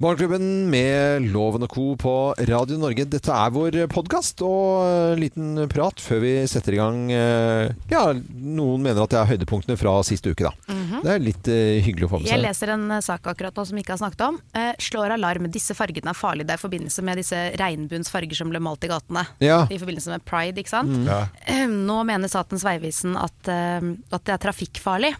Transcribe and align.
Morgenklubben 0.00 0.70
med 0.72 1.26
Loven 1.28 1.66
og 1.66 1.74
Co. 1.74 1.82
på 2.00 2.12
Radio 2.48 2.78
Norge. 2.80 3.04
Dette 3.12 3.34
er 3.36 3.50
vår 3.52 3.74
podkast 3.92 4.40
og 4.40 4.86
en 4.88 5.20
liten 5.20 5.66
prat 5.68 6.00
før 6.00 6.22
vi 6.22 6.30
setter 6.48 6.72
i 6.72 6.78
gang 6.80 7.02
eh, 7.12 7.68
Ja, 7.92 8.06
noen 8.16 8.80
mener 8.80 9.02
at 9.04 9.12
det 9.12 9.18
er 9.20 9.28
høydepunktene 9.34 9.76
fra 9.76 9.98
sist 10.08 10.24
uke, 10.24 10.48
da. 10.48 10.70
Det 11.04 11.12
er 11.12 11.22
litt 11.22 11.48
uh, 11.52 11.78
hyggelig 11.84 12.08
å 12.08 12.10
få 12.14 12.20
med 12.20 12.28
seg. 12.28 12.34
Jeg 12.34 12.44
leser 12.46 12.72
en 12.74 12.88
eh, 12.96 13.04
sak 13.04 13.28
akkurat 13.28 13.56
nå 13.56 13.64
som 13.68 13.76
vi 13.76 13.84
ikke 13.84 13.94
har 13.94 14.02
snakket 14.02 14.26
om. 14.26 14.40
Eh, 14.56 14.72
slår 14.88 15.16
alarm. 15.16 15.48
Disse 15.52 15.76
fargene 15.76 16.12
er 16.12 16.18
farlige. 16.18 16.48
Det 16.48 16.56
er 16.56 16.60
i 16.60 16.64
forbindelse 16.64 17.04
med 17.06 17.20
disse 17.20 17.40
regnbuens 17.60 18.12
farger 18.12 18.40
som 18.40 18.52
ble 18.52 18.60
malt 18.64 18.84
i 18.84 18.90
gatene. 18.92 19.24
Ja. 19.44 19.62
I 19.68 19.80
forbindelse 19.80 20.12
med 20.12 20.24
pride, 20.28 20.60
ikke 20.60 20.74
sant. 20.78 20.96
Ja. 21.08 21.22
Eh, 21.44 21.66
nå 21.68 22.00
mener 22.08 22.32
Statens 22.32 22.64
vegvesen 22.66 23.16
at, 23.20 23.36
uh, 23.48 23.92
at 24.16 24.24
det 24.24 24.36
er 24.36 24.44
trafikkfarlig. 24.48 25.12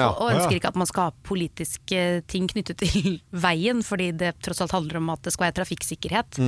Ja. 0.00 0.10
Og 0.16 0.32
ønsker 0.34 0.56
ikke 0.56 0.70
at 0.72 0.78
man 0.80 0.88
skal 0.88 1.08
ha 1.10 1.16
politiske 1.28 2.04
ting 2.30 2.48
knyttet 2.50 2.80
til 2.82 3.18
veien, 3.46 3.84
fordi 3.86 4.10
det 4.16 4.34
tross 4.44 4.62
alt 4.64 4.74
handler 4.76 5.00
om 5.02 5.12
at 5.14 5.26
det 5.26 5.34
skal 5.36 5.50
være 5.50 5.60
trafikksikkerhet. 5.60 6.40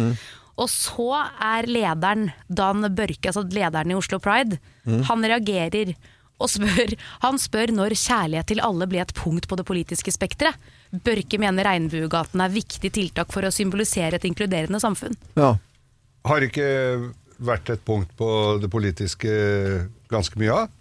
Og 0.63 0.69
så 0.69 1.11
er 1.41 1.69
lederen, 1.71 2.27
Dan 2.49 2.85
Børke, 2.93 3.31
altså 3.31 3.45
lederen 3.49 3.93
i 3.93 3.97
Oslo 3.97 4.19
Pride, 4.23 4.59
han 5.09 5.25
reagerer 5.25 5.95
og 6.43 6.51
spør, 6.51 6.95
han 7.23 7.41
spør 7.41 7.73
når 7.75 7.95
kjærlighet 7.97 8.51
til 8.51 8.63
alle 8.65 8.89
blir 8.91 9.05
et 9.05 9.15
punkt 9.17 9.49
på 9.49 9.59
det 9.59 9.67
politiske 9.69 10.15
spekteret. 10.15 10.59
Børke 10.93 11.39
mener 11.41 11.67
Regnbuegaten 11.69 12.43
er 12.45 12.53
viktig 12.53 12.93
tiltak 12.93 13.33
for 13.33 13.47
å 13.47 13.53
symbolisere 13.55 14.19
et 14.19 14.27
inkluderende 14.29 14.81
samfunn. 14.83 15.15
Ja. 15.39 15.55
Har 16.29 16.45
ikke 16.45 16.67
vært 17.43 17.73
et 17.75 17.83
punkt 17.87 18.13
på 18.19 18.29
det 18.63 18.71
politiske 18.71 19.33
ganske 20.13 20.39
mye 20.39 20.65
av? 20.65 20.79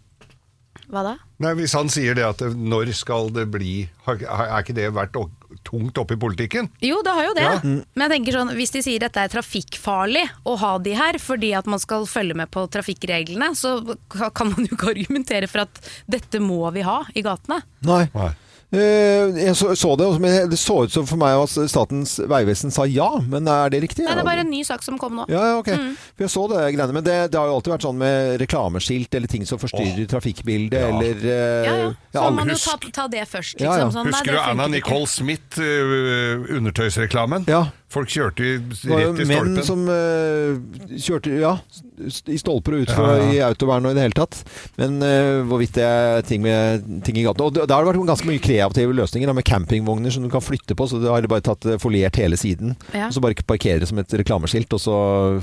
Hva 0.91 1.05
da? 1.05 1.15
Nei, 1.41 1.53
Hvis 1.57 1.73
han 1.77 1.89
sier 1.91 2.17
det 2.17 2.25
at 2.27 2.41
når 2.55 2.91
skal 2.97 3.31
det 3.33 3.47
bli 3.53 3.87
Er 4.07 4.59
ikke 4.59 4.75
det 4.77 4.91
vært 4.93 5.17
tungt 5.67 5.97
oppe 6.01 6.15
i 6.15 6.19
politikken? 6.21 6.69
Jo, 6.81 7.01
det 7.05 7.13
har 7.17 7.25
jo 7.27 7.33
det. 7.37 7.43
Ja. 7.45 7.57
Men 7.65 8.05
jeg 8.05 8.11
tenker 8.15 8.37
sånn, 8.39 8.53
hvis 8.57 8.71
de 8.73 8.81
sier 8.85 9.03
dette 9.03 9.21
er 9.21 9.31
trafikkfarlig 9.33 10.23
å 10.47 10.55
ha 10.61 10.71
de 10.81 10.93
her 10.98 11.20
fordi 11.21 11.51
at 11.57 11.67
man 11.70 11.81
skal 11.81 12.07
følge 12.09 12.37
med 12.39 12.49
på 12.53 12.63
trafikkreglene, 12.71 13.51
så 13.57 13.75
kan 14.09 14.53
man 14.53 14.65
jo 14.65 14.77
ikke 14.77 14.93
argumentere 14.93 15.49
for 15.51 15.65
at 15.65 15.81
dette 16.09 16.41
må 16.41 16.63
vi 16.73 16.85
ha 16.87 17.01
i 17.13 17.25
gatene. 17.25 17.61
Nei. 17.85 18.05
Nei. 18.15 18.31
Eh, 18.71 19.35
jeg 19.35 19.55
så, 19.59 19.73
så 19.75 19.95
det, 19.99 20.05
men 20.23 20.49
det 20.49 20.55
så 20.59 20.77
ut 20.85 20.93
som 20.93 21.03
for 21.07 21.19
meg 21.19 21.35
at 21.35 21.51
Statens 21.67 22.13
vegvesen 22.23 22.71
sa 22.71 22.85
ja, 22.87 23.09
men 23.19 23.49
er 23.51 23.73
det 23.73 23.81
riktig? 23.83 24.05
Nei, 24.05 24.13
det 24.15 24.23
er 24.23 24.27
bare 24.29 24.45
en 24.45 24.51
ny 24.53 24.61
sak 24.63 24.85
som 24.85 24.95
kom 25.01 25.17
nå. 25.19 25.25
Ja, 25.31 25.41
ja, 25.51 25.57
ok. 25.59 25.67
For 26.15 26.23
jeg 26.23 26.31
så 26.31 26.45
det 26.53 26.61
greiene. 26.77 26.95
Men 26.95 27.03
det, 27.03 27.17
det 27.33 27.39
har 27.39 27.51
jo 27.51 27.57
alltid 27.57 27.73
vært 27.75 27.87
sånn 27.89 27.99
med 27.99 28.37
reklameskilt 28.39 29.19
eller 29.19 29.31
ting 29.31 29.43
som 29.49 29.59
forstyrrer 29.59 30.07
trafikkbildet, 30.11 30.79
Ja. 30.79 30.87
eller 30.87 31.19
eh, 31.19 31.67
Ja, 31.67 31.75
ja. 31.81 31.91
Så 32.11 32.15
ja, 32.15 32.23
må 32.29 32.39
man 32.39 32.53
jo 32.53 32.57
ta, 32.63 32.77
ta 32.95 33.07
det 33.11 33.25
først. 33.27 33.59
Liksom. 33.59 33.83
ja. 33.83 33.91
Sånn, 33.91 34.07
Husker 34.07 34.37
du 34.37 34.39
Anna. 34.39 34.69
Nicole 34.71 35.07
Smith, 35.11 35.59
uh, 35.59 36.47
undertøysreklamen? 36.55 37.47
Ja. 37.51 37.65
Folk 37.91 38.07
kjørte 38.11 38.45
i, 38.47 38.55
Det 38.63 38.87
var 38.87 39.01
jo 39.03 39.11
rett 39.11 39.23
i 39.25 39.27
menn 39.27 39.63
som 39.67 39.83
uh, 39.91 40.95
kjørte 40.95 41.35
ja, 41.41 41.57
i 42.32 42.38
stolper 42.41 42.76
og 42.77 42.85
utfor 42.85 43.07
Ja, 43.07 43.16
ja. 43.18 43.32
i 43.32 43.40
autovern 43.52 43.85
og 43.85 43.91
i 43.91 43.98
det 43.98 44.04
hele 44.07 44.18
tatt. 44.18 44.40
Men 44.77 44.98
uh, 45.04 45.44
hvorvidt 45.49 45.74
det 45.77 45.84
er 45.85 46.21
ting, 46.27 46.41
med, 46.41 46.84
ting 47.05 47.18
i 47.18 47.24
gaten 47.26 47.41
Og 47.46 47.54
da 47.55 47.76
har 47.76 47.84
det 47.85 47.91
vært 47.94 48.07
ganske 48.12 48.27
mye 48.30 48.41
kreative 48.44 48.94
løsninger 48.98 49.27
da, 49.30 49.34
med 49.38 49.46
campingvogner 49.48 50.12
som 50.13 50.24
du 50.24 50.29
kan 50.34 50.41
flytte 50.44 50.76
på. 50.77 50.88
Så 50.90 50.99
du 51.02 51.07
har 51.10 51.22
bare 51.32 51.41
tatt 51.46 51.66
eh, 51.66 51.77
foliert 51.82 52.16
hele 52.20 52.38
siden. 52.40 52.76
Ja. 52.94 53.07
Og 53.10 53.13
så 53.16 53.22
bare 53.24 53.35
parkerer 53.48 53.79
det 53.84 53.88
som 53.91 53.99
et 54.02 54.13
reklameskilt, 54.22 54.72
og 54.74 54.82
så 54.82 54.96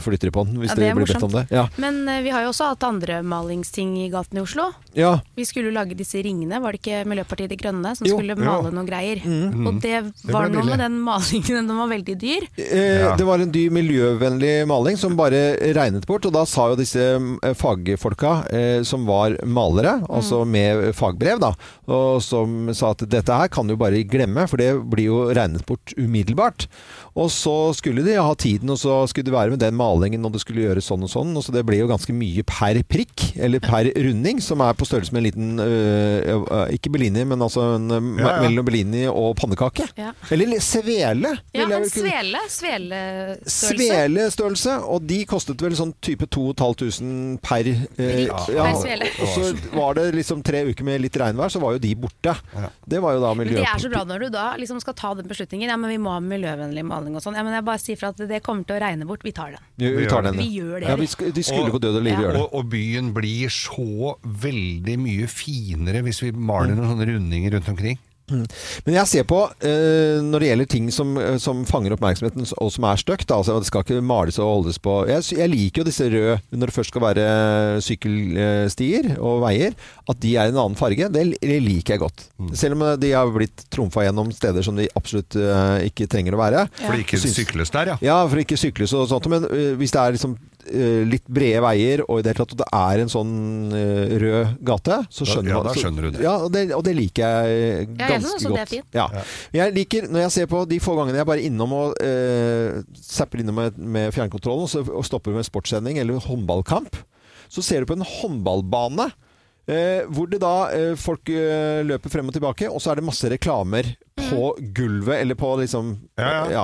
flytter 0.03 0.29
de 0.31 0.34
på 0.34 0.45
den 0.48 0.59
hvis 0.62 0.70
Ja, 0.73 0.77
det 0.79 0.89
det, 0.89 0.95
blir 0.98 1.06
bedt 1.12 1.23
om 1.29 1.33
det. 1.34 1.47
Ja. 1.55 1.67
Men 1.81 2.03
uh, 2.09 2.19
vi 2.25 2.31
har 2.34 2.42
jo 2.47 2.51
også 2.53 2.73
hatt 2.73 2.84
andre 2.89 3.20
malingsting 3.23 3.97
i 4.05 4.09
gaten 4.12 4.39
i 4.39 4.45
Oslo. 4.45 4.70
ja. 4.95 5.14
Vi 5.39 5.45
skulle 5.47 5.70
jo 5.70 5.75
lage 5.77 5.95
disse 5.97 6.19
ringene, 6.25 6.59
var 6.61 6.73
det 6.75 6.81
ikke 6.83 7.05
Miljøpartiet 7.09 7.51
De 7.53 7.56
Grønne 7.61 7.95
som 7.97 8.06
Jo. 8.09 8.17
skulle 8.19 8.34
Ja. 8.39 8.42
male 8.59 8.73
noen 8.75 8.86
greier? 8.89 9.20
Og 9.69 9.81
det 9.83 9.95
var 10.25 10.33
var 10.33 10.48
noe 10.48 10.61
billig. 10.62 10.70
med 10.77 10.79
den 10.83 10.97
malingen, 11.05 11.67
den 11.69 11.77
var 11.79 11.89
veldig 11.92 12.17
dyr. 12.19 12.47
Eh, 12.59 12.98
Ja. 12.98 13.14
Det 13.17 13.25
var 13.27 13.39
en 13.41 13.53
dyr 13.55 13.70
miljøvennlig 13.70 14.67
maling 14.67 14.97
som 14.98 15.14
bare 15.19 15.56
regnet 15.77 16.06
bort. 16.06 16.27
Og 16.27 16.33
da 16.34 16.45
sa 16.48 16.68
jo 16.70 16.78
disse 16.78 17.02
eh, 17.04 17.54
fagfolka 17.56 18.32
eh, 18.54 18.80
som 18.86 19.06
var 19.08 19.36
malere, 19.45 19.98
altså 20.08 20.42
med 20.48 20.90
fagbrev, 20.96 21.40
da, 21.42 21.52
og 21.90 22.23
som 22.24 22.70
sa 22.77 22.92
at 22.95 23.05
dette 23.11 23.40
her 23.40 23.52
kan 23.52 23.68
du 23.68 23.77
bare 23.78 24.05
glemme, 24.08 24.46
for 24.50 24.61
det 24.61 24.73
blir 24.90 25.11
jo 25.11 25.20
regnet 25.36 25.67
bort 25.68 25.95
umiddelbart. 25.98 26.68
Og 27.18 27.30
så 27.34 27.55
skulle 27.74 28.05
de 28.06 28.14
ha 28.14 28.34
tiden, 28.39 28.70
og 28.70 28.79
så 28.79 29.01
skulle 29.11 29.27
det 29.27 29.34
være 29.34 29.55
med 29.55 29.62
den 29.62 29.77
malingen, 29.79 30.24
og 30.27 30.34
det 30.34 30.42
skulle 30.45 30.62
gjøres 30.62 30.86
sånn 30.90 31.02
og 31.06 31.11
sånn. 31.11 31.33
Og 31.39 31.45
så 31.45 31.55
det 31.55 31.64
ble 31.67 31.80
jo 31.80 31.89
ganske 31.90 32.14
mye 32.14 32.45
per 32.46 32.79
prikk, 32.86 33.33
eller 33.42 33.62
per 33.64 33.90
runding, 33.96 34.39
som 34.45 34.62
er 34.62 34.77
på 34.79 34.86
størrelse 34.86 35.14
med 35.14 35.23
en 35.23 35.27
liten 35.29 35.62
øh, 35.64 36.45
øh, 36.45 36.74
Ikke 36.77 36.92
Bellini, 36.95 37.24
men 37.29 37.42
altså 37.42 37.64
en, 37.77 37.90
øh, 37.90 38.11
Ja, 38.18 38.29
ja. 38.36 38.42
mellom 38.45 38.67
Bellini 38.68 39.05
og 39.11 39.34
pannekake. 39.40 39.89
Ja. 39.98 40.12
Eller 40.34 40.62
svele. 40.64 41.34
Ja, 41.55 41.64
en 41.67 41.74
vel 41.74 41.89
svele. 41.90 42.42
Svelestørrelse. 42.48 43.74
Svelestørrelse, 43.74 44.79
og 44.86 45.02
de 45.08 45.20
kostet 45.29 45.62
vel 45.64 45.77
sånn 45.79 45.95
type 46.05 46.29
2500 46.30 47.39
per 47.42 47.67
Prikk 47.98 48.52
ja, 48.55 48.62
per 48.62 48.79
svele. 48.79 49.11
Og 49.24 49.35
så 49.35 49.50
var 49.74 49.98
det 49.98 50.06
liksom 50.17 50.42
tre 50.46 50.62
uker 50.70 50.86
med 50.86 51.02
litt 51.02 51.18
regnvær, 51.18 51.50
så 51.52 51.62
var 51.62 51.77
jo 51.77 51.83
de 51.83 51.95
borte. 51.98 52.35
Ja. 52.55 52.70
Det 52.89 53.02
var 53.02 53.17
jo 53.17 53.24
da 53.24 53.35
miljøpolitikk. 53.35 53.67
det 53.67 53.74
er 53.74 53.85
så 53.85 53.92
bra 53.92 54.05
når 54.08 54.27
du 54.27 54.29
da 54.35 54.46
liksom 54.61 54.80
skal 54.83 54.96
ta 54.98 55.12
den 55.18 55.29
beslutningen. 55.30 55.68
Ja, 55.70 55.77
men 55.80 55.90
vi 55.92 55.98
må 56.02 56.14
ha 56.14 56.23
miljøvennlig 56.23 56.85
maling 56.86 57.08
og 57.17 57.23
sånn. 57.23 57.35
Ja, 57.39 57.42
men 57.46 57.55
jeg 57.55 57.64
bare 57.64 57.79
sier 57.79 57.96
fra 57.96 58.08
at 58.13 58.17
det 58.29 58.42
kommer 58.42 58.64
til 58.69 58.77
å 58.77 58.80
regne 58.83 59.07
bort. 59.08 59.23
Vi 59.24 59.33
tar 59.33 59.52
den. 59.57 59.63
Vi, 59.79 59.91
vi 59.96 60.07
tar 60.11 60.23
den. 60.23 60.36
Vi 60.36 60.48
gjør 60.58 60.80
det. 60.80 60.89
Ja, 60.89 60.96
vi 60.96 61.07
sk 61.07 61.24
de 61.35 61.42
skulle 61.46 61.70
på 61.70 61.80
død 61.80 61.96
og 62.01 62.02
liv 62.05 62.13
Ja. 62.13 62.20
gjøre 62.27 62.33
det. 62.36 62.42
Og, 62.42 62.55
og 62.55 62.69
byen 62.70 63.13
blir 63.14 63.48
så 63.48 64.17
veldig 64.24 64.98
mye 64.98 65.27
finere 65.30 66.02
hvis 66.02 66.23
vi 66.23 66.33
maler 66.33 66.74
noen 66.74 66.92
sånne 66.92 67.08
rundinger 67.14 67.57
rundt 67.57 67.68
omkring. 67.68 67.98
Men 68.28 68.96
jeg 68.98 69.11
ser 69.11 69.27
på, 69.28 69.40
eh, 69.64 70.18
når 70.24 70.42
det 70.42 70.50
gjelder 70.50 70.68
ting 70.74 70.90
som, 70.94 71.14
eh, 71.20 71.36
som 71.42 71.64
fanger 71.68 71.94
oppmerksomheten 71.96 72.46
og 72.58 72.72
som 72.74 72.86
er 72.89 73.00
stygt, 73.00 73.30
altså 73.34 73.58
det 73.58 73.68
skal 73.70 73.84
ikke 73.84 74.02
males 74.05 74.39
og 74.39 74.50
holdes 74.50 74.80
på 74.83 74.98
jeg, 75.08 75.24
jeg 75.39 75.52
liker 75.52 75.83
jo 75.83 75.89
disse 75.89 76.08
røde, 76.12 76.38
når 76.52 76.70
det 76.70 76.77
først 76.77 76.92
skal 76.92 77.05
være 77.06 77.27
sykkelstier 77.84 79.11
og 79.17 79.42
veier, 79.46 79.77
at 80.08 80.20
de 80.22 80.34
er 80.36 80.48
i 80.48 80.52
en 80.55 80.61
annen 80.61 80.78
farge. 80.78 81.08
Det, 81.12 81.24
det 81.40 81.61
liker 81.64 81.96
jeg 81.96 82.02
godt. 82.05 82.27
Selv 82.58 82.78
om 82.78 82.84
de 83.00 83.12
har 83.14 83.33
blitt 83.33 83.67
trumfa 83.72 84.05
gjennom 84.06 84.30
steder 84.34 84.64
som 84.67 84.78
de 84.78 84.88
absolutt 84.98 85.36
eh, 85.38 85.88
ikke 85.88 86.08
trenger 86.11 86.36
å 86.36 86.42
være. 86.42 86.67
For 86.83 86.94
det 86.96 87.06
ikke 87.06 87.22
sykles 87.22 87.72
der, 87.74 87.94
ja. 87.94 87.98
Ja, 88.05 88.20
for 88.28 88.40
ikke 88.42 88.58
sykles 88.61 88.94
og 88.96 89.08
sånt. 89.11 89.28
Men 89.33 89.48
hvis 89.78 89.94
det 89.94 90.02
er 90.02 90.17
liksom 90.17 90.36
litt 91.08 91.24
brede 91.29 91.61
veier, 91.64 92.02
og 92.08 92.18
i 92.18 92.23
det 92.27 92.33
hele 92.34 92.45
tatt 92.45 92.55
at 92.56 92.61
det 92.62 92.68
er 92.79 93.02
en 93.05 93.12
sånn 93.12 93.33
øh, 93.73 94.14
rød 94.23 94.55
gate, 94.68 94.98
så 95.11 95.24
Da- 95.24 95.30
skjønner 95.33 95.51
ja, 95.55 95.62
da 95.67 95.74
skjønner 95.74 96.02
du 96.02 96.11
det. 96.17 96.23
Ja, 96.24 96.34
og 96.45 96.52
det, 96.52 96.64
og 96.77 96.84
det 96.84 96.95
liker 96.98 97.23
jeg 97.23 97.55
Ja, 97.58 97.79
jeg 97.79 97.98
ganske 97.98 98.20
synes 98.20 98.34
også 98.34 98.48
det 98.48 98.52
er 98.52 98.58
godt. 98.58 98.74
fint. 98.74 98.98
Ja. 98.98 99.06
Jeg 99.58 99.74
liker, 99.79 100.08
når 100.12 100.20
jeg 100.27 100.30
ser 100.39 100.46
på 100.46 100.64
de 100.68 100.80
få 100.80 100.96
gangene 100.98 101.17
jeg 101.23 101.27
bare 101.30 101.46
innom 101.48 101.73
og 101.73 101.95
øh, 102.05 102.83
zapper 102.95 103.40
innom 103.45 103.55
med, 103.62 103.79
med 103.79 104.12
fjernkontrollen 104.12 104.67
og, 104.68 104.73
så, 104.73 104.84
og 104.89 105.05
stopper 105.08 105.33
med 105.34 105.46
sportssending 105.48 105.98
eller 105.98 106.20
håndballkamp, 106.24 106.96
så 107.48 107.62
ser 107.64 107.80
du 107.80 107.86
på 107.89 107.96
en 107.96 108.05
håndballbane. 108.05 109.08
Eh, 109.68 110.06
hvor 110.08 110.24
det 110.33 110.39
da 110.40 110.70
eh, 110.73 110.95
folk 110.96 111.29
eh, 111.29 111.83
løper 111.85 112.08
frem 112.08 112.29
og 112.30 112.33
tilbake, 112.33 112.70
og 112.73 112.80
så 112.80 112.90
er 112.95 113.00
det 113.00 113.05
masse 113.05 113.29
reklamer 113.29 113.85
på 114.17 114.55
gulvet, 114.73 115.18
eller 115.20 115.36
på 115.36 115.50
liksom 115.61 115.90
Ja, 116.17 116.46
ja. 116.48 116.62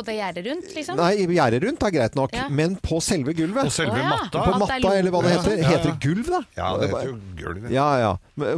På 0.00 0.06
det 0.08 0.16
gjerdet 0.16 0.46
rundt, 0.48 0.70
liksom. 0.74 0.96
Nei, 0.96 1.10
gjerdet 1.36 1.62
rundt 1.66 1.82
er 1.84 1.92
greit 1.92 2.14
nok, 2.16 2.32
Ja. 2.36 2.46
men 2.48 2.76
på 2.80 3.00
selve 3.04 3.34
gulvet. 3.36 3.68
På 3.68 3.72
selve 3.74 4.00
matta. 4.00 4.40
på 4.46 4.58
matta, 4.62 4.92
eller 4.96 5.10
hva 5.12 5.20
det 5.22 5.32
heter. 5.36 5.56
ja, 5.56 5.62
ja. 5.62 5.68
Heter 5.74 5.90
det 5.90 6.00
gulv, 6.00 6.26
da? 6.30 6.40
Ja, 6.56 6.70
det 6.80 6.88
heter 6.90 7.10
jo 7.10 7.16
gulv. 7.36 7.70
Ja, 7.70 7.88
ja. 8.00 8.12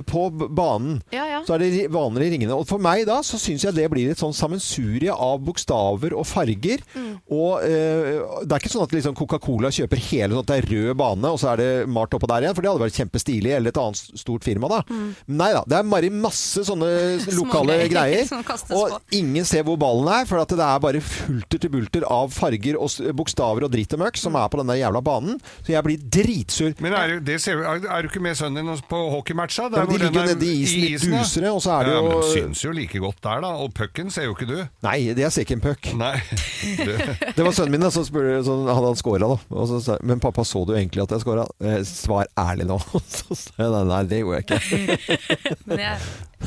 På 0.06 0.30
banen 0.30 1.00
Ja, 1.10 1.24
ja. 1.26 1.40
så 1.46 1.54
er 1.56 1.58
det 1.64 1.70
ri- 1.74 1.88
vanlige 1.90 2.30
ringene. 2.36 2.54
Og 2.54 2.66
for 2.70 2.78
meg 2.78 3.04
da, 3.06 3.18
så 3.26 3.36
syns 3.42 3.64
jeg 3.66 3.74
det 3.74 3.88
blir 3.90 4.10
et 4.12 4.18
sånn 4.22 4.32
sammensurie 4.34 5.10
av 5.12 5.40
bokstaver 5.42 6.14
og 6.16 6.24
farger. 6.26 6.78
Mm. 6.94 7.18
Og 7.30 7.62
eh, 7.66 8.22
det 8.46 8.52
er 8.52 8.60
ikke 8.62 8.70
sånn 8.72 8.84
at 8.86 8.94
liksom 8.94 9.14
Coca-Cola 9.18 9.68
kjøper 9.74 9.98
hele 9.98 10.32
sånn 10.36 10.44
at 10.44 10.46
det 10.52 10.58
er 10.62 10.68
rød 10.70 10.96
bane, 10.96 11.24
og 11.32 11.38
så 11.42 11.52
er 11.52 11.56
det 11.62 11.70
malt 11.88 12.14
oppå 12.14 12.28
der 12.30 12.46
igjen, 12.46 12.54
for 12.54 12.62
det 12.62 12.70
hadde 12.70 12.84
vært 12.86 13.00
kjempestilig. 13.00 13.52
Eller 13.56 13.68
et 13.74 13.80
annet 13.82 13.96
stort 14.22 14.44
firma, 14.46 14.68
da. 14.68 14.82
Nei 15.26 15.50
da. 15.52 15.64
Det 15.66 15.78
er 15.80 15.82
bare 15.90 16.10
masse 16.14 16.62
sånne 16.68 16.92
lokale 17.40 17.72
Mm. 17.72 17.88
greier 17.88 17.90
greier. 17.92 18.28
Og 18.76 19.00
ingen 19.12 19.44
ser 19.48 19.62
hvor 19.66 19.76
ballen 19.80 20.08
er, 20.12 20.24
for 20.28 20.38
at 20.42 20.48
det 20.48 20.60
er 20.60 20.78
bare 20.82 21.00
fulter 21.32 21.60
til 21.62 21.70
bulter 21.72 22.04
av 22.12 22.32
farger 22.34 22.76
og 22.76 22.90
bokstaver 23.16 23.64
og 23.66 23.72
dritt 23.72 23.94
og 23.96 24.02
møkk 24.02 24.18
som 24.20 24.36
er 24.36 24.48
på 24.52 24.58
den 24.60 24.68
der 24.72 24.80
jævla 24.82 25.00
banen. 25.04 25.38
Så 25.64 25.72
jeg 25.72 25.84
blir 25.86 26.02
dritsur. 26.12 26.74
Men 26.84 26.92
er, 26.98 27.14
det 27.24 27.38
ser, 27.40 27.56
vi- 27.60 27.64
er, 27.68 27.86
er 27.88 28.02
du 28.04 28.08
ikke 28.10 28.20
med 28.22 28.36
sønnen 28.36 28.68
din 28.68 28.82
på 28.90 29.00
hockeymatcha? 29.14 29.70
Ja, 29.72 29.86
de 29.88 29.96
ligger 29.98 30.20
jo 30.20 30.26
nede 30.34 30.46
i 30.46 30.62
isen, 30.62 30.82
litt 30.84 31.06
dusere, 31.08 31.52
og 31.54 31.62
så 31.64 31.78
er 31.78 31.88
det 31.88 31.94
ja, 31.96 32.02
Men 32.02 32.20
de 32.20 32.32
syns 32.34 32.64
jo 32.66 32.72
like 32.76 33.00
godt 33.02 33.22
der, 33.24 33.40
da. 33.44 33.52
Og 33.62 33.72
pucken 33.76 34.10
ser 34.12 34.28
jo 34.28 34.34
ikke 34.36 34.48
du. 34.50 34.56
Nei, 34.84 34.96
det 35.16 35.24
er 35.26 35.32
ser 35.32 35.46
ikke 35.46 35.56
en 35.58 35.64
puck. 35.64 35.88
Det 37.36 37.44
var 37.44 37.54
sønnen 37.56 37.72
min 37.74 37.82
da, 37.84 37.90
som 37.94 38.04
spurte 38.06 38.42
sånn, 38.46 38.66
Hadde 38.68 38.90
han 38.92 38.98
scora, 38.98 39.28
da? 39.32 39.38
Og 39.56 39.68
så 39.70 39.78
sa 39.84 39.96
Men 40.06 40.20
pappa, 40.22 40.44
så 40.46 40.64
du 40.68 40.74
egentlig 40.76 41.02
at 41.04 41.14
jeg 41.16 41.24
scora? 41.24 41.46
Eh, 41.62 41.80
svar 41.88 42.28
ærlig 42.38 42.66
nå. 42.68 42.78
Så 43.12 43.36
sa 43.38 43.64
jeg 43.64 43.86
nei, 43.88 44.02
det 44.10 44.20
gjorde 44.22 44.40
jeg 44.40 44.44
ikke. 44.46 45.16
Men 45.68 45.82
jeg, 45.82 45.98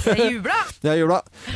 jeg 0.03 0.33
jubla! 0.37 0.57
Jeg. 0.85 1.07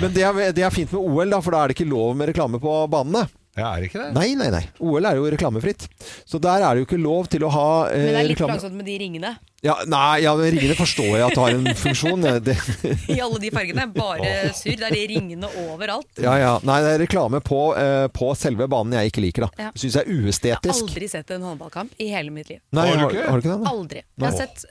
Men 0.01 0.13
det 0.15 0.23
er, 0.25 0.39
det 0.55 0.63
er 0.65 0.73
fint 0.73 0.93
med 0.95 1.01
OL, 1.01 1.29
da, 1.35 1.41
for 1.45 1.55
da 1.55 1.63
er 1.63 1.71
det 1.71 1.77
ikke 1.79 1.89
lov 1.89 2.15
med 2.17 2.31
reklame 2.31 2.61
på 2.63 2.79
banene. 2.91 3.27
Ja, 3.59 3.73
er 3.75 3.81
det 3.81 3.89
ikke 3.89 4.01
det? 4.05 4.09
Nei, 4.15 4.27
nei, 4.39 4.47
nei. 4.53 4.61
OL 4.85 5.07
er 5.09 5.17
jo 5.19 5.27
reklamefritt. 5.33 5.87
Så 6.29 6.39
der 6.41 6.63
er 6.63 6.75
det 6.77 6.83
jo 6.83 6.87
ikke 6.87 7.01
lov 7.01 7.27
til 7.31 7.43
å 7.43 7.49
ha 7.51 7.69
eh, 7.91 8.05
Men 8.05 8.13
det 8.13 8.21
er 8.21 8.27
litt 8.29 8.37
reklame. 8.37 8.55
plagsomt 8.55 8.77
med 8.79 8.87
de 8.87 8.97
ringene. 9.01 9.31
Ja, 9.65 9.75
nei, 9.91 10.21
ja, 10.23 10.31
ringene 10.39 10.75
forstår 10.79 11.09
jeg 11.17 11.25
at 11.25 11.37
har 11.39 11.55
en 11.55 11.65
funksjon. 11.75 12.21
Det, 12.45 12.55
I 13.15 13.17
alle 13.23 13.39
de 13.43 13.49
fargene. 13.51 13.85
Bare 13.95 14.29
surr. 14.55 14.77
Det 14.79 14.87
er 14.87 14.95
de 14.95 15.01
ringene 15.11 15.49
overalt. 15.65 16.07
ja, 16.23 16.37
ja. 16.39 16.53
Nei, 16.63 16.77
det 16.85 16.93
er 16.95 17.01
reklame 17.03 17.41
på, 17.43 17.59
eh, 17.79 18.05
på 18.15 18.29
selve 18.39 18.67
banen 18.71 18.95
jeg 18.99 19.11
ikke 19.11 19.23
liker, 19.25 19.47
da. 19.47 19.65
Ja. 19.67 19.71
Syns 19.75 19.97
jeg 19.99 20.05
er 20.07 20.23
uestetisk. 20.23 20.63
Jeg 20.63 20.75
har 20.75 20.83
aldri 20.85 21.09
sett 21.11 21.33
en 21.35 21.43
håndballkamp 21.49 21.99
i 21.99 22.07
hele 22.13 22.31
mitt 22.35 22.49
liv. 22.53 22.61
Nei, 22.75 22.85
Har 22.87 22.95
du 22.95 23.03
har, 23.03 23.11
ikke? 23.15 23.25
har 23.29 23.35
du 23.35 23.43
ikke 23.43 23.51
det? 23.51 23.59
da? 23.65 23.73
Aldri. 23.73 24.03
Jeg 24.19 24.25
har 24.29 24.37
sett, 24.39 24.65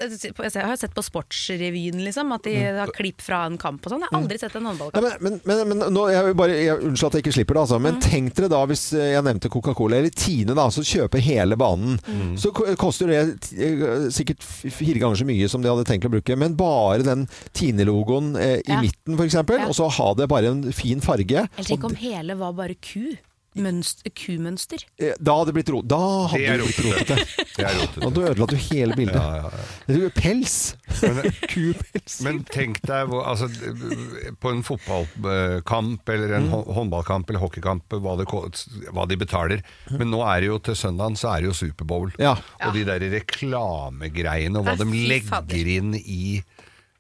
jeg 0.56 0.66
har 0.72 0.80
sett 0.80 0.94
på 0.96 1.04
Sportsrevyen, 1.04 2.00
liksom, 2.04 2.32
at 2.38 2.48
de 2.48 2.54
har 2.80 2.92
klipp 2.96 3.20
fra 3.24 3.42
en 3.48 3.58
kamp 3.60 3.84
og 3.86 3.92
sånn. 3.94 4.04
Jeg 4.06 4.12
har 4.12 4.20
aldri 4.22 4.40
sett 4.40 4.56
en 4.56 4.64
Ja, 4.64 4.72
håndballkamp. 4.72 5.20
men, 5.20 5.38
men, 5.44 5.62
men, 5.68 5.76
men 5.84 5.94
nå, 5.94 6.06
jeg 6.12 6.24
vil 6.30 6.38
bare, 6.38 6.56
jeg, 6.58 6.78
Unnskyld 6.88 7.08
at 7.12 7.18
jeg 7.18 7.26
ikke 7.26 7.36
slipper 7.38 7.58
det, 7.58 7.64
altså. 7.66 7.78
Men 7.84 8.00
tenk 8.04 8.34
dere 8.38 8.50
da, 8.52 8.62
hvis 8.70 8.86
eh, 8.96 9.12
jeg 9.14 9.26
nevnte 9.28 9.52
Coca-Cola 9.52 10.00
eller 10.00 10.14
Tine, 10.16 10.56
da, 10.58 10.68
som 10.74 10.86
kjøper 10.86 11.22
hele 11.28 11.58
banen. 11.60 11.98
Så 12.40 12.52
koster 12.80 13.12
det 13.12 13.20
eh, 13.58 14.08
sikkert 14.14 14.44
fire 14.78 15.02
ganger 15.02 15.20
så 15.20 15.26
mye 15.28 15.48
som 15.50 15.62
de 15.64 15.68
hadde 15.72 15.86
tenkt 15.88 16.06
å 16.08 16.12
bruke. 16.12 16.36
Men 16.38 16.54
bare 16.58 17.02
den 17.06 17.26
Tine-logoen 17.58 18.34
eh, 18.40 18.58
i 18.64 18.72
Ja. 18.72 18.80
midten, 18.82 19.18
f.eks., 19.18 19.34
Ja. 19.34 19.66
og 19.68 19.74
så 19.76 19.88
ha 19.98 20.08
det 20.14 20.28
bare 20.30 20.46
en 20.52 20.62
fin 20.72 21.00
farge. 21.04 21.48
Eller 21.58 21.68
tenk 21.74 21.84
om 21.84 21.94
hele 21.98 22.34
var 22.38 22.52
bare 22.56 22.74
ku. 22.74 23.16
Mønster, 23.56 24.10
kumønster. 24.12 24.84
Eh, 25.00 25.14
Da 25.18 25.34
hadde 25.38 25.50
det 25.50 25.54
blitt 25.56 25.70
ro. 25.72 25.80
Da 25.82 25.98
hadde 26.30 26.42
Det 26.44 26.58
det 26.60 26.66
blitt 26.66 26.82
rotete. 26.84 27.16
Det 27.58 27.64
er 27.66 27.78
Da 27.98 28.10
du 28.14 28.20
ødela 28.22 28.46
du 28.46 28.56
hele 28.68 28.94
bildet. 28.94 29.16
Ja, 29.16 29.36
ja, 29.40 29.48
ja. 29.50 29.64
Det 29.88 29.96
er 29.96 30.04
jo 30.04 30.10
Pels! 30.14 30.56
Men, 31.02 31.32
Kupels. 31.52 32.18
men 32.26 32.42
tenk 32.52 32.80
deg 32.86 33.14
altså, 33.18 33.48
på 34.42 34.52
en 34.52 34.62
fotballkamp 34.66 36.12
eller 36.14 36.36
en 36.38 36.48
mm. 36.50 36.70
håndballkamp 36.76 37.30
eller 37.30 37.42
hockeykamp, 37.42 37.98
hva, 38.02 38.14
det, 38.20 38.28
hva 38.94 39.08
de 39.10 39.18
betaler. 39.18 39.64
Men 39.90 40.12
nå 40.12 40.22
er 40.26 40.44
det 40.44 40.52
jo 40.52 40.60
til 40.68 40.78
søndagen 40.78 41.18
så 41.18 41.32
er 41.34 41.42
det 41.42 41.52
jo 41.52 41.58
Superbowl. 41.64 42.12
Ja. 42.22 42.36
Og 42.66 42.76
de 42.76 42.84
der 42.88 43.02
reklamegreiene 43.16 44.60
og 44.60 44.68
hva 44.68 44.78
de 44.78 44.88
legger 44.92 45.28
fader. 45.32 45.74
inn 45.78 45.94
i 45.98 46.38
eh, 46.38 46.57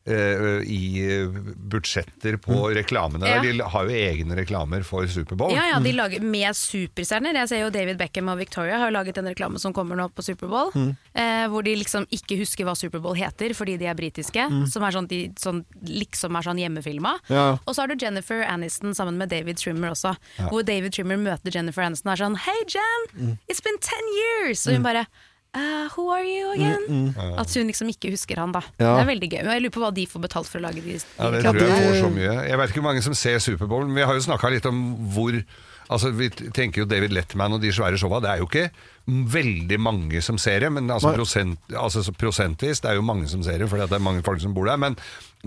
i 0.08 0.82
eh, 1.04 1.38
budsjetter 1.70 2.36
på 2.42 2.58
reklamene. 2.74 3.28
Ja. 3.28 3.42
De 3.42 3.60
har 3.60 3.88
jo 3.88 3.94
egne 3.94 4.36
reklamer 4.38 4.84
for 4.86 5.06
Superbowl. 5.10 5.54
Ja, 5.56 5.66
ja, 5.72 5.80
de 5.84 5.92
lager 5.96 6.24
med 6.24 6.56
superstjerner. 6.56 7.36
Jeg 7.42 7.50
ser 7.52 7.62
jo 7.64 7.70
David 7.74 8.00
Beckham 8.00 8.30
og 8.32 8.40
Victoria 8.40 8.80
har 8.80 8.90
jo 8.90 8.96
laget 8.96 9.20
en 9.20 9.30
reklame 9.30 9.60
som 9.62 9.74
kommer 9.76 9.98
nå 9.98 10.08
på 10.14 10.24
Superbowl. 10.26 10.72
Eh, 11.12 11.44
hvor 11.52 11.66
de 11.66 11.76
liksom 11.80 12.08
ikke 12.14 12.38
husker 12.40 12.68
hva 12.68 12.76
Superbowl 12.78 13.18
heter 13.18 13.54
fordi 13.56 13.78
de 13.80 13.88
er 13.90 13.98
britiske. 13.98 14.48
Som 14.72 14.86
er 14.86 14.96
sånn, 14.96 15.08
de, 15.10 15.22
sånn, 15.40 15.62
liksom 15.84 16.36
er 16.38 16.48
sånn 16.48 16.62
hjemmefilma. 16.62 17.16
Ja. 17.32 17.46
Og 17.64 17.74
så 17.74 17.84
har 17.84 17.92
du 17.92 17.98
Jennifer 18.00 18.44
Aniston 18.46 18.96
sammen 18.96 19.20
med 19.20 19.32
David 19.32 19.60
Trimmer 19.60 19.92
også. 19.94 20.14
Hvor 20.48 20.66
David 20.66 20.96
Trimmer 20.96 21.20
møter 21.20 21.54
Jennifer 21.54 21.84
Aniston 21.86 22.12
og 22.12 22.16
er 22.16 22.24
sånn 22.24 22.38
Hei, 22.48 22.58
Jen, 22.68 23.36
it's 23.48 23.64
been 23.64 23.78
ten 23.82 24.14
years! 24.22 24.66
Og 24.66 24.78
hun 24.78 24.86
bare 24.86 25.06
«Uh, 25.56 25.88
who 25.96 26.10
are 26.12 26.24
you 26.24 26.52
again? 26.52 27.14
At 27.40 27.54
hun 27.56 27.70
liksom 27.70 27.88
ikke 27.88 28.10
husker 28.12 28.36
han, 28.38 28.52
da. 28.52 28.60
Ja. 28.78 28.98
Det 28.98 29.06
er 29.06 29.08
veldig 29.08 29.30
gøy. 29.32 29.40
Men 29.46 29.54
jeg 29.56 29.64
lurer 29.64 29.74
på 29.78 29.80
hva 29.86 29.90
de 29.96 30.04
får 30.06 30.24
betalt 30.26 30.50
for 30.50 30.60
å 30.60 30.66
lage 30.66 30.82
de, 30.84 30.98
de 30.98 31.00
Ja, 31.00 31.30
det 31.32 31.40
tror 31.46 31.56
jeg 31.62 31.88
får 31.88 31.96
så 32.02 32.12
mye. 32.12 32.34
Jeg 32.50 32.60
vet 32.60 32.74
ikke 32.74 32.82
hvor 32.82 32.88
mange 32.90 33.02
som 33.06 33.16
ser 33.16 33.40
Superbowl, 33.42 33.88
men 33.88 33.96
vi 34.02 34.06
har 34.10 34.18
jo 34.18 34.26
snakka 34.28 34.52
litt 34.52 34.68
om 34.68 34.84
hvor 35.16 35.40
Altså, 35.88 36.10
Vi 36.12 36.28
tenker 36.28 36.82
jo 36.82 36.84
David 36.84 37.14
Letterman 37.16 37.54
og 37.56 37.62
de 37.62 37.72
svære 37.72 37.96
showa. 37.96 38.20
Det 38.20 38.28
er 38.28 38.42
jo 38.42 38.48
ikke 38.50 38.66
veldig 39.08 39.78
mange 39.80 40.20
som 40.24 40.36
ser 40.40 40.60
det, 40.60 40.68
men 40.72 40.90
altså, 40.92 41.14
prosent, 41.16 41.58
altså 41.72 42.02
så 42.04 42.12
prosentvis 42.12 42.82
det 42.84 42.90
er 42.92 42.98
jo 43.00 43.06
mange 43.08 43.28
som 43.30 43.42
ser 43.46 43.58
det, 43.62 43.68
fordi 43.72 43.86
at 43.86 43.90
det 43.94 43.96
er 44.00 44.04
mange 44.04 44.22
folk 44.26 44.42
som 44.44 44.52
bor 44.56 44.68
der. 44.68 44.76
Men, 44.76 44.96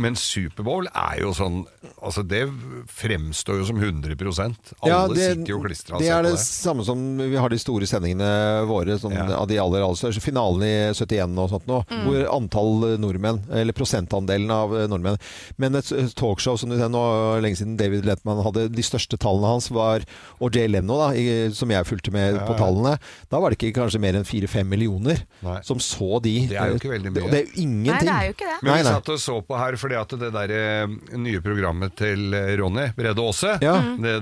men 0.01 0.15
Superbowl 0.15 0.87
er 0.95 1.17
jo 1.19 1.33
sånn 1.35 1.65
Altså, 2.01 2.23
det 2.25 2.45
fremstår 2.89 3.59
jo 3.59 3.65
som 3.67 3.77
100 3.77 4.15
Alle 4.15 4.89
Ja, 4.89 5.01
det, 5.11 5.25
sitter 5.35 5.51
jo 5.51 5.59
klistra 5.61 5.97
og 5.97 6.01
det 6.01 6.07
ser 6.07 6.15
er 6.15 6.23
på 6.23 6.29
det 6.29 6.37
det. 6.37 6.45
samme 6.45 6.85
som 6.87 7.01
vi 7.19 7.35
har 7.37 7.51
de 7.51 7.59
store 7.61 7.85
sendingene 7.89 8.29
våre, 8.69 8.95
sånn, 8.97 9.13
Ja. 9.13 9.27
av 9.37 9.47
de 9.51 9.59
aller, 9.61 9.83
aller 9.83 9.99
største. 9.99 10.23
Finalen 10.23 10.63
i 10.65 10.71
71 10.95 11.37
og 11.37 11.49
sånt 11.51 11.67
nå, 11.69 11.81
Mm. 11.91 12.03
hvor 12.07 12.25
antall 12.33 12.97
nordmenn, 13.03 13.41
eller 13.51 13.73
prosentandelen 13.73 14.49
av 14.49 14.73
eh, 14.79 14.87
nordmenn 14.87 15.19
Men 15.59 15.75
et 15.75 15.91
talkshow 16.15 16.57
som 16.57 16.69
du 16.71 16.77
ser 16.79 16.89
nå, 16.89 17.03
lenge 17.43 17.57
siden 17.59 17.77
David 17.77 18.05
Letman 18.05 18.41
hadde 18.43 18.69
de 18.71 18.81
største 18.81 19.19
tallene 19.19 19.51
hans, 19.51 19.69
var 19.69 20.01
og 20.39 20.55
Jay 20.55 20.67
Leno, 20.67 20.97
da, 20.97 21.11
i, 21.13 21.51
som 21.53 21.69
jeg 21.69 21.85
fulgte 21.85 22.11
med 22.11 22.35
Ja, 22.39 22.47
på 22.47 22.57
tallene, 22.57 22.97
da 23.29 23.39
var 23.39 23.50
det 23.51 23.57
ikke 23.59 23.73
kanskje 23.77 24.01
mer 24.03 24.17
enn 24.19 24.25
fire-fem 24.27 24.67
millioner 24.71 25.21
Nei. 25.45 25.57
som 25.67 25.79
så 25.83 26.19
de. 26.23 26.33
Det 26.49 26.57
er 26.59 26.71
jo 26.73 26.79
ikke 26.79 26.91
veldig 26.93 27.11
mye. 27.13 27.23
Det, 27.23 27.31
det 27.31 27.39
er 27.41 27.45
jo 27.45 27.63
ingenting. 27.65 27.91
Nei, 27.91 28.01
det 28.07 28.15
er 28.15 28.29
jo 28.29 28.35
ikke 28.35 28.49
det. 28.49 28.57
Men 28.61 28.71
vi 28.71 28.85
nei. 28.85 28.93
satt 28.95 29.11
og 29.13 29.21
så 29.23 29.37
på 29.47 29.59
her 29.59 29.77
fordi 29.81 29.97
at 29.99 30.15
det 30.21 30.31
der 30.35 30.53
eh, 30.57 30.95
nye 31.21 31.43
programmet 31.45 31.95
til 31.99 32.37
eh, 32.37 32.53
Ronny 32.61 32.87
Brede 32.97 33.25
Aase 33.25 33.55
Ja. 33.63 33.75
det, 34.01 34.15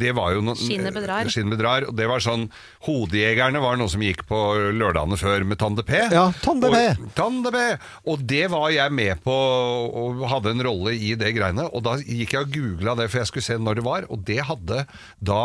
det 0.00 0.14
var 0.18 0.34
jo 0.36 0.44
noe 0.44 0.58
Skinnet 0.60 0.96
bedrar. 0.96 1.30
Skinnet 1.32 1.56
bedrar. 1.56 1.88
Og 1.90 1.96
det 1.98 2.08
var 2.10 2.24
sånn 2.24 2.48
Hodejegerne 2.86 3.62
var 3.62 3.78
noe 3.80 3.90
som 3.92 4.02
gikk 4.04 4.26
på 4.28 4.38
lørdagene 4.76 5.18
før 5.20 5.46
med 5.48 5.60
Tande 5.60 5.84
P. 5.86 5.96
Ja, 6.12 6.28
Tande 6.44 6.70
P. 6.72 6.82
Og, 6.94 7.10
Tande 7.18 7.52
P. 7.54 7.64
Og 8.10 8.24
det 8.30 8.46
var 8.52 8.68
jeg 8.74 8.94
med 8.96 9.22
på 9.24 9.34
og 9.34 10.24
hadde 10.30 10.54
en 10.54 10.64
rolle 10.64 10.94
i 10.96 11.14
det 11.18 11.32
greiene. 11.36 11.66
Og 11.74 11.84
da 11.86 11.96
gikk 12.00 12.36
jeg 12.36 12.46
og 12.46 12.54
googla 12.54 12.96
det, 12.98 13.10
for 13.12 13.22
jeg 13.22 13.30
skulle 13.30 13.46
se 13.46 13.58
når 13.60 13.80
det 13.80 13.86
var. 13.86 14.08
Og 14.12 14.24
det 14.26 14.40
hadde 14.48 14.84
da 15.20 15.42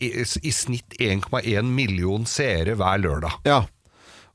i, 0.00 0.10
i 0.24 0.52
snitt 0.54 0.96
1,1 0.98 1.64
million 1.68 2.24
seere 2.26 2.74
hver 2.80 2.98
lørdag. 3.02 3.36
Ja. 3.46 3.62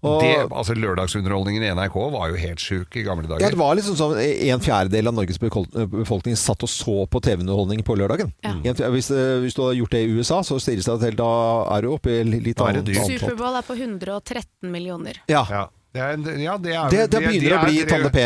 Og, 0.06 0.20
Det, 0.22 0.34
altså 0.54 0.76
Lørdagsunderholdningen 0.78 1.64
i 1.66 1.70
NRK 1.74 1.96
var 2.14 2.30
jo 2.30 2.36
helt 2.38 2.62
sjuk 2.62 2.94
i 3.00 3.02
gamle 3.08 3.26
dager. 3.26 3.42
Ja, 3.42 3.50
det 3.50 3.58
var 3.58 3.74
liksom 3.80 3.96
sånn 3.98 4.20
En 4.22 4.62
fjerdedel 4.62 5.08
av 5.10 5.16
Norges 5.18 5.40
befolkning 5.42 6.36
satt 6.38 6.62
og 6.62 6.70
så 6.70 7.08
på 7.10 7.22
TV-underholdning 7.26 7.82
på 7.88 7.96
lørdagen. 7.98 8.30
Ja. 8.46 8.52
En 8.54 8.76
fjer- 8.78 8.92
Hvis, 8.94 9.10
eh, 9.10 9.40
hvis 9.42 9.56
du 9.58 9.64
har 9.66 9.74
gjort 9.74 9.96
det 9.96 10.04
i 10.06 10.12
USA, 10.20 10.42
så 10.46 10.60
sier 10.62 10.78
det 10.78 11.00
til 11.08 11.16
da 11.18 11.32
er 11.74 11.82
du 11.82 11.90
oppe 11.96 12.12
i 12.20 12.24
litt 12.24 12.62
annet 12.62 12.86
antall. 12.86 13.18
Superbowl 13.18 13.58
er 13.58 13.66
på 13.66 13.80
113 13.80 14.70
millioner. 14.70 15.18
Ja. 15.32 15.42
Ja, 15.50 15.66
det, 15.96 16.02
er, 16.04 16.40
ja, 16.44 16.58
det, 16.60 16.74
er, 16.76 16.90
Det, 16.92 16.98
det 17.00 17.10
de- 17.10 17.18
de 17.18 17.26
begynner 17.26 17.58
å 17.58 17.66
bli 17.66 17.86
Tande 17.88 18.10
P. 18.12 18.20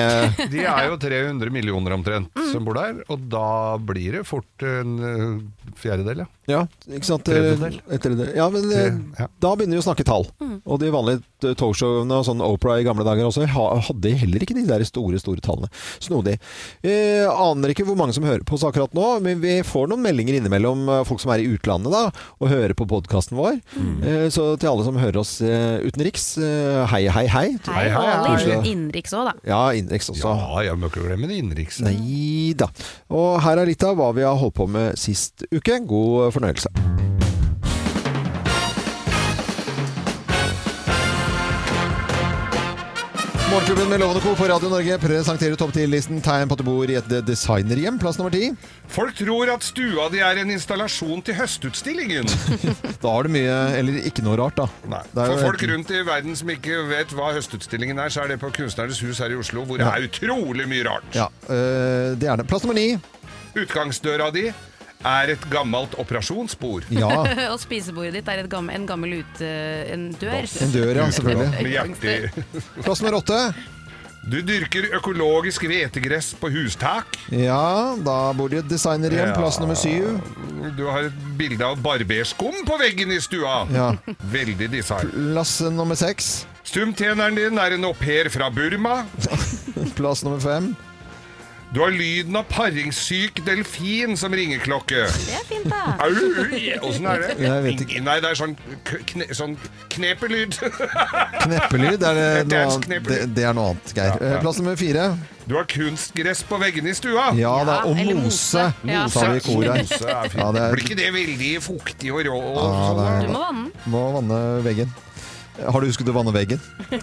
De 0.58 0.64
er 0.66 0.88
jo 0.90 0.98
300 0.98 1.52
millioner 1.54 1.94
omtrent 1.96 2.34
Mm. 2.34 2.52
som 2.52 2.66
bor 2.66 2.74
der, 2.74 3.04
og 3.08 3.30
da 3.30 3.78
blir 3.78 4.12
det 4.18 4.26
fort 4.28 4.64
en 4.66 4.96
eh, 5.00 5.40
fjerdedel, 5.82 6.24
ja. 6.24 6.28
Ja, 6.50 6.60
ikke 6.90 7.06
sant? 7.06 7.24
Tredjedel. 7.28 7.76
Eh, 7.92 8.00
tredjedel. 8.02 8.32
Ja, 8.38 8.48
men 8.50 8.66
eh, 8.74 8.88
Ja. 9.20 9.28
da 9.44 9.52
begynner 9.56 9.78
vi 9.78 9.84
å 9.84 9.86
snakke 9.86 10.06
tall. 10.08 10.26
Og 10.66 10.80
de 10.82 10.90
vanlige 10.94 11.22
eh, 11.46 11.54
talkshowene 11.60 12.16
og 12.18 12.26
sånn 12.26 12.42
Opera 12.42 12.80
i 12.82 12.86
gamle 12.88 13.06
dager 13.06 13.28
også 13.28 13.46
hadde 13.46 14.14
heller 14.24 14.42
ikke 14.46 14.56
de 14.58 14.64
der 14.66 14.82
store, 14.88 15.20
store 15.22 15.44
tallene. 15.46 15.70
Snodig. 16.02 16.40
Eh, 16.82 17.28
aner 17.30 17.74
ikke 17.76 17.86
hvor 17.86 18.00
mange 18.00 18.16
som 18.18 18.26
hører 18.26 18.42
på 18.50 18.58
oss 18.58 18.66
akkurat 18.66 18.96
nå, 18.98 19.06
men 19.22 19.44
vi 19.44 19.60
får 19.68 19.92
noen 19.92 20.02
meldinger 20.08 20.40
innimellom 20.40 20.88
folk 21.06 21.22
som 21.22 21.32
er 21.36 21.44
i 21.44 21.50
utlandet 21.54 21.94
da, 21.94 22.02
og 22.42 22.50
hører 22.50 22.74
på 22.78 22.88
podkasten 22.90 23.38
vår. 23.38 23.60
Eh, 24.02 24.26
så 24.34 24.50
til 24.60 24.72
alle 24.74 24.88
som 24.88 24.98
hører 24.98 25.22
oss 25.22 25.36
eh, 25.46 25.78
utenriks, 25.86 26.26
eh, 26.42 26.82
hei, 26.96 27.04
hei, 27.14 27.28
hei. 27.30 27.46
Hei, 27.70 27.86
Hei, 27.94 28.34
hei, 28.40 28.58
innenriks 28.72 29.14
òg, 29.14 29.30
da. 29.30 29.34
Ja, 29.46 29.62
innenriks 29.78 30.10
også. 30.16 30.34
Ja, 30.34 30.64
jeg 30.66 30.82
må 30.82 30.90
ikke 30.90 31.06
glemme 31.06 31.30
det 31.30 31.38
innenriks. 31.44 31.78
Nei 31.86 32.56
da. 32.58 32.72
Og 33.14 33.38
her 33.46 33.62
er 33.62 33.70
litt 33.70 33.84
av 33.86 33.96
hva 34.00 34.10
vi 34.18 34.26
har 34.26 34.38
holdt 34.42 34.58
på 34.58 34.66
med 34.72 34.98
sist 35.00 35.46
uke. 35.54 35.69
God 35.78 36.32
fornøyelse. 36.34 36.70
Morgenklubben 43.50 43.90
med 43.90 43.98
Lovende 44.00 44.22
Co. 44.22 44.36
på 44.38 44.46
Radio 44.46 44.70
Norge 44.70 44.96
presenterer 45.02 45.56
topp 45.58 45.72
10-listen 45.74 46.20
tegn 46.22 46.50
på 46.52 46.54
at 46.54 46.60
du 46.62 46.66
bor 46.68 46.92
i 46.92 46.98
et 47.00 47.08
designerhjem. 47.26 47.96
Plass 48.02 48.20
nummer 48.20 48.30
ti. 48.34 48.52
Folk 48.94 49.16
tror 49.18 49.50
at 49.56 49.66
stua 49.66 50.06
di 50.14 50.20
er 50.22 50.38
en 50.44 50.52
installasjon 50.54 51.24
til 51.26 51.34
høstutstillingen. 51.40 52.30
Da 53.02 53.10
har 53.16 53.26
du 53.26 53.32
mye 53.34 53.56
Eller 53.80 54.02
ikke 54.06 54.22
noe 54.26 54.38
rart, 54.38 54.60
da. 54.60 54.68
Nei. 54.92 55.02
Er 55.16 55.32
For 55.34 55.42
folk 55.48 55.66
rundt 55.72 55.94
i 55.96 56.02
verden 56.06 56.38
som 56.38 56.52
ikke 56.54 56.78
vet 56.92 57.14
hva 57.18 57.32
høstutstillingen 57.40 57.98
er, 58.04 58.14
så 58.14 58.22
er 58.26 58.34
det 58.36 58.40
på 58.44 58.52
Kunstnernes 58.54 59.02
hus 59.02 59.22
her 59.24 59.34
i 59.34 59.40
Oslo, 59.40 59.64
hvor 59.66 59.82
det 59.82 59.88
Ja. 59.88 59.96
er 59.98 60.06
utrolig 60.10 60.68
mye 60.70 60.86
rart. 60.86 61.10
Ja, 61.18 61.26
øh, 61.50 62.14
det 62.22 62.30
er 62.30 62.36
det. 62.36 62.46
Plass 62.48 62.64
nummer 62.68 62.78
ni. 62.78 63.00
Utgangsdøra 63.58 64.30
di 64.36 64.52
er 65.06 65.34
et 65.36 65.50
gammelt 65.52 65.96
operasjonsbord. 66.02 66.88
Ja. 66.92 67.10
og 67.54 67.60
spisebordet 67.62 68.20
ditt 68.20 68.32
er 68.32 68.44
et 68.44 68.52
gammel, 68.52 68.76
en 68.76 68.88
gammel 68.90 69.20
ute... 69.22 69.50
En 69.94 70.10
dør. 70.20 70.40
En 70.44 70.74
dør, 70.76 70.94
ja, 71.02 71.10
selvfølgelig. 71.16 72.32
Plass 72.84 73.04
nummer 73.04 73.22
åtte. 73.22 73.42
Du 74.30 74.36
dyrker 74.44 74.90
økologisk 74.98 75.64
hvetegress 75.70 76.34
på 76.38 76.52
hustak. 76.52 77.16
Ja, 77.32 77.96
da 78.04 78.18
bor 78.38 78.52
du 78.52 78.60
et 78.60 78.68
designerhjem. 78.70 79.32
Plass 79.38 79.62
nummer 79.62 79.80
syv. 79.80 80.20
Du 80.78 80.84
har 80.92 81.08
et 81.08 81.24
bilde 81.40 81.64
av 81.66 81.80
barberskum 81.82 82.60
på 82.68 82.78
veggen 82.82 83.16
i 83.16 83.22
stua. 83.24 83.64
Ja. 83.74 83.94
Veldig 84.34 84.68
design. 84.76 85.16
Plass 85.16 85.56
nummer 85.72 85.98
seks. 85.98 86.44
Stumtjeneren 86.68 87.40
din 87.40 87.58
er 87.58 87.80
en 87.80 87.88
au 87.88 87.96
pair 87.98 88.30
fra 88.30 88.52
Burma. 88.54 89.02
Plass 89.98 90.28
nummer 90.28 90.44
fem. 90.44 90.74
Du 91.72 91.80
har 91.84 91.92
lyden 91.94 92.34
av 92.36 92.48
paringssyk 92.50 93.44
delfin 93.46 94.16
som 94.18 94.34
ringeklokke. 94.34 95.04
Det 95.06 95.36
er 95.38 95.44
fint, 95.46 95.68
da. 95.70 95.94
Au, 96.02 96.10
Åssen 96.90 97.06
er 97.06 97.22
det? 97.22 97.36
Jeg 97.44 97.62
vet 97.68 97.84
ikke. 97.86 98.00
Nei, 98.08 98.16
det 98.24 98.32
er 98.32 98.40
sånn, 98.40 98.56
kne, 99.12 99.28
sånn 99.38 99.54
knepelyd. 99.94 100.58
Kneppelyd, 101.44 102.02
er 102.10 102.18
det, 102.18 102.26
Det 102.50 102.58
er 102.58 102.66
noe, 102.66 102.80
annet- 102.80 103.06
det, 103.12 103.20
det 103.38 103.46
er 103.46 103.54
noe 103.54 103.68
annet, 103.76 103.94
Geir. 103.94 104.10
Ja, 104.10 104.18
ja. 104.18 104.32
Eh, 104.40 104.42
Plass 104.42 104.58
nummer 104.64 104.80
fire. 104.82 105.06
Du 105.46 105.54
har 105.60 105.70
kunstgress 105.70 106.42
på 106.50 106.58
veggene 106.66 106.90
i 106.90 106.98
stua. 106.98 107.28
Ja 107.38 107.54
da, 107.70 107.78
og 107.86 108.02
mose. 108.02 108.18
mose. 108.18 108.66
Ja. 108.90 109.06
Sa 109.14 109.30
vi 109.30 109.38
i 109.38 109.46
koret. 109.46 109.94
Ja, 110.02 110.26
det 110.26 110.66
er- 110.66 110.74
Blir 110.74 110.86
ikke 110.88 110.98
det 111.04 111.14
veldig 111.14 111.54
fuktig 111.70 112.10
og 112.18 112.26
rå? 112.26 112.34
Og 112.34 112.60
Ja, 112.66 112.82
sånn, 112.90 112.98
det 112.98 113.08
er- 113.14 113.22
Du 113.30 113.34
må 113.38 113.46
vanne. 113.46 113.72
Må 113.94 114.04
vanne 114.18 114.42
veggen. 114.66 114.90
Har 115.60 115.82
du 115.84 115.88
husket 115.92 116.08
å 116.10 116.18
vanne 116.18 116.34
veggen? 116.34 116.58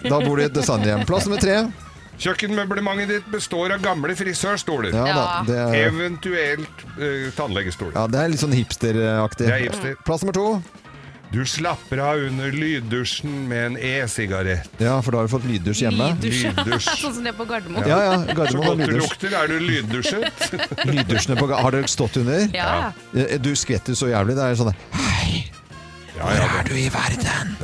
Da 0.09 0.19
bor 0.19 0.35
du 0.35 0.41
i 0.43 0.45
et 0.51 0.53
designhjem. 0.59 1.05
Plass 1.07 1.23
nummer 1.29 1.39
tre. 1.39 1.61
Kjøkkenmøblementet 2.17 3.11
ditt 3.11 3.27
består 3.31 3.75
av 3.75 3.83
gamle 3.83 4.15
frisørstoler. 4.17 4.95
Ja, 4.95 5.05
da, 5.13 5.25
det, 5.47 5.59
er, 5.61 5.77
Eventuelt 5.91 6.83
uh, 6.97 7.29
tannlegestoler. 7.37 7.93
ja, 7.97 8.07
det 8.09 8.23
er 8.23 8.33
litt 8.33 8.41
sånn 8.41 8.55
hipsteraktig. 8.57 9.45
Det 9.45 9.53
er 9.53 9.65
hipster. 9.67 9.95
Plass 10.07 10.25
nummer 10.25 10.37
to. 10.37 10.47
Du 11.27 11.41
slapper 11.43 11.99
av 11.99 12.21
under 12.23 12.53
lyddusjen 12.55 13.33
med 13.49 13.65
en 13.65 13.73
e-sigarett. 13.83 14.69
Ja, 14.79 14.93
for 15.03 15.11
da 15.11 15.19
har 15.19 15.27
du 15.27 15.33
fått 15.33 15.43
lyddusj 15.49 15.81
hjemme. 15.83 16.07
Lyddusj. 16.21 16.45
Lyddusj. 16.55 16.87
sånn 17.03 17.17
som 17.17 17.25
det 17.27 17.33
er 17.33 17.37
på 17.37 17.45
Gardermoen. 17.49 17.83
Ja, 17.91 17.97
ja. 18.05 18.13
Så 18.23 18.35
Gardermoen 18.39 18.63
har 18.63 18.71
godt 18.71 18.79
du 18.79 18.93
lyddusj. 18.93 19.03
lukter, 19.03 19.35
er 19.35 19.51
du 19.51 19.57
lyddusjet. 19.67 20.47
Lyddusjene 20.93 21.35
på 21.41 21.49
ga- 21.51 21.59
Har 21.65 21.75
dere 21.75 21.91
stått 21.91 22.15
under? 22.23 22.47
Ja. 22.55 22.93
Eh, 23.11 23.35
Du 23.43 23.51
skvetter 23.59 23.97
så 23.99 24.07
jævlig. 24.13 24.37
Det 24.39 24.45
er 24.47 24.55
sånn 24.63 24.71
Hei, 24.95 25.43
Ja, 26.17 26.29
ja, 26.33 26.45
er 26.59 26.63
du 26.65 26.73
i 26.79 26.87
verden? 26.89 27.55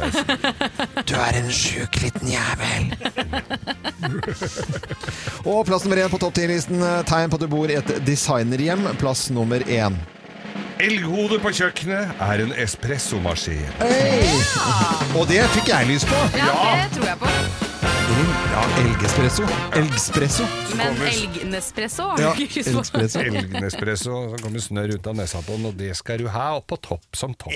Du 1.09 1.13
er 1.17 1.37
en 1.39 1.49
sjuk 1.51 1.95
liten 2.03 2.29
jævel. 2.29 2.91
Og 5.49 5.65
plass 5.67 5.83
nummer 5.87 5.97
én 6.03 6.11
på 6.13 6.19
topp 6.21 6.37
10-listen. 6.37 6.83
Tegn 7.09 7.31
på 7.33 7.39
at 7.39 7.45
du 7.45 7.49
bor 7.51 7.71
i 7.71 7.79
et 7.79 7.93
designerhjem. 8.05 8.85
Plass 9.01 9.27
nummer 9.33 9.63
én. 9.65 9.97
Elghodet 10.83 11.39
på 11.43 11.51
kjøkkenet 11.55 12.21
er 12.21 12.41
en 12.43 12.53
espressomaskin. 12.59 13.61
Hey! 13.79 14.33
Og 15.17 15.27
det 15.29 15.41
fikk 15.55 15.69
jeg 15.71 15.89
lyst 15.93 16.09
på. 16.09 16.19
Ja, 16.37 16.49
det 16.83 16.89
tror 16.97 17.07
jeg 17.09 17.19
på. 17.21 17.29
Ja, 18.53 18.63
elgespresso. 18.83 19.45
Elgspresso. 19.79 20.45
Men 20.77 20.99
elgnespresso 21.07 22.09
har 22.11 22.21
Ja, 22.21 22.33
du 22.37 22.43
ikke 22.45 22.59
lyst 22.61 22.69
på. 22.73 22.77
elgspresso. 22.83 23.23
Elgnespresso, 23.23 24.19
så 24.35 24.43
kommer 24.43 24.59
snørr 24.61 24.93
ut 24.97 25.07
av 25.09 25.17
nesa 25.17 25.41
på 25.45 25.55
den, 25.57 25.65
og 25.71 25.79
det 25.79 25.95
skal 25.97 26.21
du 26.21 26.27
ha 26.29 26.51
opp 26.59 26.67
på 26.73 26.77
topp 26.91 27.15
som 27.17 27.33
topp. 27.33 27.53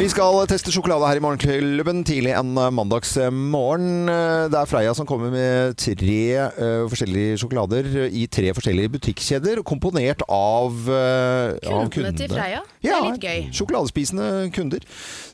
Vi 0.00 0.06
skal 0.08 0.46
teste 0.48 0.72
sjokolade 0.72 1.04
her 1.10 1.18
i 1.18 1.20
Morgenklubben 1.20 1.98
tidlig 2.08 2.30
en 2.32 2.54
eh, 2.56 2.70
mandagsmorgen. 2.72 4.08
Eh, 4.08 4.46
Det 4.48 4.56
er 4.56 4.68
Freia 4.70 4.94
som 4.96 5.04
kommer 5.04 5.28
med 5.28 5.76
tre 5.76 6.22
uh, 6.56 6.86
forskjellige 6.88 7.36
sjokolader 7.42 8.08
i 8.08 8.24
tre 8.32 8.48
forskjellige 8.56 8.94
butikkjeder, 8.96 9.60
komponert 9.60 10.24
av, 10.24 10.72
uh, 10.88 11.52
av 11.68 11.92
Kundene 11.92 12.16
til 12.16 12.32
Freia? 12.32 12.62
Det 12.80 12.94
er 12.96 13.04
litt 13.10 13.26
gøy. 13.28 13.44
sjokoladespisende 13.52 14.48
kunder. 14.56 14.88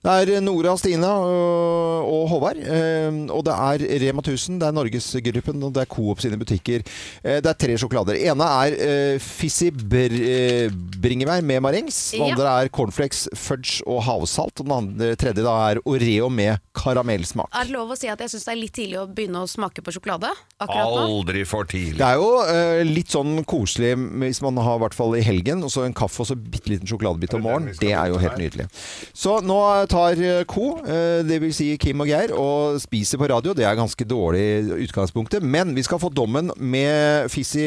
Det 0.06 0.12
er 0.36 0.40
Nora, 0.44 0.76
Stina 0.78 1.08
og, 1.18 2.28
Håvard. 2.30 2.60
eh, 2.62 3.10
Og 3.34 3.42
det 3.46 3.54
er 3.54 3.82
Rema 4.04 4.22
1000, 4.22 4.60
det 4.60 4.68
er 4.68 4.75
Norgesgruppen 4.76 5.64
og 5.66 5.72
det 5.75 5.82
er 5.82 5.88
Coop 5.90 6.20
sine 6.22 6.38
butikker. 6.38 6.84
Eh, 7.25 7.40
Det 7.42 7.46
er 7.50 7.58
tre 7.58 7.75
sjokolader. 7.75 8.14
ene 8.14 8.46
er 8.46 8.76
uh, 9.16 9.18
Fizzy 9.18 9.70
br 9.75 10.14
eh, 10.14 10.70
bringebær 10.70 11.42
med 11.42 11.60
marengs. 11.60 12.12
Den 12.12 12.22
andre 12.22 12.52
er 12.62 12.68
cornflakes, 12.70 13.25
fudge 13.34 13.82
og 13.86 14.02
havsalt. 14.06 14.60
Og 14.62 14.68
den 14.68 14.76
andre, 14.76 15.16
tredje 15.18 15.42
da 15.42 15.56
er 15.72 15.80
Oreo 15.84 16.28
med 16.30 16.60
karamellsmak. 16.76 17.50
Er 17.52 17.66
det 17.66 17.75
lov 17.75 17.90
å 17.90 17.98
si 17.98 18.06
at 18.06 18.22
jeg 18.22 18.30
syns 18.30 18.46
det 18.46 18.54
er 18.54 18.60
litt 18.62 18.76
tidlig 18.78 19.00
å 19.02 19.08
begynne 19.10 19.42
å 19.42 19.50
smake 19.50 19.82
på 19.82 19.90
sjokolade 19.96 20.30
akkurat 20.62 20.94
nå? 20.94 21.02
Aldri 21.16 21.42
for 21.50 21.66
tidlig. 21.66 21.98
Det 21.98 22.06
er 22.06 22.20
jo 22.22 22.30
eh, 22.46 22.84
litt 22.86 23.10
sånn 23.10 23.42
koselig 23.48 23.96
hvis 24.22 24.40
man 24.46 24.62
har 24.62 24.78
i 24.78 24.84
hvert 24.86 24.94
fall 24.94 25.18
i 25.18 25.25
helgen, 25.26 25.66
og 25.66 25.75
så 25.75 25.82
en 25.82 25.96
kaffe 25.96 26.22
og 26.22 26.30
så 26.30 26.38
bitte 26.38 26.70
liten 26.70 26.86
sjokoladebit 26.86 27.34
om 27.40 27.42
morgenen. 27.48 27.75
Det 27.82 27.90
er 27.90 28.14
jo 28.14 28.22
helt 28.22 28.38
nydelig. 28.38 28.70
Så 29.16 29.40
nå 29.42 29.58
tar 29.90 29.96
eh, 29.97 30.45
Co, 30.45 30.67
dvs. 30.85 31.26
det 31.29 31.41
vil 31.43 31.55
si 31.57 31.71
Kim 31.81 32.00
og 32.05 32.09
Geir, 32.11 32.33
og 32.37 32.81
spiser 32.83 33.19
på 33.19 33.29
radio. 33.33 33.53
Det 33.57 33.65
er 33.65 33.75
ganske 33.79 34.05
dårlig 34.09 34.47
utgangspunktet, 34.87 35.43
men 35.43 35.75
vi 35.76 35.83
skal 35.87 35.99
få 36.03 36.11
dommen 36.15 36.50
med 36.57 37.31
Fissi 37.33 37.67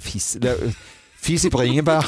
Fizz... 0.00 0.36
det- 0.42 0.74
Fizzy 1.20 1.50
bringebær. 1.52 2.00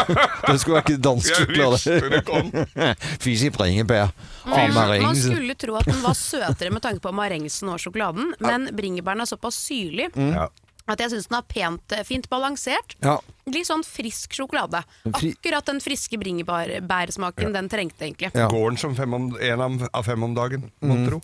det 0.50 0.56
skulle 0.58 0.74
være 0.74 0.82
ikke 0.88 0.96
dansk 0.98 1.36
sjokolade. 1.38 2.96
Fizzy 3.22 3.46
bringebær. 3.54 4.08
Av 4.42 4.72
Man 4.74 5.14
skulle 5.14 5.54
tro 5.54 5.76
at 5.78 5.86
den 5.86 6.00
var 6.02 6.16
søtere 6.18 6.72
med 6.74 6.82
tanke 6.82 6.98
på 7.04 7.12
marengsen 7.14 7.70
og 7.70 7.78
sjokoladen, 7.78 8.32
men 8.42 8.66
bringebæren 8.74 9.22
er 9.22 9.30
såpass 9.30 9.60
syrlig 9.68 10.08
Ja. 10.18 10.48
at 10.90 10.98
jeg 11.04 11.12
syns 11.14 11.28
den 11.30 11.38
er 11.38 11.46
pent, 11.46 11.94
eh, 11.94 12.02
fint 12.02 12.26
balansert. 12.30 12.96
Ja. 13.06 13.20
Litt 13.46 13.68
sånn 13.68 13.84
frisk 13.86 14.32
sjokolade. 14.34 14.80
Akkurat 15.06 15.68
den 15.68 15.78
friske 15.78 16.18
bringebærsmaken 16.18 17.52
den 17.54 17.68
trengte 17.70 18.08
egentlig. 18.08 18.32
Ja. 18.34 18.48
Går 18.50 18.72
den 18.72 18.80
som 18.82 18.96
fem 18.98 19.14
om, 19.14 19.28
en 19.38 19.60
av- 19.62 20.04
fem 20.04 20.22
om 20.26 20.34
dagen, 20.34 20.72
mon 20.82 21.06
tro? 21.06 21.20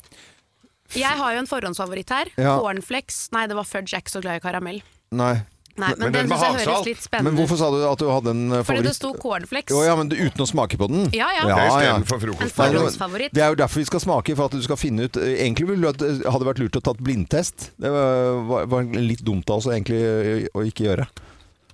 Jeg 0.95 1.19
har 1.19 1.33
jo 1.35 1.41
en 1.41 1.49
forhåndsfavoritt 1.51 2.11
her. 2.11 2.31
Ja. 2.37 2.59
Cornflakes. 2.61 3.33
Nei, 3.33 3.49
det 3.49 3.57
var 3.57 3.65
fudge. 3.65 3.91
Jeg 3.91 3.99
er 3.99 4.05
ikke 4.05 4.15
så 4.15 4.23
glad 4.23 4.39
i 4.39 4.45
karamell. 4.45 4.83
Nei. 5.11 5.43
Nei, 5.73 5.89
men, 5.97 5.99
Men 5.99 6.13
den 6.13 6.29
den 6.29 6.37
synes 6.37 6.43
jeg 6.43 6.67
høres 6.69 6.87
litt 6.87 6.99
litt 7.01 7.23
Men 7.25 7.37
hvorfor 7.39 7.57
sa 7.57 7.71
du 7.73 7.79
at 7.89 7.99
du 7.99 8.05
hadde 8.13 8.31
en 8.31 8.43
favoritt? 8.51 8.67
Fordi 8.69 8.83
det 8.85 8.95
sto 8.95 9.13
cornflakes. 9.17 9.73
Jo, 9.73 9.81
ja, 9.83 9.97
men 9.97 10.13
uten 10.13 10.45
å 10.45 10.47
smake 10.47 10.77
på 10.77 10.89
den? 10.93 11.07
Ja, 11.17 11.31
ja. 11.33 11.47
Det 11.49 11.57
Ja, 11.57 11.81
ja. 11.81 11.95
En 11.97 12.05
forhåndsfavoritt. 12.05 13.33
Det 13.33 13.43
er 13.43 13.49
jo 13.55 13.59
derfor 13.65 13.81
vi 13.81 13.89
skal 13.89 14.05
smake, 14.05 14.37
for 14.37 14.53
at 14.53 14.53
du 14.53 14.63
skal 14.63 14.77
finne 14.77 15.09
ut 15.09 15.17
eh, 15.17 15.41
Egentlig 15.41 15.71
ville 15.73 15.93
det 15.97 16.13
hadde 16.29 16.47
vært 16.47 16.61
lurt 16.61 16.77
å 16.77 16.85
tatt 16.85 17.01
blindtest. 17.01 17.73
Det 17.81 17.91
var, 17.91 18.69
var, 18.69 18.85
litt 18.95 19.25
dumt 19.25 19.49
av 19.49 19.59
oss 19.65 19.71
egentlig 19.73 19.99
eh, 20.05 20.47
å 20.53 20.63
ikke 20.69 20.87
gjøre. 20.91 21.09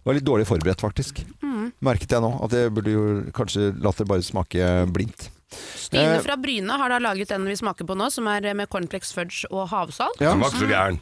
Var 0.09 0.17
litt 0.17 0.25
dårlig 0.25 0.47
forberedt, 0.49 0.81
faktisk. 0.81 1.21
Mm. 1.45 1.67
Merket 1.85 2.15
jeg 2.17 2.25
nå. 2.25 2.31
At 2.47 2.55
jeg 2.57 2.73
burde 2.73 2.95
jo 2.95 3.03
kanskje 3.37 3.69
latt 3.85 3.99
det 4.01 4.07
bare 4.09 4.25
smake 4.25 4.71
blindt. 4.95 5.29
Stine 5.53 6.17
Eh, 6.17 6.23
fra 6.25 6.37
Bryne 6.41 6.77
har 6.81 6.89
da 6.93 6.99
laget 7.01 7.29
den 7.33 7.45
vi 7.49 7.55
smaker 7.57 7.85
på 7.89 7.97
nå, 7.97 8.11
som 8.13 8.27
er 8.29 8.51
med 8.57 8.69
cornflakes, 8.73 9.13
fudge 9.17 9.45
og 9.51 9.69
havsalt. 9.71 10.17
Ja. 10.21 10.33
Den 10.33 10.41
var 10.45 10.53
ikke 10.53 10.65
så 10.65 10.69
gæren. 10.73 10.99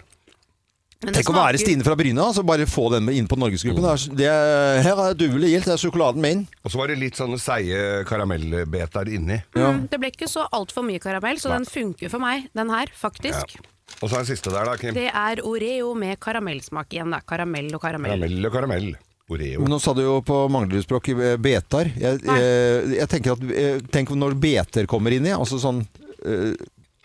Tenk 1.07 1.29
å 1.29 1.35
være 1.37 1.59
smaker- 1.59 1.61
Stine 1.61 1.85
fra 1.85 1.95
Bryne, 1.99 2.19
altså 2.25 2.43
bare 2.47 2.65
få 2.67 2.91
den 2.95 3.09
inn 3.13 3.27
på 3.29 3.37
Norgesgruppen. 3.39 3.85
Mm. 3.85 4.17
Det 4.17 4.27
er, 4.27 4.83
her 4.83 4.97
er 5.05 5.15
duvelig 5.15 5.51
gildt, 5.53 5.67
det 5.69 5.75
er 5.75 5.83
sjokoladen 5.83 6.23
min. 6.25 6.47
Og 6.65 6.71
så 6.73 6.79
var 6.81 6.89
det 6.89 6.99
litt 6.99 7.15
sånne 7.19 7.39
seige 7.39 8.05
karamellbeter 8.09 9.11
inni. 9.13 9.43
Mm, 9.55 9.89
det 9.93 10.01
ble 10.01 10.11
ikke 10.11 10.27
så 10.31 10.47
altfor 10.51 10.83
mye 10.87 10.99
karamell, 11.03 11.37
så 11.39 11.53
den 11.53 11.65
funker 11.69 12.11
for 12.11 12.19
meg, 12.19 12.49
den 12.57 12.71
her, 12.71 12.87
faktisk. 12.97 13.59
Og 14.01 14.11
så 14.11 14.17
er 14.17 14.23
den 14.25 14.29
siste 14.29 14.53
der, 14.53 14.69
da, 14.69 14.77
Kim. 14.81 14.95
Det 14.97 15.09
er 15.09 15.43
Oreo 15.47 15.93
med 15.99 16.19
karamellsmak 16.21 16.93
igjen, 16.93 17.13
da. 17.15 17.23
Karamell 17.27 17.71
og 17.75 17.83
karamell. 17.83 18.17
Karamell 18.17 18.49
og 18.49 18.57
karamell. 18.57 18.89
Oreo. 19.33 19.63
Men 19.65 19.73
nå 19.75 19.79
sa 19.83 19.95
du 19.97 20.05
jo 20.05 20.21
på 20.23 20.37
Manglerudspråk 20.55 21.09
eh, 21.15 21.35
betar. 21.43 21.89
Jeg, 21.99 22.21
Nei. 22.29 22.37
eh, 22.39 22.93
jeg 23.01 23.09
tenker 23.11 23.35
at 23.35 23.47
eh, 23.51 23.81
Tenk 23.91 24.13
når 24.15 24.37
beter 24.39 24.87
kommer 24.91 25.17
inn 25.17 25.27
i, 25.27 25.33
altså 25.35 25.59
sånn 25.63 25.81
eh, 26.23 26.53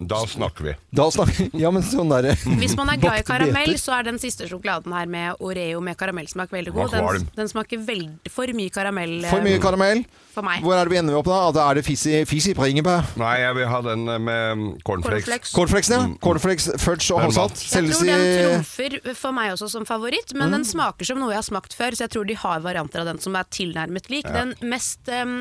Da 0.02 0.24
snakker 0.26 0.64
vi. 0.66 0.74
Da 0.98 1.06
snakker 1.14 1.52
Ja, 1.62 1.70
men 1.72 1.84
sånn 1.86 2.10
der, 2.10 2.32
Hvis 2.62 2.74
man 2.80 2.90
er 2.90 2.98
glad 3.02 3.20
i 3.22 3.26
karamell, 3.28 3.76
så 3.78 3.94
er 4.00 4.08
den 4.10 4.18
siste 4.22 4.48
sjokoladen 4.50 4.94
her 4.96 5.06
med 5.12 5.38
Oreo 5.44 5.82
med 5.86 5.98
karamellsmak 6.00 6.50
veldig 6.52 6.74
god. 6.74 6.96
Den, 6.96 7.28
den 7.38 7.52
smaker 7.52 7.84
veld, 7.86 8.18
for 8.34 8.50
mye 8.58 8.74
karamell 8.74 9.20
eh, 9.24 9.30
For 9.30 9.46
mye 9.46 9.60
karamell. 9.62 10.02
for 10.32 10.48
meg. 10.48 10.62
Hvor 10.64 10.78
er 10.80 10.88
det 10.88 10.94
vi 10.94 10.98
ender 11.02 11.18
opp 11.20 11.28
da? 11.28 11.38
At 11.52 11.58
er 11.60 11.76
det 11.82 11.84
fizzy, 11.86 12.22
fizzy 12.26 12.54
bringebær? 12.56 13.04
Nei, 13.20 13.34
jeg 13.44 13.56
vil 13.58 13.68
ha 13.68 13.82
den 13.84 14.06
med 14.24 14.62
cornflakes. 14.88 15.26
Cornflakes. 15.28 15.52
Cornflakesen, 15.58 15.96
ja. 15.98 16.20
Cornflakes, 16.24 16.68
fudge 16.80 17.10
og 17.14 17.20
havsalt. 17.26 17.60
Jeg 17.68 17.90
tror 17.92 18.08
den 18.08 18.24
i 18.24 18.32
trumfer 18.40 18.98
for 19.20 19.36
meg 19.36 19.52
også 19.58 19.68
som 19.74 19.86
favoritt, 19.90 20.32
men 20.40 20.56
den 20.56 20.64
smaker 20.68 21.10
som 21.12 21.20
noe 21.20 21.34
jeg 21.34 21.42
har 21.42 21.48
smakt 21.50 21.76
før, 21.78 21.98
så 22.00 22.06
jeg 22.08 22.14
tror 22.16 22.30
de 22.32 22.38
har 22.40 22.64
varianter 22.64 23.04
av 23.04 23.10
den 23.12 23.20
som 23.22 23.36
er 23.36 23.50
tilnærmet 23.52 24.08
lik. 24.14 24.26
Den 24.32 24.56
mest, 24.72 25.04
um, 25.12 25.36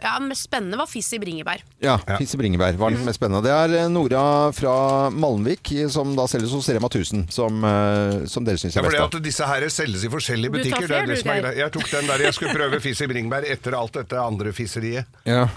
ja, 0.00 0.16
mest 0.24 0.48
spennende 0.48 0.80
var 0.80 0.88
fizzy 0.90 1.20
bringebær. 1.20 1.60
Ja, 1.84 1.98
Ja. 2.08 2.16
fizzy 2.16 2.40
bringebær 2.40 2.80
var 2.80 2.96
den 2.96 3.04
mest 3.04 3.20
spennende. 3.20 3.44
Det 3.44 3.52
er 3.52 3.76
eh, 3.84 3.92
Nora 4.00 4.52
fra 4.52 5.10
Malmvik 5.10 5.72
som 5.92 6.14
da 6.16 6.24
selges 6.28 6.52
hos 6.56 6.68
Rema 6.68 6.88
1000, 6.88 7.26
som, 7.32 7.64
eh, 7.64 8.26
som 8.26 8.44
dere 8.44 8.56
syns 8.56 8.76
Ja, 8.76 8.82
for 8.82 8.90
det 8.90 8.98
best. 8.98 9.14
at 9.14 9.22
disse 9.22 9.46
her 9.46 9.68
selges 9.68 10.04
i 10.04 10.08
forskjellige 10.08 10.50
Du 10.50 10.56
tar 10.56 10.64
butikker. 10.64 10.88
Det 10.88 10.96
er 10.96 11.06
det 11.06 11.16
du, 11.16 11.20
som 11.20 11.30
er. 11.30 11.52
Jeg 11.58 11.72
tok 11.72 11.90
den 11.90 12.06
der 12.06 12.24
jeg 12.24 12.34
skulle 12.34 12.54
prøve 12.54 12.80
Fizzy 12.80 13.04
bringebær 13.04 13.44
etter 13.44 13.76
alt 13.76 13.92
dette 13.92 14.16
andre 14.16 14.52
fisseriet. 14.52 15.04
Ja. 15.24 15.48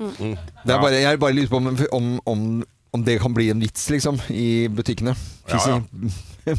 Mm. 0.00 0.34
Det 0.66 0.74
er 0.74 0.80
bare, 0.82 1.00
jeg 1.00 1.20
bare 1.20 1.32
lurer 1.32 1.48
på 1.48 1.56
om, 1.56 1.68
om, 1.92 2.20
om, 2.26 2.64
om 2.94 3.02
det 3.04 3.18
kan 3.22 3.34
bli 3.34 3.48
en 3.50 3.60
vits, 3.62 3.88
liksom, 3.90 4.20
i 4.30 4.68
butikkene. 4.70 5.16
Ja, 5.50 5.58
Ja, 5.68 5.80
det 6.44 6.54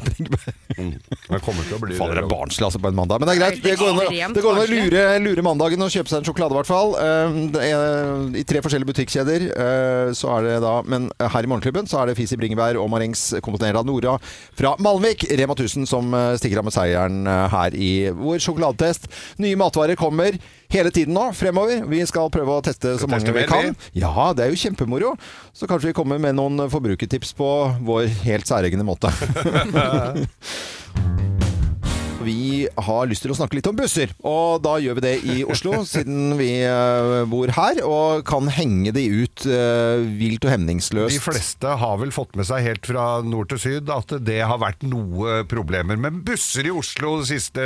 Den 0.76 1.40
kommer 1.46 1.62
til 1.66 1.76
å 1.76 1.80
bli 1.82 1.96
Fader, 1.98 2.18
det 2.18 2.24
er 2.26 2.30
barnslig 2.30 2.66
altså 2.68 2.80
på 2.82 2.90
en 2.90 2.98
mandag. 2.98 3.22
Men 3.22 3.30
det 3.30 3.34
er 3.36 3.40
greit. 3.42 3.60
Det 3.64 3.76
går 3.78 3.92
an 3.92 4.00
å- 4.02 4.66
det 4.66 4.70
lure, 4.74 5.04
lure 5.22 5.44
mandagen 5.46 5.82
og 5.86 5.92
kjøpe 5.94 6.10
seg 6.10 6.20
en 6.22 6.26
sjokolade, 6.28 6.54
i 6.54 6.58
hvert 6.60 6.70
fall. 6.70 6.96
Eh, 6.98 7.38
det 7.54 7.62
er- 7.70 8.40
I 8.42 8.44
tre 8.50 8.62
forskjellige 8.66 8.90
butikkjeder. 8.92 9.46
eh, 9.54 10.12
Så 10.14 10.30
er 10.38 10.42
det 10.44 10.62
da 10.62 10.82
Men 10.86 11.10
her 11.20 11.44
i 11.44 11.48
Morgenklubben 11.48 11.88
så 11.88 12.02
er 12.02 12.08
det 12.08 12.18
Fisi 12.18 12.36
bringebær 12.38 12.78
og 12.82 12.90
marengs 12.90 13.34
komponert 13.42 13.76
av 13.76 13.86
Nora 13.86 14.20
fra 14.56 14.76
Malmvik, 14.78 15.26
Rema 15.38 15.54
1000, 15.56 15.86
som 15.88 16.14
eh, 16.14 16.36
stikker 16.38 16.58
av 16.60 16.66
med 16.66 16.74
seieren 16.74 17.26
eh, 17.28 17.48
her 17.50 17.70
i 17.74 18.10
vår 18.12 18.38
sjokoladetest. 18.42 19.08
Nye 19.40 19.56
matvarer 19.56 19.96
kommer 19.96 20.38
hele 20.74 20.94
tiden 20.96 21.18
nå, 21.18 21.28
fremover. 21.38 21.86
Vi 21.92 22.02
skal 22.10 22.32
prøve 22.34 22.58
å 22.58 22.66
teste 22.66 22.96
så 23.02 23.10
mange 23.12 23.36
vi 23.36 23.46
kan. 23.50 23.76
Ja, 23.98 24.32
det 24.36 24.48
er 24.48 24.54
jo 24.54 24.62
kjempemoro. 24.66 25.14
Så 25.56 25.70
kanskje 25.70 25.92
vi 25.92 25.98
kommer 25.98 26.22
med 26.22 26.38
noen 26.40 26.66
forbrukertips 26.72 27.36
på 27.38 27.52
vår 27.86 28.10
helt 28.26 28.50
særegne 28.50 28.88
måte. 28.88 29.14
Vi 32.66 32.84
har 32.88 33.06
lyst 33.10 33.22
til 33.26 33.30
å 33.34 33.38
snakke 33.38 33.58
litt 33.60 33.68
om 33.70 33.76
busser, 33.78 34.10
og 34.26 34.64
da 34.66 34.76
gjør 34.82 34.98
vi 34.98 35.04
det 35.06 35.14
i 35.30 35.36
Oslo, 35.46 35.84
siden 35.94 36.34
vi 36.40 36.50
eh, 36.66 37.24
bor 37.30 37.52
her, 37.54 37.82
og 37.86 38.24
kan 38.26 38.50
henge 38.50 38.94
de 38.96 39.04
ut 39.22 39.46
eh, 39.46 40.02
vilt 40.18 40.46
og 40.48 40.54
hemningsløst. 40.56 41.14
De 41.16 41.22
fleste 41.22 41.76
har 41.82 42.00
vel 42.02 42.14
fått 42.16 42.34
med 42.40 42.48
seg 42.50 42.64
helt 42.66 42.90
fra 42.90 43.06
nord 43.26 43.52
til 43.54 43.62
syd 43.62 43.92
at 43.94 44.16
det 44.26 44.40
har 44.50 44.58
vært 44.62 44.82
noe 44.88 45.44
problemer 45.52 46.00
med 46.00 46.24
busser 46.26 46.66
i 46.70 46.74
Oslo 46.74 47.20
de 47.22 47.28
siste 47.36 47.62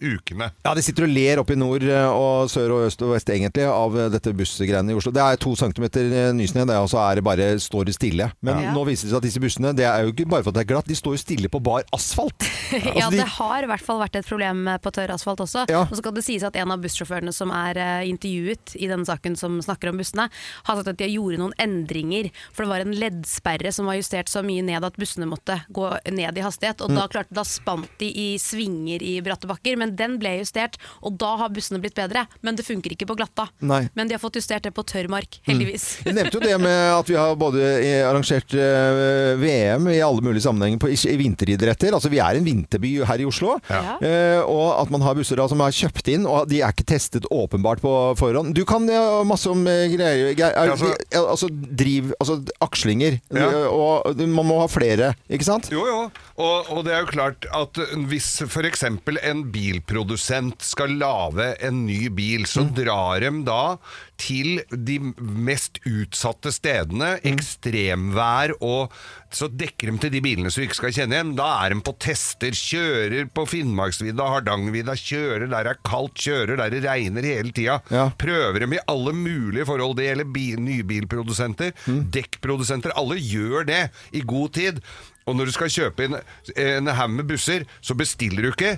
ukene. 0.00 0.48
Ja, 0.64 0.72
De 0.76 0.84
sitter 0.84 1.06
og 1.06 1.12
ler 1.12 1.40
oppe 1.42 1.54
i 1.56 1.60
nord 1.60 1.84
eh, 1.86 2.08
og 2.08 2.48
sør 2.52 2.76
og 2.78 2.86
øst 2.88 3.02
og 3.04 3.12
vest 3.14 3.30
egentlig 3.32 3.66
av 3.68 3.96
eh, 3.98 4.08
dette 4.12 4.32
bussgreiene 4.36 4.94
i 4.94 4.98
Oslo. 4.98 5.12
Det 5.14 5.22
er 5.24 5.40
to 5.42 5.54
centimeter 5.58 6.06
eh, 6.08 6.30
nysnø, 6.36 6.64
det, 6.68 6.78
og 6.80 6.88
så 6.92 7.02
er 7.04 7.20
det 7.20 7.26
bare 7.26 7.50
står 7.62 7.90
det 7.90 7.96
stille. 7.98 8.30
Men 8.46 8.62
Ja. 8.66 8.72
nå 8.72 8.82
viser 8.88 9.06
det 9.06 9.12
seg 9.12 9.20
at 9.20 9.26
disse 9.28 9.42
bussene 9.42 9.74
det 9.76 9.84
er 9.88 10.06
jo 10.06 10.14
ikke 10.14 10.28
bare 10.30 10.46
for 10.46 10.54
at 10.54 10.60
det 10.60 10.64
er 10.64 10.70
glatt, 10.72 10.88
de 10.88 10.96
står 10.96 11.16
jo 11.18 11.20
stille 11.22 11.50
på 11.52 11.60
bar 11.66 11.84
asfalt. 11.96 12.46
Ja, 12.76 12.94
Altså, 12.96 13.18
ja, 13.18 13.22
det 13.22 13.26
har 13.36 13.62
i 13.62 13.68
hvert 13.70 13.82
fall 13.84 13.98
vært 14.00 14.05
et 14.14 14.26
problem 14.28 14.68
på 14.84 14.92
tørr 14.94 15.10
asfalt 15.10 15.40
også. 15.42 15.64
Ja. 15.68 15.80
Og 15.82 15.90
så 15.90 15.98
skal 15.98 16.14
det 16.14 16.22
sies 16.24 16.44
at 16.46 16.54
en 16.56 16.70
av 16.70 16.78
bussjåførene 16.84 17.32
som 17.34 17.50
er 17.50 17.76
eh, 17.76 18.06
intervjuet 18.10 18.76
i 18.78 18.86
denne 18.86 19.04
saken 19.08 19.34
som 19.36 19.58
snakker 19.64 19.90
om 19.90 19.98
bussene, 19.98 20.28
har 20.68 20.76
sagt 20.78 20.88
at 20.92 20.96
de 21.00 21.08
gjorde 21.10 21.40
noen 21.40 21.52
endringer. 21.58 22.30
For 22.52 22.62
det 22.62 22.70
var 22.70 22.84
en 22.86 22.94
leddsperre 22.94 23.72
som 23.74 23.86
var 23.90 23.98
justert 23.98 24.28
så 24.30 24.44
mye 24.46 24.62
ned 24.62 24.84
at 24.86 24.96
bussene 25.00 25.26
måtte 25.26 25.58
gå 25.74 25.90
ned 26.12 26.38
i 26.38 26.44
hastighet. 26.46 26.80
Og 26.84 26.90
Mm. 26.90 26.96
da, 27.00 27.08
klarte, 27.08 27.34
da 27.34 27.42
spant 27.42 27.88
de 27.98 28.06
i 28.06 28.28
svinger 28.38 29.02
i 29.02 29.16
bratte 29.20 29.48
bakker, 29.50 29.76
men 29.76 29.96
den 29.96 30.18
ble 30.22 30.36
justert. 30.38 30.76
Og 31.02 31.16
da 31.18 31.34
har 31.40 31.48
bussene 31.50 31.80
blitt 31.82 31.94
bedre. 31.96 32.26
Men 32.42 32.54
det 32.54 32.64
funker 32.66 32.92
ikke 32.94 33.06
på 33.08 33.16
glatta. 33.16 33.48
Nei. 33.60 33.88
Men 33.94 34.06
de 34.08 34.14
har 34.14 34.20
fått 34.22 34.36
justert 34.38 34.62
det 34.62 34.72
på 34.76 34.84
tørr 34.86 35.08
mark, 35.08 35.40
heldigvis. 35.48 36.04
Jeg 36.04 36.14
nevnte 36.14 36.34
jo 36.38 36.40
det 36.44 36.60
med 36.60 36.92
at 37.00 37.08
vi 37.08 37.14
har 37.16 37.34
både 37.36 37.62
eh, 37.82 38.04
arrangert 38.06 38.52
eh, 38.54 39.36
VM 39.40 39.88
i 39.88 40.00
alle 40.04 40.20
mulige 40.22 40.42
sammenhenger 40.44 40.78
på, 40.82 40.90
i, 40.92 40.96
i 41.10 41.16
vinteridretter. 41.16 41.94
Altså 41.96 42.10
vi 42.12 42.18
er 42.22 42.36
en 42.38 42.44
vinterby 42.46 42.92
her 43.06 43.22
i 43.22 43.26
Oslo. 43.28 43.56
Ja. 43.70 43.95
Eh, 44.02 44.40
og 44.44 44.80
at 44.82 44.90
man 44.90 45.00
har 45.02 45.14
busser 45.18 45.36
da, 45.40 45.46
som 45.48 45.60
er 45.64 45.74
kjøpt 45.76 46.08
inn, 46.12 46.26
og 46.26 46.48
de 46.50 46.60
er 46.62 46.72
ikke 46.74 46.86
testet 46.86 47.26
åpenbart 47.32 47.80
på 47.84 47.92
forhånd. 48.18 48.54
Du 48.56 48.64
kan 48.68 48.86
ja, 48.90 49.22
masse 49.24 49.46
om 49.50 49.66
eh, 49.66 49.86
greier. 49.94 50.34
Geir. 50.36 50.52
Er- 50.52 50.66
Ja, 50.66 50.72
altså- 50.76 50.94
de- 50.96 51.18
altså 51.26 51.48
driv 51.50 52.12
Altså 52.20 52.38
akslinger. 52.60 53.20
Ja. 53.32 53.46
Eh, 53.50 53.66
Og 53.66 54.16
man 54.26 54.46
må 54.46 54.60
ha 54.60 54.66
flere, 54.68 55.14
ikke 55.30 55.44
sant? 55.44 55.68
Jo, 55.70 55.84
jo. 55.86 56.10
Og, 56.38 56.66
og 56.70 56.84
det 56.84 56.92
er 56.92 57.00
jo 57.04 57.06
klart 57.12 57.46
at 57.52 57.78
hvis 58.08 58.42
f.eks. 58.44 58.82
en 58.84 59.44
bilprodusent 59.52 60.60
skal 60.62 60.92
lage 61.00 61.54
en 61.64 61.84
ny 61.86 62.08
bil, 62.12 62.44
så 62.48 62.64
drar 62.74 63.20
de 63.24 63.30
da 63.46 63.76
til 64.20 64.60
de 64.70 64.98
mest 65.20 65.80
utsatte 65.86 66.52
stedene, 66.54 67.16
ekstremvær, 67.26 68.54
og 68.64 68.92
så 69.34 69.48
dekker 69.52 69.90
de 69.90 70.02
til 70.04 70.14
de 70.14 70.22
bilene 70.24 70.52
som 70.52 70.62
vi 70.62 70.68
ikke 70.68 70.78
skal 70.78 70.94
kjenne 70.96 71.18
igjen. 71.18 71.34
Da 71.38 71.48
er 71.64 71.74
de 71.74 71.80
på 71.84 71.94
tester, 72.02 72.56
kjører 72.56 73.28
på 73.36 73.46
Finnmarksvidda, 73.50 74.28
Hardangervidda, 74.36 74.96
kjører 75.00 75.46
der 75.46 75.68
det 75.68 75.74
er 75.74 75.82
kaldt, 75.86 76.22
kjører 76.26 76.62
der 76.62 76.72
det 76.72 76.84
regner 76.86 77.28
hele 77.28 77.52
tida. 77.56 77.80
Ja. 77.92 78.06
Prøver 78.18 78.62
dem 78.64 78.76
i 78.76 78.84
alle 78.92 79.16
mulige 79.16 79.66
forhold. 79.68 79.98
Det 79.98 80.08
gjelder 80.08 80.32
bil, 80.36 80.62
nybilprodusenter, 80.64 81.74
dekkprodusenter. 82.16 82.96
Alle 82.96 83.20
gjør 83.20 83.68
det 83.68 83.82
i 84.16 84.24
god 84.26 84.56
tid. 84.56 84.80
Og 85.26 85.34
når 85.34 85.48
du 85.48 85.54
skal 85.56 85.72
kjøpe 85.72 86.06
en, 86.06 86.18
en 86.54 86.90
haug 86.94 87.10
med 87.16 87.26
busser, 87.26 87.64
så 87.82 87.96
bestiller 87.98 88.46
du 88.46 88.52
ikke 88.52 88.76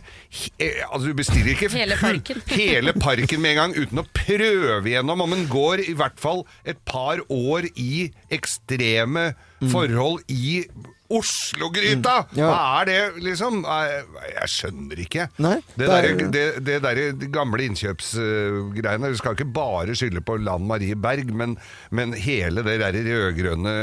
eh, 0.56 0.80
Altså 0.88 1.10
du 1.10 1.18
bestiller 1.18 1.52
ikke 1.52 1.68
Hele 1.74 1.98
parken. 2.00 2.40
hele 2.62 2.94
parken 2.96 3.42
med 3.44 3.52
en 3.52 3.60
gang 3.60 3.76
uten 3.76 4.00
å 4.00 4.06
prøve 4.16 4.94
gjennom 4.94 5.26
om 5.26 5.36
en 5.36 5.44
går 5.50 5.84
i 5.84 5.96
hvert 5.98 6.16
fall 6.20 6.46
et 6.64 6.80
par 6.88 7.20
år 7.28 7.68
i 7.76 8.08
ekstreme 8.32 9.32
forhold 9.72 10.22
i 10.30 10.62
Oslo-gryta! 11.08 12.18
Mm. 12.28 12.36
Ja. 12.36 12.48
Hva 12.50 12.80
er 12.82 12.88
det, 12.88 12.96
liksom? 13.24 13.62
Jeg, 13.64 14.48
skjønner 14.52 15.00
ikke. 15.00 15.24
Nei, 15.40 15.54
det, 15.72 15.78
det 15.80 15.88
er- 15.88 16.02
der, 16.04 16.28
det, 16.34 16.44
det 16.66 16.76
der 16.84 17.00
de 17.22 17.28
gamle 17.32 17.64
innkjøpsgreiene 17.64 19.10
Du 19.12 19.16
skal 19.20 19.36
ikke 19.36 19.48
bare 19.56 19.96
skylde 19.96 20.20
på 20.24 20.36
Lan 20.42 20.66
Marie 20.68 20.94
Berg, 21.00 21.32
men, 21.32 21.56
men 21.90 22.12
hele 22.12 22.64
det 22.66 22.76
der 22.82 22.98
rød-grønne 23.08 23.76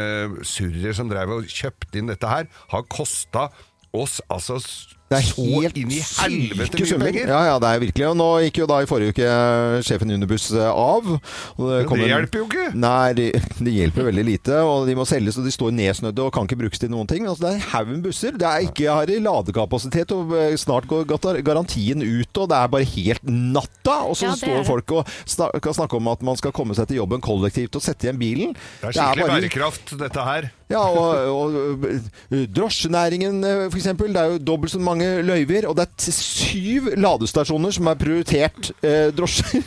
surret 0.46 0.96
som 1.00 1.10
drev 1.10 1.34
og 1.40 1.50
kjøpte 1.50 1.98
inn 2.02 2.12
dette 2.14 2.30
her, 2.30 2.46
har 2.72 2.86
kosta 2.94 3.50
oss 3.96 4.20
altså 4.30 4.60
Det 5.06 5.20
er 5.20 5.26
så 5.28 5.44
helt 5.62 5.76
inn 5.78 5.92
i 5.94 6.00
helvete 6.02 6.80
mye 6.82 6.98
penger. 7.06 7.28
Ja, 7.30 7.42
ja, 7.52 7.58
det 7.62 7.70
er 7.76 7.82
virkelig. 7.84 8.06
Og 8.10 8.16
nå 8.18 8.30
gikk 8.48 8.58
jo 8.64 8.66
da 8.72 8.80
i 8.82 8.88
forrige 8.90 9.14
uke 9.14 9.28
sjefen 9.86 10.10
Unibus 10.10 10.26
Unibuss 10.26 10.52
eh, 10.52 10.66
av. 10.66 11.06
Og 11.60 11.70
det, 11.70 11.78
Men 11.90 12.00
det 12.00 12.06
en- 12.06 12.10
hjelper 12.10 12.42
jo 12.42 12.46
ikke. 12.50 12.66
Nei, 12.74 13.14
det, 13.14 13.28
det 13.68 13.74
hjelper 13.76 14.08
veldig 14.10 14.26
lite. 14.26 14.58
Og 14.66 14.88
de 14.90 14.96
må 14.98 15.06
selges, 15.06 15.38
og 15.38 15.46
de 15.46 15.54
står 15.54 15.76
nedsnødde 15.78 16.26
og 16.26 16.34
kan 16.34 16.50
ikke 16.50 16.58
brukes 16.64 16.82
til 16.82 16.90
noen 16.90 17.08
ting. 17.12 17.28
Altså, 17.30 17.46
det 17.46 17.52
er 17.52 17.60
en 17.62 17.70
haug 17.76 17.92
med 17.94 18.02
busser. 18.08 18.36
Det 18.42 18.50
er 18.50 18.66
ikke 18.66 18.90
har 18.98 19.14
i 19.14 19.20
ladekapasitet, 19.22 20.12
og 20.18 20.34
eh, 20.40 20.56
snart 20.58 20.90
går 20.90 21.06
garantien 21.46 22.02
ut, 22.02 22.42
og 22.42 22.50
det 22.50 22.58
er 22.58 22.74
bare 22.74 22.90
helt 22.96 23.24
natta. 23.30 24.00
Og 24.10 24.18
så 24.18 24.26
Ja, 24.26 24.34
er 24.34 24.42
står 24.42 24.66
folk 24.68 24.96
og 24.98 25.62
kan 25.62 25.78
snakke 25.78 26.00
om 26.02 26.08
at 26.12 26.26
man 26.26 26.38
skal 26.42 26.52
komme 26.56 26.74
seg 26.78 26.90
til 26.90 26.98
jobben 27.04 27.22
kollektivt 27.22 27.78
og 27.78 27.86
sette 27.86 28.10
igjen 28.10 28.18
bilen. 28.22 28.58
Det 28.82 28.90
er 28.90 28.98
skikkelig 28.98 29.28
bare- 29.28 29.38
bærekraft, 29.38 29.96
dette 30.02 30.26
her. 30.34 30.50
Ja, 30.72 30.80
og, 30.82 31.10
og 31.30 31.86
øh, 31.86 32.46
drosjenæringen 32.56 33.44
f.eks. 33.46 33.72
for 33.72 33.78
eksempel, 33.82 34.14
det 34.16 34.22
er 34.22 34.32
jo 34.36 34.40
dobbelt 34.48 34.72
så 34.74 34.80
mange 34.82 35.08
løyver, 35.26 35.68
og 35.70 35.76
det 35.78 35.86
er 35.86 36.12
syv 36.16 36.88
ladestasjoner 36.98 37.76
som 37.76 37.90
er 37.92 38.00
prioritert 38.02 38.72
eh, 38.82 39.12
drosjer. 39.16 39.62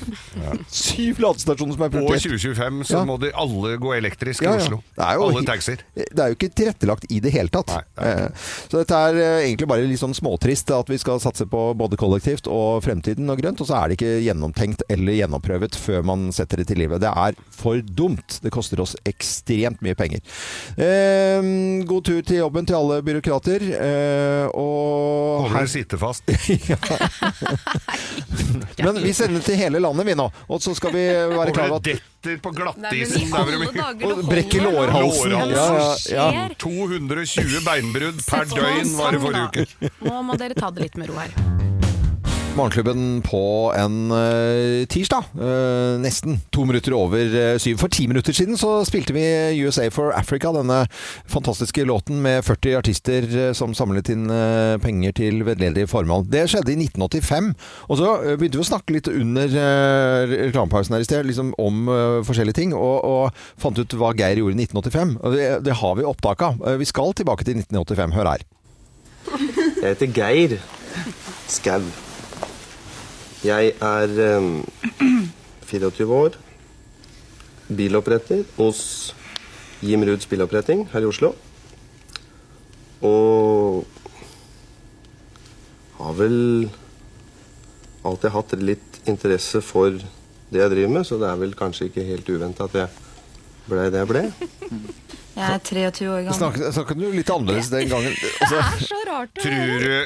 syv 0.73 1.21
ladestasjoner 1.23 1.77
som 1.77 1.85
er 1.87 1.99
Og 2.03 2.15
i 2.17 2.19
2025 2.25 2.83
så 2.89 2.97
Ja. 2.99 3.05
må 3.07 3.19
de 3.23 3.31
alle 3.35 3.77
gå 3.79 3.93
elektrisk 3.95 4.43
Ja, 4.43 4.57
i. 4.57 4.63
Oslo. 4.65 4.81
Det 4.97 5.07
jo 5.15 5.29
alle 5.29 5.45
taxier. 5.47 5.85
Det 5.95 6.19
er 6.19 6.33
jo 6.33 6.39
ikke 6.39 6.51
tilrettelagt 6.59 7.07
i 7.15 7.21
det 7.23 7.33
hele 7.37 7.49
tatt. 7.55 7.71
Nei, 7.77 7.85
det 7.95 8.09
Eh, 8.09 8.29
Så 8.69 8.79
dette 8.81 8.95
er 8.99 9.15
eh, 9.21 9.47
egentlig 9.47 9.69
bare 9.69 9.87
litt 9.87 10.01
sånn 10.01 10.15
småtrist 10.17 10.71
at 10.75 10.89
vi 10.91 10.99
skal 10.99 11.21
satse 11.23 11.47
på 11.47 11.63
både 11.79 11.97
kollektivt 12.01 12.49
og 12.51 12.83
fremtiden 12.83 13.29
og 13.31 13.39
grønt, 13.41 13.61
og 13.63 13.69
så 13.69 13.79
er 13.85 13.89
det 13.93 13.99
ikke 13.99 14.17
gjennomtenkt 14.27 14.83
eller 14.91 15.13
gjennomprøvet 15.19 15.77
før 15.79 16.03
man 16.09 16.29
setter 16.35 16.59
det 16.63 16.67
til 16.73 16.79
livet. 16.83 17.01
Det 17.05 17.11
er 17.15 17.39
for 17.55 17.79
dumt. 17.83 18.41
Det 18.43 18.51
koster 18.55 18.81
oss 18.83 18.97
ekstremt 19.09 19.83
mye 19.85 19.95
penger. 19.99 20.21
Eh, 20.77 20.88
god 21.89 22.05
tur 22.05 22.21
til 22.23 22.43
jobben 22.43 22.69
til 22.69 22.79
alle 22.79 23.01
byråkrater. 23.07 23.65
Eh, 23.79 24.47
og 24.53 25.47
Holder 25.47 25.57
her 25.57 25.67
det 25.69 25.73
sitte 25.73 25.99
fast. 26.01 26.29
Men 28.85 29.03
vi 29.03 29.13
sender 29.17 29.43
til 29.45 29.59
hele 29.59 29.81
landet, 29.83 30.07
vi 30.07 30.15
nå. 30.19 30.29
Og 30.49 30.63
så 30.63 30.75
skal 30.79 30.95
vi 30.95 31.05
være 31.35 31.53
klar 31.57 31.73
over 31.73 31.83
at 31.83 31.89
det 31.89 31.99
detter 32.19 32.43
på 32.43 32.51
glattisen. 32.51 33.33
Og 33.33 34.17
det 34.19 34.27
brekke 34.29 34.61
holder 34.61 34.71
nå. 34.71 34.71
lårhalsen. 34.71 35.31
Lårhalsen. 35.31 36.15
Ja, 36.15 36.31
ja, 36.33 36.49
ja. 36.49 36.55
220 36.59 37.63
beinbrudd 37.67 38.23
per 38.27 38.45
døgn 38.51 38.97
var 38.99 39.17
det 39.17 39.23
forrige 39.25 39.47
uke. 39.49 39.95
Nå 40.09 40.23
må 40.23 40.39
dere 40.41 40.59
ta 40.59 40.71
det 40.71 40.89
litt 40.89 40.99
med 41.01 41.13
ro 41.13 41.19
her. 41.23 41.78
Morgenklubben 42.59 43.21
på 43.23 43.41
en 43.79 44.11
uh, 44.11 44.83
tirsdag. 44.91 45.29
Uh, 45.39 45.95
nesten 46.03 46.41
to 46.51 46.65
minutter 46.67 46.95
over 46.97 47.31
uh, 47.31 47.59
syv. 47.63 47.77
For 47.79 47.93
ti 47.93 48.09
minutter 48.11 48.35
siden 48.35 48.59
så 48.59 48.81
spilte 48.89 49.15
vi 49.15 49.23
USA 49.63 49.85
for 49.95 50.11
Africa, 50.17 50.51
denne 50.57 50.81
fantastiske 51.31 51.85
låten 51.87 52.19
med 52.25 52.43
40 52.43 52.79
artister 52.81 53.29
som 53.55 53.77
samlet 53.79 54.11
inn 54.11 54.27
penger 54.83 55.15
til 55.21 55.45
veldedige 55.47 55.87
formål. 55.91 56.27
Det 56.33 56.49
skjedde 56.51 56.75
i 56.75 56.79
1985. 56.89 57.53
Og 57.87 58.01
så 58.01 58.11
begynte 58.33 58.59
vi 58.59 58.65
å 58.65 58.71
snakke 58.73 58.97
litt 58.97 59.13
under 59.13 59.55
reklamepausen 60.33 60.97
her 60.97 61.05
i 61.05 61.09
sted 61.09 61.29
liksom 61.29 61.55
om 61.63 61.87
forskjellige 62.27 62.59
ting, 62.59 62.75
og, 62.75 62.99
og 63.07 63.63
fant 63.63 63.79
ut 63.79 63.99
hva 64.01 64.11
Geir 64.19 64.43
gjorde 64.43 64.59
i 64.59 64.67
1985. 64.67 65.17
Og 65.23 65.39
det, 65.39 65.47
det 65.69 65.79
har 65.85 65.97
vi 66.01 66.11
opptak 66.11 66.45
av. 66.51 66.61
Vi 66.83 66.91
skal 66.91 67.15
tilbake 67.15 67.47
til 67.47 67.61
1985. 67.63 68.19
Hør 68.19 68.35
her. 68.35 68.47
Jeg 69.79 69.89
heter 69.93 70.15
Geir 70.19 70.61
Skau. 71.49 72.08
Jeg 73.47 73.73
er 73.79 74.15
em, 74.35 74.65
24 75.63 76.15
år. 76.15 76.35
Biloppretter 77.69 78.43
hos 78.57 78.81
Jim 79.85 80.03
Ruud 80.03 80.25
Biloppretting 80.27 80.89
her 80.91 81.05
i 81.05 81.07
Oslo. 81.07 81.35
Og 83.07 83.87
har 86.01 86.17
vel 86.19 86.67
alltid 88.03 88.35
hatt 88.35 88.57
litt 88.59 88.99
interesse 89.07 89.63
for 89.63 89.95
det 89.95 90.65
jeg 90.65 90.73
driver 90.73 90.95
med, 90.97 91.07
så 91.07 91.21
det 91.21 91.31
er 91.31 91.39
vel 91.39 91.55
kanskje 91.55 91.93
ikke 91.93 92.09
helt 92.09 92.35
uventa 92.35 92.67
at 92.67 92.75
jeg 92.75 92.89
ble 93.69 93.87
det 93.93 94.03
jeg 94.03 94.11
ble. 94.11 94.25
Jeg 95.39 95.55
er 95.55 95.61
23 95.63 96.07
år 96.11 96.23
gammel. 96.27 96.35
Snakket, 96.35 96.65
snakket 96.75 96.99
du 96.99 97.05
litt 97.15 97.29
annerledes 97.31 97.69
den 97.71 97.91
gangen? 97.93 98.17
Altså, 98.43 98.57
Det 98.57 98.63
er 98.65 98.87
så 98.89 98.99
rart. 99.07 99.39
å 99.39 99.53
høre. 99.55 100.01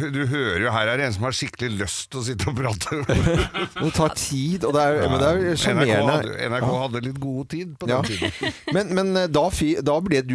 du 0.00 0.06
Du 0.14 0.20
hører 0.30 0.64
jo 0.64 0.72
her 0.72 0.90
er 0.94 1.00
det 1.02 1.06
en 1.10 1.16
som 1.18 1.26
har 1.28 1.36
skikkelig 1.36 1.70
lyst 1.82 2.06
til 2.12 2.20
å 2.22 2.24
sitte 2.24 2.48
og 2.48 2.56
prate. 2.56 3.00
det 3.84 3.92
tar 3.98 4.14
tid, 4.16 4.64
og 4.64 4.72
det 4.78 4.86
er, 4.86 4.98
men 5.12 5.20
det 5.20 5.28
er 5.28 5.42
NRK 5.44 5.60
sjarmerende. 5.66 6.16
hadde, 6.16 6.48
NRK 6.54 6.68
hadde 6.84 7.04
litt 7.10 7.20
god 7.26 7.50
tid 7.52 7.76
på 7.76 7.90
den 7.90 7.94
Ja. 7.94 8.00
tiden. 8.08 8.56
Men, 8.76 8.94
men 8.94 9.12
eh, 9.18 9.28
da, 9.32 9.44
da 9.90 9.94
ble 10.06 10.20
du 10.24 10.34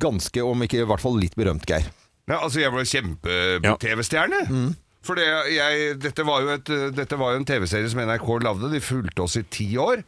ganske, 0.00 0.42
om 0.46 0.62
ikke 0.64 0.80
i 0.80 0.88
hvert 0.88 1.02
fall 1.02 1.16
litt 1.20 1.34
berømt, 1.36 1.66
Geir. 1.68 1.88
Ja, 2.30 2.40
altså, 2.40 2.60
jeg 2.62 2.72
var 2.74 2.86
kjempe-TV-stjerne. 2.90 4.40
Mm. 4.50 4.70
For 5.06 5.18
det, 5.18 5.26
jeg, 5.54 5.90
dette, 6.02 6.24
var 6.26 6.42
jo 6.42 6.54
et, 6.56 6.70
dette 6.96 7.18
var 7.20 7.34
jo 7.34 7.40
en 7.42 7.46
TV-serie 7.46 7.90
som 7.92 8.00
NRK 8.02 8.26
lagde. 8.42 8.70
De 8.72 8.80
fulgte 8.82 9.22
oss 9.22 9.36
i 9.38 9.44
ti 9.54 9.68
år, 9.78 10.02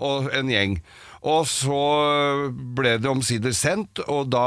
og 0.00 0.30
en 0.34 0.50
gjeng. 0.52 0.80
Og 1.20 1.42
så 1.44 1.78
ble 2.76 2.94
det 2.96 3.10
omsider 3.10 3.52
sendt, 3.52 4.00
og 4.08 4.30
da 4.32 4.44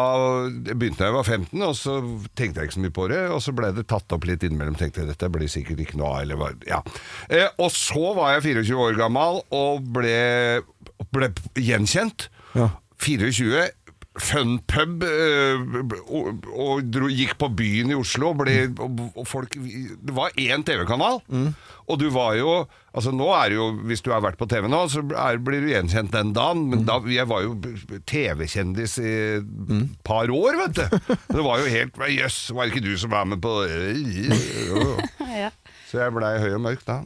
begynte 0.72 1.06
jeg 1.06 1.12
jeg 1.12 1.16
var 1.20 1.28
15, 1.28 1.66
og 1.68 1.76
så 1.78 1.98
tenkte 2.34 2.63
jeg 2.63 2.70
ikke 2.72 2.78
så 2.80 2.86
mye 2.86 2.96
på 2.98 3.08
det. 3.12 3.20
Og 3.30 3.44
så 3.46 3.54
ble 3.54 3.70
det 3.78 3.86
tatt 3.92 4.16
opp 4.16 4.26
litt 4.26 4.46
innimellom, 4.46 4.78
tenkte 4.80 5.04
jeg 5.04 5.12
dette 5.12 5.30
blir 5.34 5.52
sikkert 5.52 5.84
ikke 5.86 6.00
noe 6.02 6.16
av. 6.16 6.24
Eller 6.26 6.39
hva, 6.42 6.50
ja. 6.66 6.82
eh, 7.30 7.46
og 7.62 7.70
så 7.76 8.16
var 8.18 8.34
jeg 8.36 8.48
24 8.66 8.88
år 8.88 8.98
gammel 9.04 9.44
og 9.54 9.86
ble 9.94 10.18
ble 11.13 11.30
gjenkjent. 11.60 12.30
Ja. 12.58 12.72
24 13.04 13.68
Fun 14.21 14.60
pub 14.69 15.02
øh, 15.08 15.62
og, 16.06 16.43
og 16.54 16.84
dro, 16.93 17.08
gikk 17.10 17.34
på 17.41 17.47
byen 17.58 17.89
i 17.89 17.97
Oslo 17.97 18.30
og 18.30 18.43
ble, 18.43 18.58
og, 18.78 18.99
og 19.17 19.26
folk, 19.26 19.58
Det 19.58 20.13
var 20.13 20.36
én 20.38 20.62
TV-kanal. 20.67 21.21
Og 21.89 21.99
du 21.99 22.10
var 22.13 22.38
jo 22.38 22.63
Altså 22.93 23.12
nå 23.12 23.26
er 23.36 23.49
det 23.52 23.58
jo 23.58 23.65
Hvis 23.89 24.04
du 24.06 24.12
har 24.13 24.21
vært 24.23 24.38
på 24.39 24.45
TV 24.47 24.69
nå 24.71 24.84
Så 24.91 25.02
er, 25.19 25.39
blir 25.43 25.65
du 25.65 25.71
gjenkjent 25.71 26.13
den 26.13 26.30
dagen 26.36 26.62
Men 26.71 26.86
da, 26.88 26.99
jeg 27.12 27.26
var 27.28 27.43
jo 27.43 27.58
TV-kjendis 28.08 28.93
I 29.02 29.13
et 29.41 29.97
par 30.06 30.32
år 30.32 30.60
vet 30.62 30.78
du. 30.78 30.97
Det 31.36 31.43
var 31.43 31.63
jo 31.63 31.71
helt 31.73 31.99
Jøss, 32.13 32.38
var 32.54 32.67
det 32.69 32.76
ikke 32.76 32.86
du 32.86 32.93
som 33.02 33.12
var 33.12 33.28
med 33.28 33.41
på 33.43 33.52
Ja. 35.43 35.49
Så 35.89 35.99
jeg 36.02 36.13
ble 36.13 36.30
høy 36.41 36.52
og 36.56 36.62
mørk 36.62 36.82
da. 36.86 36.99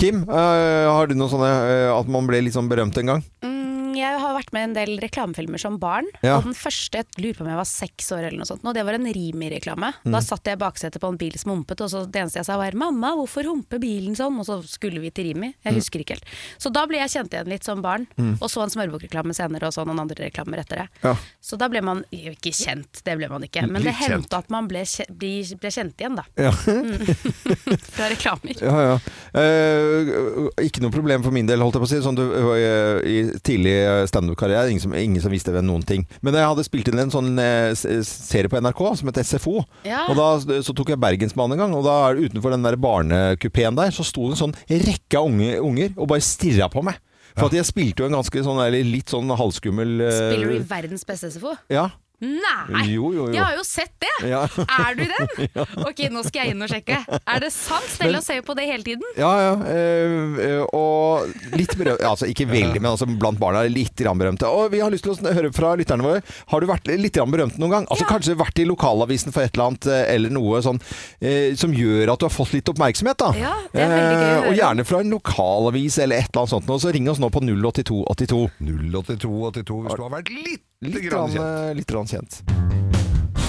Kim, 0.00 0.22
øh, 0.24 0.86
har 0.88 1.08
du 1.08 1.14
noe 1.16 1.28
sånne 1.32 1.48
øh, 1.48 1.90
at 1.94 2.08
man 2.12 2.28
ble 2.28 2.42
litt 2.44 2.56
sånn 2.56 2.68
berømt 2.68 2.96
en 3.00 3.10
gang? 3.12 3.24
Mm, 3.44 3.55
jeg 3.96 4.20
har 4.22 4.34
vært 4.36 4.52
med 4.54 4.60
i 4.60 4.66
en 4.70 4.74
del 4.76 4.92
reklamefilmer 5.02 5.58
som 5.62 5.78
barn. 5.82 6.06
Ja. 6.22 6.36
Og 6.38 6.44
den 6.48 6.54
første, 6.54 7.00
jeg 7.02 7.06
lurer 7.22 7.34
på 7.38 7.44
om 7.46 7.50
jeg 7.52 7.60
var 7.60 7.68
seks 7.70 8.10
år 8.12 8.26
eller 8.28 8.38
noe 8.42 8.48
sånt, 8.48 8.64
og 8.64 8.74
det 8.76 8.84
var 8.86 8.94
en 8.98 9.06
Rimi-reklame. 9.16 9.92
Mm. 10.04 10.12
Da 10.12 10.20
satt 10.24 10.44
jeg 10.46 10.58
i 10.58 10.62
baksetet 10.62 11.00
på 11.02 11.08
en 11.12 11.18
bil 11.20 11.36
som 11.38 11.52
humpet, 11.54 11.80
og 11.84 11.90
så 11.92 12.04
det 12.06 12.20
eneste 12.22 12.40
jeg 12.42 12.46
sa 12.48 12.56
var 12.60 12.72
'mamma, 12.76 13.14
hvorfor 13.16 13.44
humper 13.48 13.78
bilen 13.78 14.14
sånn?' 14.16 14.38
Og 14.38 14.44
så 14.46 14.60
skulle 14.66 15.00
vi 15.00 15.10
til 15.10 15.24
Rimi. 15.32 15.54
Jeg 15.64 15.72
Mm. 15.72 15.80
husker 15.80 15.98
ikke 16.00 16.14
helt. 16.16 16.24
Så 16.58 16.72
da 16.72 16.86
ble 16.86 16.98
jeg 16.98 17.08
kjent 17.10 17.30
igjen 17.32 17.48
litt 17.48 17.64
som 17.64 17.80
barn, 17.82 18.06
og 18.40 18.48
så 18.50 18.62
en 18.62 18.70
smørbokreklame 18.70 19.34
senere, 19.34 19.66
og 19.66 19.72
så 19.72 19.84
noen 19.86 20.00
andre 20.00 20.28
reklamer 20.30 20.58
etter 20.58 20.76
det. 20.76 20.88
Ja. 21.02 21.16
Så 21.40 21.56
da 21.58 21.68
ble 21.68 21.80
man 21.82 22.04
ikke 22.12 22.52
kjent, 22.52 23.02
det 23.04 23.16
ble 23.18 23.28
man 23.28 23.42
ikke, 23.42 23.66
men 23.70 23.82
det 23.82 23.94
hendte 23.94 24.36
at 24.36 24.50
man 24.50 24.66
ble, 24.68 24.84
ble 25.08 25.70
kjent 25.70 25.96
igjen, 25.96 26.16
da. 26.16 26.24
Ja. 26.36 26.50
Fra 27.96 28.08
reklamer. 28.10 28.56
Ja, 28.60 28.80
ja. 28.82 28.98
Eh, 29.34 30.66
ikke 30.66 30.80
noe 30.82 30.90
problem 30.90 31.22
for 31.22 31.30
min 31.34 31.46
del, 31.46 31.60
holdt 31.60 31.74
jeg 31.74 31.82
på 31.82 31.88
å 31.88 31.88
si. 31.88 32.00
Sånn, 32.04 32.16
du, 32.16 32.24
eh, 32.54 33.00
I 33.06 33.38
tidlig 33.40 33.74
standup-karriere 34.10 34.70
ingen, 34.70 34.80
som- 34.82 34.94
ingen 34.94 35.22
som 35.22 35.32
visste 35.32 35.52
hvem 35.54 35.66
noen 35.68 35.84
ting. 35.86 36.06
Men 36.22 36.34
jeg 36.34 36.46
hadde 36.50 36.64
spilt 36.66 36.88
inn 36.92 36.98
en 37.04 37.10
sånn 37.14 37.38
eh, 37.38 37.74
serie 38.06 38.48
på 38.52 38.60
NRK 38.60 38.82
som 39.00 39.08
het 39.12 39.20
SFO. 39.24 39.64
Ja. 39.84 40.04
Og 40.10 40.16
da 40.18 40.60
så 40.62 40.74
tok 40.76 40.88
jeg 40.94 41.00
Bergensbanen 41.02 41.52
en 41.56 41.64
gang, 41.64 41.74
og 41.74 41.84
da 41.84 41.96
er 42.10 42.14
det 42.18 42.30
utenfor 42.32 42.50
den 42.54 42.62
der 42.66 42.76
barnekupeen 42.76 43.76
der, 43.76 43.90
så 43.94 44.04
sto 44.06 44.28
det 44.30 44.36
en 44.40 44.48
sånn 44.52 44.56
rekke 44.68 45.18
av 45.20 45.28
unge, 45.30 45.52
unger 45.60 45.92
og 45.96 46.08
bare 46.08 46.24
stirra 46.24 46.68
på 46.72 46.82
meg. 46.86 46.98
For 47.36 47.50
at 47.50 47.52
jeg 47.58 47.66
spilte 47.68 48.00
jo 48.00 48.06
en 48.08 48.14
ganske 48.16 48.40
sånn, 48.46 48.60
eller 48.64 48.80
litt 48.88 49.10
sånn 49.12 49.28
halvskummel 49.28 50.00
eh, 50.00 50.14
Spiller 50.32 50.48
du 50.48 50.56
i 50.56 50.64
verdens 50.64 51.04
beste 51.04 51.28
SFO? 51.34 51.52
Ja. 51.68 51.90
Nei! 52.24 52.86
Jo, 52.94 53.10
jo, 53.12 53.26
jo. 53.28 53.34
Jeg 53.34 53.42
har 53.44 53.56
jo 53.58 53.64
sett 53.66 53.92
det! 54.00 54.12
Ja. 54.30 54.44
Er 54.86 54.96
du 54.96 55.04
den? 55.04 55.50
Ok, 55.88 56.00
nå 56.12 56.22
skal 56.26 56.46
jeg 56.46 56.54
inn 56.54 56.64
og 56.64 56.70
sjekke. 56.70 56.98
Er 57.18 57.42
det 57.42 57.50
sant? 57.54 57.86
Stella 57.92 58.22
ser 58.24 58.40
jo 58.40 58.46
på 58.46 58.56
det 58.56 58.64
hele 58.70 58.86
tiden. 58.86 59.04
Ja, 59.18 59.32
ja. 59.42 59.52
eh, 59.68 60.40
eh, 60.46 60.62
og 60.76 61.28
litt 61.56 61.74
berømt 61.76 62.00
Altså 62.06 62.28
ikke 62.30 62.46
veldig, 62.56 62.80
men 62.80 62.90
altså 62.94 63.08
blant 63.10 63.40
barna 63.42 63.64
er 63.66 63.72
litt 63.72 63.94
grann 64.00 64.18
berømte. 64.20 64.48
Og 64.48 64.72
vi 64.72 64.80
har 64.84 64.92
lyst 64.94 65.04
til 65.06 65.12
å 65.14 65.34
høre 65.36 65.52
fra 65.56 65.74
lytterne 65.78 66.06
våre. 66.06 66.24
Har 66.52 66.64
du 66.64 66.70
vært 66.70 66.88
litt 66.96 67.16
grann 67.18 67.32
berømt 67.34 67.60
noen 67.60 67.76
gang? 67.78 67.90
Altså 67.90 68.06
Ja. 68.06 68.12
Kanskje 68.16 68.38
vært 68.38 68.62
i 68.62 68.66
lokalavisen 68.68 69.34
for 69.34 69.44
et 69.44 69.52
eller 69.56 69.72
annet, 69.72 69.88
eh, 69.92 70.04
eller 70.14 70.32
noe 70.32 70.62
sånn 70.64 70.80
eh, 71.20 71.52
som 71.58 71.74
gjør 71.74 72.14
at 72.14 72.22
du 72.22 72.28
har 72.28 72.32
fått 72.34 72.54
litt 72.56 72.70
oppmerksomhet, 72.72 73.18
da. 73.20 73.32
Ja, 73.36 73.54
det 73.74 73.82
er 73.84 73.92
veldig 73.92 74.16
gøy 74.16 74.26
å 74.26 74.46
Eh, 74.46 74.50
og 74.50 74.56
gjerne 74.58 74.84
fra 74.86 75.00
en 75.02 75.10
lokalavis 75.12 75.98
eller 76.02 76.22
et 76.22 76.30
eller 76.30 76.42
annet 76.44 76.54
sånt. 76.54 76.70
Og 76.70 76.80
så 76.82 76.92
ring 76.94 77.08
oss 77.10 77.20
nå 77.22 77.30
på 77.32 77.42
08282. 77.44 78.40
08282 78.62 79.80
hvis 79.86 79.96
du 79.98 80.02
har 80.04 80.12
vært 80.12 80.30
litt, 80.32 80.65
Litt, 80.84 81.00
grann 81.08 81.30
kjent. 81.32 81.76
litt 81.78 81.88
grann 81.88 82.08
kjent. 82.08 82.40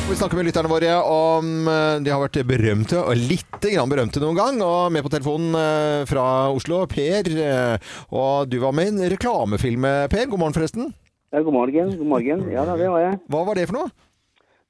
Vi 0.07 0.15
snakker 0.15 0.39
med 0.39 0.47
lytterne 0.47 0.69
våre 0.71 0.93
om 1.11 1.67
eh, 1.67 1.97
de 1.99 2.11
har 2.13 2.21
vært 2.21 2.37
berømte, 2.47 3.01
og 3.01 3.19
litt 3.19 3.57
grann 3.65 3.91
berømte 3.91 4.21
noen 4.23 4.37
gang. 4.39 4.61
Og 4.63 4.93
med 4.95 5.03
på 5.03 5.11
telefonen 5.11 5.57
eh, 5.59 6.05
fra 6.07 6.23
Oslo, 6.55 6.85
Per. 6.87 7.27
eh, 7.27 7.97
Og 8.15 8.47
du 8.47 8.55
var 8.63 8.71
med 8.77 8.87
i 8.87 8.93
en 8.95 9.11
reklamefilm, 9.11 9.83
Per. 10.13 10.29
God 10.31 10.39
morgen, 10.39 10.55
forresten. 10.55 10.93
Ja, 11.35 11.41
god 11.43 11.57
morgen. 11.57 11.91
God 11.99 12.07
morgen. 12.13 12.45
Ja 12.53 12.63
da, 12.69 12.77
det 12.79 12.87
var 12.93 13.03
jeg. 13.03 13.19
Hva 13.27 13.43
var 13.49 13.59
det 13.59 13.67
for 13.67 13.81
noe? 13.81 13.91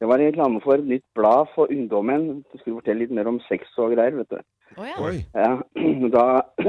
Det 0.02 0.10
var 0.10 0.22
en 0.22 0.30
reklame 0.32 0.60
for 0.66 0.78
et 0.82 0.90
nytt 0.90 1.06
blad 1.18 1.54
for 1.54 1.70
ungdommen. 1.74 2.26
Du 2.50 2.58
skulle 2.58 2.80
fortelle 2.80 3.04
litt 3.06 3.14
mer 3.14 3.30
om 3.30 3.38
sex 3.46 3.70
og 3.82 3.94
greier, 3.94 4.18
vet 4.18 4.34
du. 4.34 4.42
Oh, 4.78 4.86
ja. 4.86 4.98
Oi. 5.06 5.22
Ja, 5.38 5.54
Da 6.18 6.26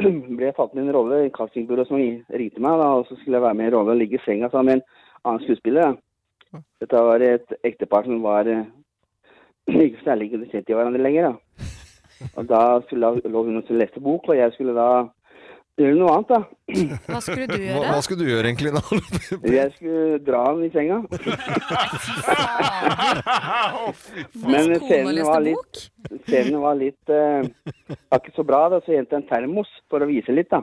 ble 0.00 0.48
jeg 0.48 0.56
tatt 0.56 0.72
med 0.72 0.86
i 0.86 0.88
en 0.88 0.94
rolle. 0.96 1.20
Castingbyrået 1.36 1.88
som 1.92 2.00
ringte 2.00 2.64
meg, 2.64 2.80
da, 2.80 2.88
og 2.96 3.04
så 3.08 3.20
skulle 3.20 3.36
jeg 3.36 3.44
være 3.44 3.58
med 3.60 3.68
i 3.68 3.70
en 3.70 3.76
rolle 3.76 3.92
og 3.96 4.00
ligge 4.00 4.16
i 4.16 4.24
senga 4.24 4.48
sammen 4.52 4.72
med 4.72 4.80
en 4.80 4.86
annen 5.24 5.44
skuespiller. 5.44 5.92
da. 5.92 6.60
Dette 6.82 7.02
var 7.08 7.24
et 7.24 7.54
ektepar 7.64 8.04
som 8.04 8.22
var 8.22 8.48
eh, 8.50 8.66
ikke 9.86 10.04
særlig 10.04 10.32
interessert 10.32 10.68
i 10.68 10.76
hverandre 10.76 11.02
lenger. 11.02 11.30
da. 11.30 11.68
Og 12.38 12.46
da 12.48 12.62
skulle, 12.86 13.14
lå 13.24 13.42
hun 13.44 13.56
og 13.58 13.70
leste 13.74 14.00
bok, 14.00 14.28
og 14.28 14.36
jeg 14.36 14.52
skulle 14.54 14.74
da 14.76 14.90
gjøre 15.82 15.98
noe 15.98 16.14
annet. 16.16 16.30
da. 16.32 16.40
Hva 17.12 17.20
skulle 17.24 17.46
du 17.50 17.58
gjøre? 17.66 17.82
hva 17.90 18.00
skulle 18.06 18.24
du 18.24 18.30
gjøre 18.30 18.48
egentlig 18.50 18.72
da? 18.74 18.82
Jeg 19.58 19.72
skulle 19.76 20.18
dra 20.24 20.40
han 20.48 20.62
i 20.64 20.70
senga. 20.72 20.98
Men 24.46 24.72
scenen 24.86 25.22
var 25.26 25.42
litt, 25.44 25.82
scenen 26.26 26.58
var 26.62 26.78
litt 26.80 27.12
uh, 27.12 27.44
ikke 28.16 28.34
så 28.36 28.44
bra, 28.46 28.64
da, 28.72 28.80
så 28.84 28.94
jeg 28.94 29.02
hentet 29.02 29.18
en 29.20 29.28
termos 29.30 29.70
for 29.92 30.04
å 30.04 30.08
vise 30.10 30.34
litt. 30.34 30.50
da. 30.52 30.62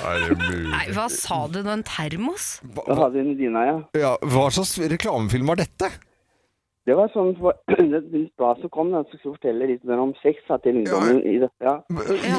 Nei, 0.00 0.86
hva 0.96 1.06
sa 1.12 1.42
du 1.52 1.60
nå? 1.62 1.70
En 1.78 1.84
termos? 1.86 2.52
Da 2.86 2.96
hadde 3.04 3.22
hun 3.22 3.34
dyna, 3.38 3.64
ja. 3.68 3.76
Ja, 4.00 4.12
hva 4.32 4.48
slags 4.54 4.76
reklamefilm 4.90 5.50
var 5.52 5.60
dette? 5.60 5.90
Det 6.88 6.96
var 6.96 7.10
sånn 7.12 7.34
for, 7.38 7.52
det 7.92 8.00
nytt 8.12 8.40
som 8.40 8.70
kom, 8.72 8.90
den, 8.94 9.04
så 9.10 9.18
skulle 9.20 9.36
fortelle 9.36 9.66
litt 9.68 9.84
mer 9.84 10.00
om 10.00 10.14
sex 10.22 10.40
da, 10.48 10.56
til 10.64 10.80
ungdommen. 10.80 11.20
i 11.28 11.36
det. 11.42 11.50
Ja. 11.60 11.74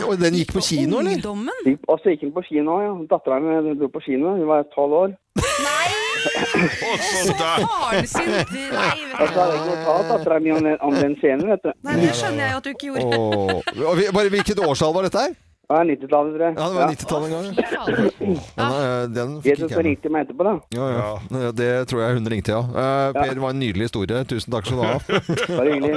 Og 0.10 0.16
den 0.20 0.34
gikk 0.40 0.56
på 0.58 0.64
kino, 0.66 1.00
eller? 1.00 1.20
Ungdommen? 1.20 1.78
Og 1.88 2.02
så 2.02 2.14
gikk 2.16 2.26
den 2.26 2.34
på 2.36 2.44
kino, 2.50 2.80
ja. 2.82 2.94
Dattera 3.12 3.38
mi 3.44 3.76
dro 3.78 3.92
på 3.94 4.02
kino, 4.08 4.34
hun 4.38 4.48
var 4.50 4.66
tolv 4.76 4.98
år. 5.04 5.18
Og 6.22 6.98
så. 7.02 7.34
Faren 7.38 8.08
sin 8.08 8.28
Nei, 8.30 8.42
vet 8.42 8.52
du. 8.52 9.40
hadde 9.40 9.56
ikke 9.58 9.78
fortalt 9.86 10.10
dattera 10.12 10.40
mi 10.44 10.52
om, 10.54 10.94
den- 10.94 11.16
scenen, 11.22 11.48
vet 11.50 11.64
du. 11.66 11.72
Nei, 11.88 11.96
det 12.02 12.12
skjønner 12.18 12.44
jeg 12.46 12.52
jo 12.52 12.58
at 12.58 12.64
du 12.66 12.70
ikke 12.70 12.88
gjorde. 12.90 13.06
Åh. 13.18 14.14
Bare 14.18 14.30
Hvilket 14.36 14.62
årstall 14.68 14.94
var 14.98 15.08
dette 15.08 15.24
her? 15.26 15.34
Var 15.72 15.86
90-tallet, 15.88 16.34
tror 16.36 16.44
jeg. 16.44 16.56
Ja, 16.58 16.66
det 16.68 16.76
var 16.76 16.90
90-tallet 16.92 17.28
en 17.28 17.34
gang. 17.36 17.46
Ja, 17.56 17.68
fader. 17.72 19.08
Den, 19.16 19.30
eh, 19.38 19.46
Jeg 19.48 19.58
fikk 19.58 19.62
ikke 19.62 19.70
jeg 19.70 19.78
med. 19.78 19.86
ringte 19.88 20.12
meg 20.12 20.26
etterpå, 20.26 20.44
da. 20.48 20.54
Ja, 20.76 20.88
ja. 20.92 21.06
Ja, 21.46 21.52
Det 21.62 21.70
tror 21.92 22.02
jeg 22.04 22.18
hun 22.18 22.28
ringte, 22.34 22.52
ja. 22.56 22.62
Eh, 22.82 23.14
Per, 23.16 23.32
det 23.38 23.44
var 23.46 23.56
en 23.56 23.62
nydelig 23.62 23.88
historie. 23.88 24.24
Tusen 24.28 24.52
takk 24.56 24.68
skal 24.68 24.82
du 24.82 24.84
ha. 24.84 24.98
Bare 25.60 25.70
hyggelig. 25.72 25.96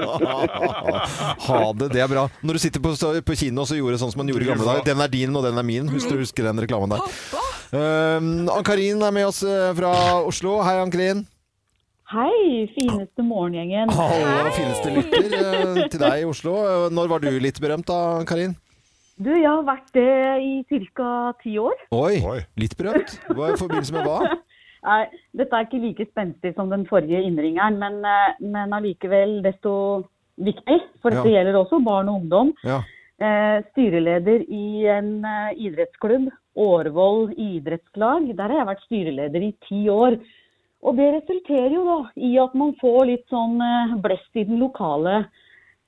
Ha 1.49 1.59
det, 1.81 1.91
det 1.93 2.01
er 2.05 2.09
bra. 2.15 2.25
Når 2.47 2.57
du 2.59 2.63
sitter 2.63 2.81
på, 2.85 2.95
på 3.27 3.37
kino 3.39 3.65
og 3.65 3.69
så 3.69 3.77
gjorde 3.79 3.99
sånn 4.01 4.13
som 4.15 4.23
man 4.23 4.31
gjorde 4.31 4.47
i 4.47 4.51
gamle 4.53 4.65
dager. 4.69 4.87
Den 4.87 5.03
er 5.05 5.11
din, 5.13 5.35
og 5.37 5.43
den 5.47 5.59
er 5.61 5.67
min. 5.67 5.91
Hvis 5.93 6.07
du 6.09 6.15
husker 6.21 6.47
den 6.49 6.63
reklamen 6.65 6.95
der. 6.95 7.03
Uh, 7.75 8.19
Ann-Karin 8.55 9.03
er 9.03 9.15
med 9.15 9.27
oss 9.27 9.43
eh, 9.43 9.73
fra 9.75 9.93
Oslo. 10.23 10.61
Hei, 10.63 10.77
Ann-Karin. 10.85 11.25
Hei, 12.15 12.69
fineste 12.77 13.25
morgengjengen. 13.27 13.91
Aller 13.91 14.51
fineste 14.55 14.93
lytter 14.95 15.33
eh, 15.41 15.81
til 15.91 16.03
deg 16.03 16.21
i 16.23 16.27
Oslo. 16.29 16.53
Eh, 16.69 16.85
Når 16.95 17.09
var 17.11 17.25
du 17.25 17.31
litt 17.43 17.59
berømt 17.65 17.89
da, 17.91 17.99
Karin? 18.29 18.55
Du, 19.16 19.31
jeg 19.31 19.46
har 19.46 19.62
vært 19.62 19.92
det 19.94 20.07
i 20.42 20.81
ca. 20.96 21.33
ti 21.42 21.55
år. 21.62 21.77
Oi, 21.94 22.16
Oi. 22.27 22.40
litt 22.59 22.74
berømt. 22.79 23.14
Hva 23.31 23.53
i 23.53 23.59
forbindelse 23.61 23.94
med 23.94 24.09
hva? 24.09 24.33
Nei, 24.88 25.05
dette 25.38 25.55
er 25.57 25.64
ikke 25.68 25.81
like 25.81 26.07
spenstig 26.11 26.50
som 26.57 26.68
den 26.72 26.83
forrige 26.88 27.22
innringeren, 27.24 27.79
men, 27.81 28.00
eh, 28.05 28.35
men 28.42 28.74
allikevel 28.77 29.38
desto 29.44 29.72
viktig. 30.37 30.81
For 31.00 31.14
dette 31.14 31.31
Ja. 31.31 31.38
gjelder 31.38 31.61
også 31.62 31.79
barn 31.87 32.11
og 32.11 32.22
ungdom. 32.24 32.50
Ja. 32.66 32.81
Eh, 33.22 33.62
styreleder 33.70 34.42
i 34.50 34.85
en 34.90 35.24
eh, 35.24 35.55
idrettsklubb, 35.68 36.33
Årvoll 36.57 37.33
idrettslag. 37.35 38.29
Der 38.37 38.50
har 38.50 38.59
jeg 38.61 38.66
vært 38.68 38.83
styreleder 38.87 39.42
i 39.42 39.55
ti 39.68 39.81
år. 39.90 40.18
Og 40.85 40.98
det 40.98 41.07
resulterer 41.16 41.72
jo 41.74 41.85
da 41.87 41.96
i 42.20 42.35
at 42.38 42.53
man 42.55 42.74
får 42.83 43.07
litt 43.09 43.24
sånn 43.33 43.57
eh, 43.62 43.94
blest 44.05 44.37
i 44.37 44.44
den 44.44 44.59
lokale 44.61 45.24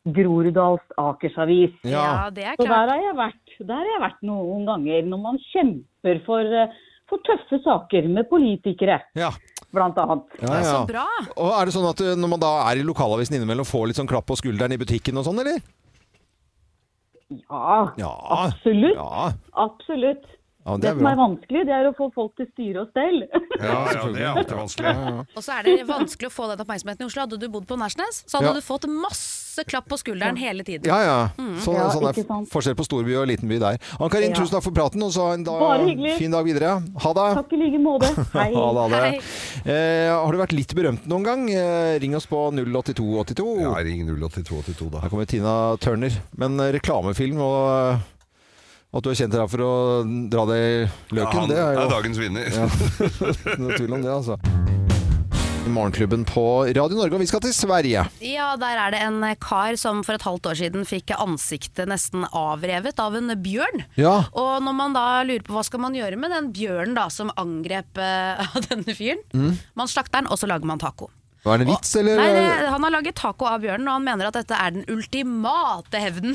Groruddals 0.07 0.81
Akersavis. 0.99 1.73
Ja. 1.83 2.31
Det 2.31 2.45
er 2.45 2.55
Så 2.57 2.63
der 2.63 2.71
klart. 2.71 2.89
har 2.91 3.01
jeg 3.03 3.17
vært, 3.17 3.57
der 3.67 3.75
har 3.75 3.89
jeg 3.91 4.03
vært 4.05 4.23
noen 4.23 4.67
ganger 4.67 5.03
når 5.11 5.21
man 5.23 5.39
kjemper 5.53 6.21
for, 6.25 6.41
eh, 6.41 6.69
for 7.09 7.19
tøffe 7.27 7.59
saker 7.65 8.09
med 8.09 8.29
politikere, 8.31 9.01
Ja. 9.19 9.31
blant 9.73 9.97
annet. 9.99 10.23
Ja, 10.41 10.47
Det 10.47 10.51
er 10.51 10.63
ja. 10.63 10.75
så 10.75 10.87
bra. 10.87 11.07
Og 11.37 11.51
er 11.61 11.65
det 11.67 11.75
sånn 11.75 11.91
at 11.91 12.01
uh, 12.01 12.15
når 12.15 12.29
man 12.29 12.41
da 12.41 12.53
er 12.71 12.79
i 12.79 12.83
lokalavisen 12.87 13.35
innimellom, 13.37 13.65
får 13.67 13.89
litt 13.89 13.97
sånn 13.97 14.09
klapp 14.09 14.27
på 14.27 14.37
skulderen 14.39 14.73
i 14.73 14.79
butikken 14.79 15.17
og 15.19 15.25
sånn, 15.27 15.41
eller? 15.41 15.59
Ja, 17.51 17.91
Ja. 17.99 18.13
absolutt. 18.47 18.95
Ja, 18.95 19.33
Absolutt. 19.57 20.25
Ja 20.67 20.75
det 20.77 20.83
Det 20.83 20.91
er 20.91 20.99
som 20.99 21.07
er 21.07 21.19
vanskelig, 21.21 21.61
det 21.69 21.75
er 21.77 21.87
å 21.87 21.95
få 21.95 22.09
folk 22.15 22.33
til 22.37 22.49
styre 22.53 22.83
og 22.83 22.89
stell. 22.91 23.23
Ja, 23.63 23.81
ja, 23.95 24.05
det 24.13 24.23
er 24.27 24.31
alltid 24.37 24.57
vanskelig. 24.59 24.95
Og 25.39 25.43
så 25.47 25.53
er 25.61 25.63
det 25.71 25.77
vanskelig 25.87 26.27
å 26.27 26.35
få 26.35 26.49
den 26.51 26.63
oppmerksomheten 26.67 27.07
i 27.07 27.07
Oslo. 27.07 27.23
Hadde 27.23 27.39
du 27.39 27.47
bodd 27.55 27.67
på 27.71 27.79
Nærsnes, 27.79 28.25
så 28.27 28.41
hadde 28.41 28.51
Ja. 28.51 28.55
du 28.59 28.67
fått 28.67 28.89
masse 28.91 29.63
klapp 29.71 29.87
på 29.89 29.97
skulderen 29.97 30.37
hele 30.37 30.65
tiden. 30.67 30.85
Ja, 30.91 30.99
ja. 31.07 31.19
Sånn, 31.65 31.79
Ja, 31.79 31.87
sånn 31.95 32.09
er 32.11 32.49
forskjell 32.51 32.75
på 32.77 32.85
storby 32.85 33.15
og 33.17 33.29
liten 33.31 33.49
by 33.49 33.57
der. 33.63 33.79
Ann-Karin, 34.03 34.35
Ja. 34.35 34.41
tusen 34.43 34.53
takk 34.59 34.67
for 34.67 34.75
praten, 34.77 35.03
og 35.07 35.13
så 35.15 35.33
en 35.33 35.45
dag, 35.47 35.87
fin 36.19 36.31
dag 36.35 36.45
videre. 36.45 36.75
Ha 37.05 37.13
det. 37.15 37.29
Takk 37.39 37.53
i 37.55 37.57
like 37.63 37.79
måte. 37.81 38.11
Hei. 38.35 38.51
Ha 38.53 38.67
det, 38.75 38.83
ha 38.83 38.89
det. 38.91 39.01
Hei. 39.07 39.71
Eh, 39.73 40.11
har 40.13 40.33
du 40.33 40.39
vært 40.43 40.53
litt 40.53 40.75
berømt 40.75 41.07
noen 41.07 41.25
gang? 41.25 41.47
Eh, 41.49 41.99
ring 42.03 42.15
oss 42.19 42.27
på 42.27 42.51
08282. 42.53 43.61
Ja, 43.63 43.73
ring 43.87 44.03
08282 44.11 44.91
da. 44.91 45.01
Her 45.07 45.09
kommer 45.15 45.27
Tina 45.31 45.77
Turner. 45.81 46.11
Men 46.37 46.59
eh, 46.61 46.73
reklamefilm 46.77 47.41
og 47.41 48.03
At 48.95 49.03
du 49.03 49.11
har 49.11 49.19
kjent 49.19 49.35
her 49.35 49.49
for 49.51 49.65
å 49.67 49.73
dra 50.31 50.47
deg 50.53 50.63
i 50.63 50.77
Ja, 50.87 50.91
løken, 51.19 51.41
han 51.43 51.51
det 51.51 51.59
er 51.59 51.75
jo 51.75 51.83
er 51.83 51.91
dagens 51.91 52.21
vinner. 52.23 52.57
noe 53.61 53.79
tvil 53.79 53.97
om 53.99 54.05
det, 54.05 54.13
altså. 54.13 54.39
Morgenklubben 55.67 56.23
på 56.29 56.45
Radio 56.71 56.95
Norge, 56.95 57.17
og 57.17 57.23
vi 57.25 57.27
skal 57.27 57.43
til 57.43 57.51
Sverige. 57.51 58.05
Ja, 58.23 58.53
der 58.61 58.79
er 58.79 58.95
det 58.95 59.01
en 59.03 59.19
kar 59.43 59.75
som 59.81 60.05
for 60.07 60.15
et 60.15 60.23
halvt 60.23 60.47
år 60.53 60.61
siden 60.61 60.87
fikk 60.87 61.11
ansiktet 61.17 61.91
nesten 61.91 62.23
avrevet 62.31 63.03
av 63.03 63.19
en 63.19 63.35
bjørn. 63.43 63.83
Ja. 63.99 64.15
Og 64.31 64.63
når 64.63 64.79
man 64.79 64.95
da 64.95 65.07
lurer 65.27 65.43
på 65.43 65.57
hva 65.57 65.67
skal 65.67 65.83
man 65.83 65.99
gjøre 65.99 66.21
med 66.23 66.31
den 66.31 66.53
bjørnen 66.55 66.95
da 66.95 67.09
som 67.11 67.35
angrep 67.35 67.99
uh, 68.03 68.57
denne 68.71 68.95
fyren, 68.95 69.27
man 69.75 69.91
slakter 69.91 70.23
den, 70.23 70.31
og 70.31 70.39
så 70.39 70.47
lager 70.47 70.71
man 70.71 70.79
taco. 70.83 71.11
Var 71.47 71.59
det 71.59 71.67
en 71.67 71.71
vits, 71.71 71.97
eller? 71.97 72.19
Nei, 72.19 72.31
det, 72.35 72.69
Han 72.75 72.83
har 72.83 72.91
laget 72.97 73.15
taco 73.21 73.47
av 73.47 73.63
bjørnen, 73.63 73.87
og 73.87 74.01
han 74.01 74.07
mener 74.09 74.31
at 74.31 74.39
dette 74.41 74.59
er 74.59 74.75
den 74.75 74.87
ultimate 74.91 76.01
hevden. 76.03 76.35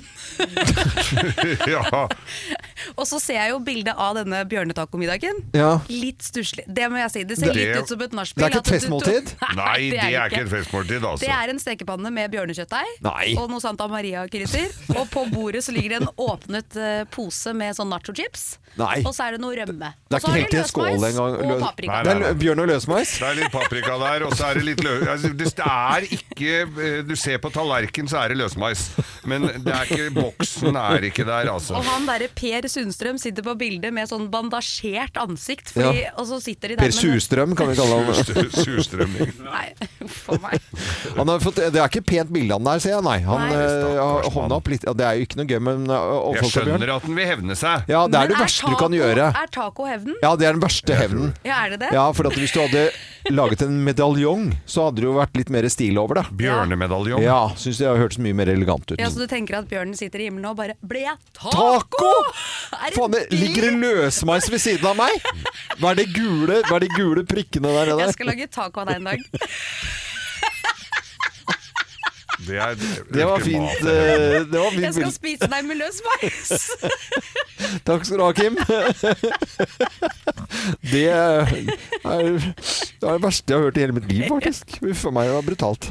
ja. 1.74 2.06
Og 2.96 3.06
så 3.08 3.20
ser 3.22 3.40
jeg 3.40 3.54
jo 3.54 3.60
bildet 3.66 3.96
av 3.98 4.16
denne 4.20 4.42
bjørnetacomiddagen. 4.52 5.42
Ja. 5.58 5.80
Litt 5.90 6.24
stusslig, 6.26 6.66
det 6.68 6.90
må 6.92 7.00
jeg 7.02 7.12
si. 7.14 7.24
Det 7.24 7.38
ser 7.40 7.54
Det- 7.54 7.56
litt 7.60 7.82
ut 7.84 7.88
som 7.94 8.02
et 8.02 8.12
nachspiel. 8.12 8.42
Det 8.42 8.48
er 8.48 8.58
ikke 8.58 8.64
et 8.66 8.74
festmåltid? 8.82 9.34
Nei, 9.62 9.90
det 9.92 10.00
er 10.08 10.30
ikke 10.30 10.42
et 10.46 10.54
festmåltid, 10.56 11.02
altså. 11.04 11.26
Det 11.26 11.34
er 11.36 11.54
en 11.54 11.60
stekepanne 11.62 12.12
med 12.14 12.32
bjørnekjøttdeig 12.32 13.02
Nei. 13.06 13.36
og 13.38 13.50
noe 13.52 13.60
Santa 13.64 13.88
Maria-krydder. 13.92 14.72
Og 14.98 15.08
på 15.14 15.26
bordet 15.34 15.64
så 15.66 15.72
ligger 15.76 15.96
det 15.96 16.02
en 16.02 16.10
åpnet 16.18 16.76
eh, 16.80 17.04
pose 17.12 17.54
med 17.58 17.76
sånn 17.78 17.90
nacho-chips. 17.92 18.58
Og 18.80 19.12
så 19.14 19.26
er 19.28 19.36
det 19.36 19.42
noe 19.44 19.56
rømme. 19.58 19.90
Det 20.08 20.16
er 20.16 20.22
ikke 20.24 20.36
helt 20.38 20.54
i 20.56 20.60
en 20.62 20.70
skål 20.70 21.06
engang. 21.10 21.36
Og 21.42 21.60
paprika. 21.60 21.92
Nei, 21.92 22.04
Det 22.08 22.14
nei, 22.22 22.30
er 22.32 22.38
bjørn 22.40 22.62
og 22.64 22.70
løsmais? 22.72 23.12
Det 23.20 23.28
er 23.28 23.36
litt 23.42 23.52
paprika 23.52 23.98
der, 24.00 24.24
og 24.28 24.36
så 24.40 24.46
er 24.52 24.60
det 24.62 24.64
litt 24.70 24.84
lø... 24.86 24.94
Altså, 25.12 25.32
det 25.36 25.50
er 25.60 26.08
ikke 26.08 26.54
eh, 26.64 27.02
Du 27.04 27.16
ser 27.20 27.42
på 27.44 27.52
tallerken, 27.52 28.08
så 28.08 28.22
er 28.24 28.32
det 28.34 28.40
løsmais. 28.40 28.86
Men 29.28 29.50
det 29.66 29.74
er 29.76 29.92
ikke, 29.92 30.08
boksen 30.16 30.80
er 30.80 31.08
ikke 31.12 31.26
der, 31.28 31.52
altså. 31.52 31.76
Og 31.82 31.86
han 31.86 32.08
derre 32.08 32.30
Per 32.32 32.68
Sundstrøm 32.72 33.20
sitter 33.22 33.44
på 33.46 33.54
bildet 33.60 33.94
med 33.94 34.08
sånn 34.10 34.30
bandasjert 34.34 35.18
ansikt. 35.22 35.72
Fordi, 35.76 36.04
Ja. 36.06 36.12
Og 36.18 36.28
så 36.30 36.40
sitter 36.44 36.72
de 36.74 36.78
der 36.80 36.86
Per 36.88 36.96
Surstrøm, 36.96 37.56
kan 37.58 37.70
vi 37.72 37.76
kalle 37.80 38.00
ham. 38.00 38.50
Surstrømming. 38.64 39.32
Nei, 39.44 39.68
meg. 40.42 40.58
Har 41.18 41.40
fått, 41.44 41.60
det 41.62 41.80
er 41.82 41.88
ikke 41.90 42.04
pent 42.08 42.32
bilde 42.34 42.56
han 42.58 42.66
der, 42.68 42.82
ser 42.84 42.96
jeg. 42.96 43.04
Nei. 43.06 43.18
Han 43.28 43.44
Nei. 43.46 43.60
eh, 43.60 44.00
har 44.02 44.30
hånda 44.36 44.58
opp 44.62 44.72
litt. 44.72 44.86
ja, 44.88 44.94
Det 44.98 45.06
er 45.08 45.20
jo 45.20 45.28
ikke 45.28 45.40
noe 45.42 45.50
gøy, 45.52 45.60
men 45.68 45.86
uh, 45.92 46.32
Jeg 46.40 46.52
skjønner 46.56 46.96
at 46.96 47.08
den 47.08 47.18
vil 47.18 47.28
hevne 47.30 47.58
seg. 47.60 47.88
Ja, 47.92 48.06
det 48.08 48.20
er 48.20 48.28
Men 48.32 48.36
det 48.36 48.42
verste 48.46 48.66
du 48.66 48.74
taco- 48.74 48.82
kan 48.86 48.98
gjøre. 48.98 49.30
Er 49.44 49.52
taco 49.56 49.88
hevnen? 49.90 50.16
Ja, 50.24 50.34
det 50.40 50.48
er 50.50 50.58
den 50.58 50.64
verste 50.64 50.98
hevnen. 51.00 51.34
Ja, 51.48 51.62
er 51.66 51.76
det 51.76 51.82
det? 51.86 51.92
Ja, 51.96 52.08
for 52.16 52.30
at 52.32 52.38
hvis 52.40 52.54
du 52.56 52.62
hadde 52.64 52.88
laget 53.32 53.62
en 53.66 53.80
medaljong, 53.86 54.48
så 54.66 54.88
hadde 54.88 55.02
det 55.04 55.08
jo 55.10 55.14
vært 55.20 55.36
litt 55.38 55.52
mer 55.54 55.68
stil 55.72 56.00
over 56.02 56.22
det. 56.22 56.26
Bjørnemedaljong. 56.42 57.22
Ja, 57.24 57.40
syns 57.60 57.80
jeg 57.84 57.90
har 57.92 58.00
hørtes 58.02 58.18
mye 58.24 58.34
mer 58.38 58.50
elegant 58.52 58.88
ut. 58.92 58.98
Ja, 59.00 59.10
Så 59.14 59.22
du 59.22 59.28
tenker 59.32 59.60
at 59.60 59.70
bjørnen 59.70 59.96
sitter 59.98 60.24
i 60.24 60.30
himmelen 60.30 60.50
og 60.50 60.58
bare 60.58 60.76
Ble 60.82 61.04
jeg 61.06 61.18
taco?! 61.38 61.52
Taco! 61.52 62.12
Faen, 62.96 63.12
det 63.16 63.24
ligger 63.34 63.68
det 63.70 63.74
løsmeis 63.82 64.48
ved 64.52 64.60
siden 64.64 64.86
av 64.92 64.96
meg? 65.00 65.14
Hva 65.80 65.92
er 65.92 66.00
det 66.02 66.08
gule, 66.16 66.62
hva 66.68 66.78
er 66.80 66.86
de 66.86 66.92
gule 66.96 67.26
prikkene 67.28 67.72
der? 67.76 67.94
Jeg 68.06 68.14
skal 68.18 68.32
lage 68.32 68.48
taco 68.52 68.84
av 68.84 68.88
deg 68.92 69.02
en 69.02 69.10
dag. 69.12 69.20
Det, 72.42 72.58
er, 72.58 72.74
Det 73.14 73.26
var 73.30 73.40
fint. 73.46 73.62
mat. 73.62 73.82
eh, 73.86 74.46
Det 74.50 74.60
var 74.60 74.72
Jeg 74.82 74.94
skal 74.96 75.12
spise 75.14 75.48
deg 75.52 75.66
med 75.68 75.78
løs 75.78 76.00
mais! 76.08 76.64
Takk 77.88 78.02
skal 78.08 78.18
du 78.18 78.24
ha, 78.26 78.32
Kim. 78.34 78.58
Det 80.92 81.04
er, 81.10 81.46
det 81.46 81.70
er 82.02 83.14
det 83.14 83.22
verste 83.24 83.54
jeg 83.54 83.58
har 83.60 83.68
hørt 83.68 83.78
i 83.78 83.84
hele 83.86 83.96
mitt 83.96 84.10
liv, 84.10 84.26
faktisk. 84.30 84.74
Uff 84.82 85.06
a 85.06 85.14
meg, 85.14 85.30
det 85.30 85.38
var 85.38 85.46
brutalt. 85.48 85.88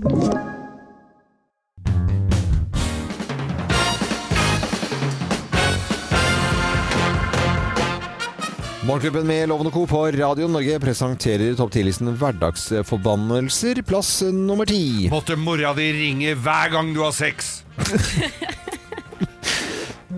Morgenklubben 8.90 9.26
med 9.26 9.48
Lovende 9.48 9.70
Co. 9.72 9.86
på 9.86 10.06
Radio 10.10 10.48
Norge 10.48 10.80
presenterer 10.82 11.54
topp 11.54 11.70
10-listen 11.76 12.08
Hverdagsforbannelser, 12.18 13.78
plass 13.86 14.08
nummer 14.34 14.66
ti. 14.66 15.06
Måtte 15.12 15.36
mora 15.38 15.70
di 15.78 15.86
ringe 15.94 16.32
hver 16.34 16.72
gang 16.72 16.90
du 16.94 16.98
har 17.04 17.14
sex? 17.14 17.60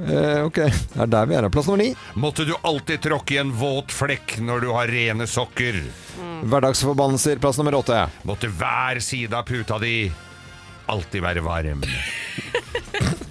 Eh, 0.02 0.40
ok, 0.42 0.56
det 0.56 0.98
er 1.04 1.10
der 1.12 1.26
vi 1.30 1.34
er. 1.38 1.46
Plass 1.52 1.68
nummer 1.68 1.78
ni. 1.78 1.92
Måtte 2.18 2.42
du 2.48 2.50
alltid 2.66 3.04
tråkke 3.04 3.36
i 3.36 3.38
en 3.38 3.52
våt 3.54 3.92
flekk 3.94 4.34
når 4.42 4.64
du 4.64 4.68
har 4.74 4.90
rene 4.90 5.28
sokker? 5.30 5.78
Hverdagsforbannelser, 6.42 7.38
plass 7.38 7.60
nummer 7.60 7.76
åtte. 7.78 8.00
Måtte 8.26 8.50
hver 8.50 8.98
side 9.04 9.36
av 9.38 9.46
puta 9.46 9.78
di 9.78 10.08
alltid 10.90 11.22
være 11.22 11.44
varm? 11.46 11.86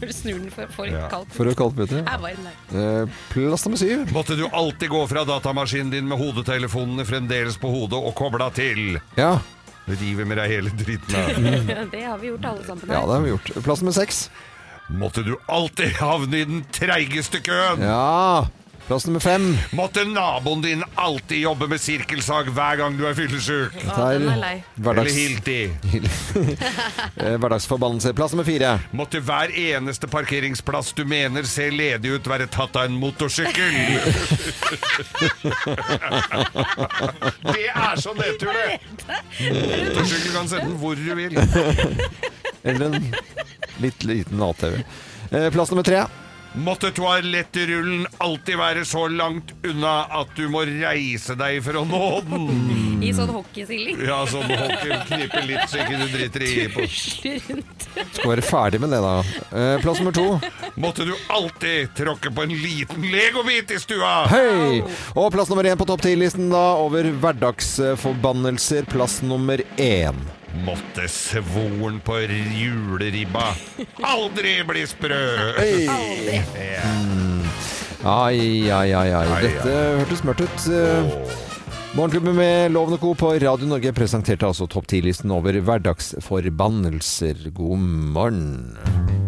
Du 0.10 0.14
snur 0.14 0.40
den 0.40 0.50
for, 0.54 0.68
for 0.74 0.90
Ja. 0.90 1.08
kaldt. 1.12 1.32
For 1.36 1.46
det 1.46 1.54
Jeg 1.56 2.02
er 2.02 2.22
varm 2.24 2.46
der. 2.48 3.02
Eh, 3.04 3.08
Plass 3.30 3.66
nummer 3.66 3.78
syv. 3.78 4.06
Måtte 4.16 4.36
du 4.40 4.48
alltid 4.50 4.90
gå 4.90 5.02
fra 5.08 5.24
datamaskinen 5.30 5.92
din 5.94 6.08
med 6.10 6.18
hodetelefonene 6.18 7.06
fremdeles 7.06 7.58
på 7.62 7.70
hodet 7.70 8.00
og 8.02 8.16
kobla 8.18 8.50
til? 8.56 9.00
Ja, 9.18 9.36
River 9.88 10.26
med 10.30 10.38
deg 10.38 10.50
hele 10.52 10.70
dritten 10.78 11.16
her. 11.16 11.86
Det 11.94 12.04
har 12.06 12.18
vi 12.22 12.28
gjort 12.32 12.46
alle 12.46 12.66
sammen. 12.66 12.90
ja, 12.90 13.00
her. 13.02 13.08
det 13.08 13.14
har 13.18 13.22
vi 13.26 13.30
gjort. 13.36 13.52
Plass 13.66 13.82
nummer 13.82 13.96
seks. 13.98 14.30
Måtte 14.92 15.24
du 15.24 15.36
alltid 15.48 15.94
havne 16.02 16.42
i 16.42 16.46
den 16.46 16.66
treigeste 16.76 17.40
køen? 17.46 17.80
Ja. 17.82 18.48
Plass 18.88 19.06
nummer 19.06 19.20
fem. 19.20 19.58
Måtte 19.72 20.06
naboen 20.06 20.62
din 20.62 20.84
alltid 20.96 21.38
jobbe 21.38 21.68
med 21.68 21.82
sirkelsag 21.82 22.50
hver 22.52 22.76
gang 22.82 22.98
du 23.00 23.08
er 23.08 23.14
fyllesyk? 23.16 23.76
Å, 23.86 24.10
den 24.12 24.28
er 24.28 24.38
lei. 24.42 24.56
Eller 24.60 24.84
hverdags, 24.84 25.16
Hilti? 25.16 25.72
eh, 27.22 27.38
hverdagsforbannelse. 27.40 28.14
Plass 28.18 28.32
nummer 28.36 28.48
fire. 28.48 28.80
Måtte 28.98 29.20
hver 29.24 29.50
eneste 29.56 30.08
parkeringsplass 30.12 30.94
du 30.98 31.06
mener 31.08 31.44
ser 31.48 31.72
ledig 31.76 32.10
ut, 32.18 32.28
være 32.28 32.48
tatt 32.52 32.76
av 32.82 32.86
en 32.90 32.96
motorsykkel? 33.00 33.72
det 37.54 37.68
er 37.70 37.96
så 38.02 38.14
nedtur, 38.18 38.52
det! 38.52 38.80
Motorsykkel 39.40 40.32
kan 40.36 40.48
sende 40.52 40.68
den 40.68 40.78
hvor 40.82 40.96
du 41.00 41.16
vil. 41.16 41.38
Eller 42.64 42.86
en 42.92 43.16
litt 43.82 44.04
liten 44.04 44.42
ATV. 44.42 44.84
Eh, 45.32 45.50
plass 45.54 45.72
nummer 45.72 45.84
tre. 45.88 46.04
Måtte 46.54 46.92
toalettrullen 46.92 48.08
alltid 48.18 48.58
være 48.60 48.82
så 48.86 49.06
langt 49.08 49.54
unna 49.64 50.02
at 50.20 50.34
du 50.36 50.50
må 50.52 50.66
reise 50.68 51.32
deg 51.40 51.62
for 51.64 51.80
å 51.80 51.84
nå 51.88 52.08
den? 52.28 52.50
I 53.02 53.14
sånn 53.16 53.32
hockeystilling. 53.32 54.02
Ja, 54.04 54.20
sånn 54.28 54.52
hockey 54.52 54.98
Kniper 55.08 55.48
litt 55.48 55.72
så 55.72 55.80
ikke 55.80 56.02
du 56.02 56.12
driter 56.12 56.44
i 56.46 56.66
på. 56.74 56.84
Rundt. 57.48 57.88
Skal 58.18 58.34
være 58.34 58.46
ferdig 58.46 58.82
med 58.84 58.92
det, 58.92 59.00
da. 59.06 59.14
Eh, 59.48 59.78
plass 59.82 60.04
nummer 60.04 60.18
to. 60.18 60.28
Måtte 60.76 61.08
du 61.08 61.16
alltid 61.32 61.96
tråkke 61.98 62.34
på 62.36 62.44
en 62.44 62.54
liten 62.66 63.08
legobit 63.16 63.72
i 63.72 63.80
stua? 63.80 64.12
Hei! 64.32 64.84
Og 65.16 65.32
plass 65.34 65.50
nummer 65.52 65.72
én 65.72 65.80
på 65.80 65.88
topp 65.88 66.04
ti-listen 66.04 66.52
da 66.52 66.66
over 66.84 67.08
hverdagsforbannelser. 67.24 68.92
Plass 68.92 69.22
nummer 69.24 69.64
én. 69.80 70.20
Måtte 70.66 71.08
svoren 71.08 72.02
på 72.04 72.18
juleribba 72.28 73.54
aldri 74.04 74.58
bli 74.68 74.84
sprø. 74.88 75.22
Aldri. 75.56 76.42
Ja. 76.60 76.92
Ai, 78.02 78.70
ai, 78.74 78.92
ai, 78.98 79.08
ai. 79.14 79.42
Dette 79.46 79.78
hørtes 80.02 80.24
mørkt 80.28 80.44
ut. 80.44 80.68
Eh, 80.74 81.40
Morgenklubben 81.96 82.36
med 82.38 82.72
Loven 82.72 82.96
og 82.96 83.02
Co. 83.04 83.14
på 83.20 83.34
Radio 83.44 83.68
Norge 83.68 83.92
presenterte 83.96 84.48
altså 84.48 84.68
topp 84.72 84.88
10-listen 84.88 85.32
over 85.36 85.60
hverdagsforbannelser. 85.60 87.50
God 87.56 87.84
morgen. 88.16 89.21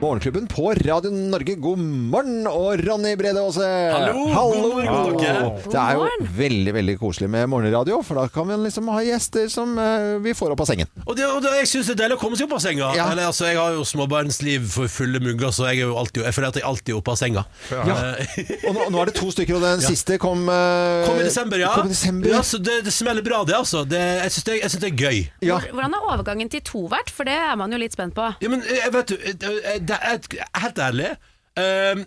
Morgenklubben 0.00 0.46
på 0.46 0.74
Radio 0.74 1.10
Norge, 1.10 1.54
god 1.58 1.78
morgen! 1.82 2.44
Og 2.46 2.78
Ronny 2.86 3.16
Brede 3.18 3.40
Aase. 3.42 3.66
Hallo, 3.90 4.28
god 4.30 4.84
morgen, 4.86 5.16
dere. 5.18 5.48
Det 5.64 5.74
er 5.80 5.96
jo 5.98 6.28
veldig 6.38 6.74
veldig 6.76 6.94
koselig 7.00 7.26
med 7.32 7.48
morgenradio, 7.50 7.96
for 8.06 8.20
da 8.20 8.28
kan 8.30 8.46
vi 8.46 8.58
liksom 8.62 8.86
ha 8.94 9.00
gjester 9.02 9.48
som 9.50 9.72
eh, 9.82 10.20
vi 10.22 10.36
får 10.38 10.54
opp 10.54 10.62
av 10.62 10.68
sengen. 10.70 10.86
Og, 11.02 11.16
det, 11.18 11.26
og 11.26 11.40
det, 11.42 11.50
jeg 11.64 11.70
syns 11.72 11.90
det 11.90 11.96
er 11.96 12.00
deilig 12.04 12.18
å 12.20 12.20
komme 12.22 12.38
seg 12.38 12.46
opp 12.46 12.54
av 12.60 12.62
senga. 12.62 12.92
Ja. 12.94 13.08
Eller, 13.10 13.26
altså, 13.32 13.48
jeg 13.50 13.58
har 13.58 13.74
jo 13.74 13.82
småbarnsliv 13.90 14.68
for 14.76 14.92
fulle 15.00 15.18
mugger, 15.24 15.50
så 15.56 15.66
jeg, 15.72 15.80
er 15.82 15.90
jo 15.90 15.98
alltid, 15.98 16.22
jeg 16.28 16.36
føler 16.38 16.52
at 16.54 16.60
jeg 16.60 16.66
alltid 16.70 16.94
er 16.94 17.00
oppe 17.00 17.16
av 17.16 17.18
senga. 17.24 17.44
Ja. 17.74 17.98
Eh, 17.98 18.54
Og 18.68 18.78
nå, 18.78 18.86
nå 18.94 19.02
er 19.02 19.10
det 19.10 19.16
to 19.18 19.32
stykker, 19.34 19.58
og 19.58 19.66
den 19.66 19.82
Ja. 19.88 19.90
siste 19.90 20.20
kom 20.22 20.46
eh, 20.52 21.02
Kom 21.10 21.18
i 21.18 21.26
desember, 21.26 21.58
ja. 21.58 21.72
Kom 21.74 21.90
i 21.90 21.96
desember. 21.96 22.30
ja 22.36 22.44
så 22.46 22.62
det, 22.62 22.78
det 22.86 22.94
smeller 22.94 23.26
bra, 23.26 23.42
det. 23.50 23.58
altså 23.58 23.82
det, 23.88 23.98
Jeg 24.22 24.36
syns 24.36 24.46
det, 24.52 24.60
synes 24.70 24.78
det 24.86 24.92
er 24.94 25.02
gøy. 25.10 25.20
Ja. 25.50 25.58
Hvordan 25.74 25.98
er 25.98 26.06
overgangen 26.14 26.54
til 26.54 26.62
tovert? 26.70 27.10
For 27.18 27.26
det 27.26 27.34
er 27.34 27.58
man 27.58 27.74
jo 27.74 27.82
litt 27.82 27.98
spent 27.98 28.14
på. 28.14 28.30
Ja, 28.46 28.54
men 28.54 28.62
jeg 28.62 28.94
vet 28.94 29.10
du, 29.10 29.18
eh, 29.26 29.76
det 29.88 29.98
er, 29.98 30.46
helt 30.62 30.78
ærlig 30.84 31.10
um, 31.58 32.04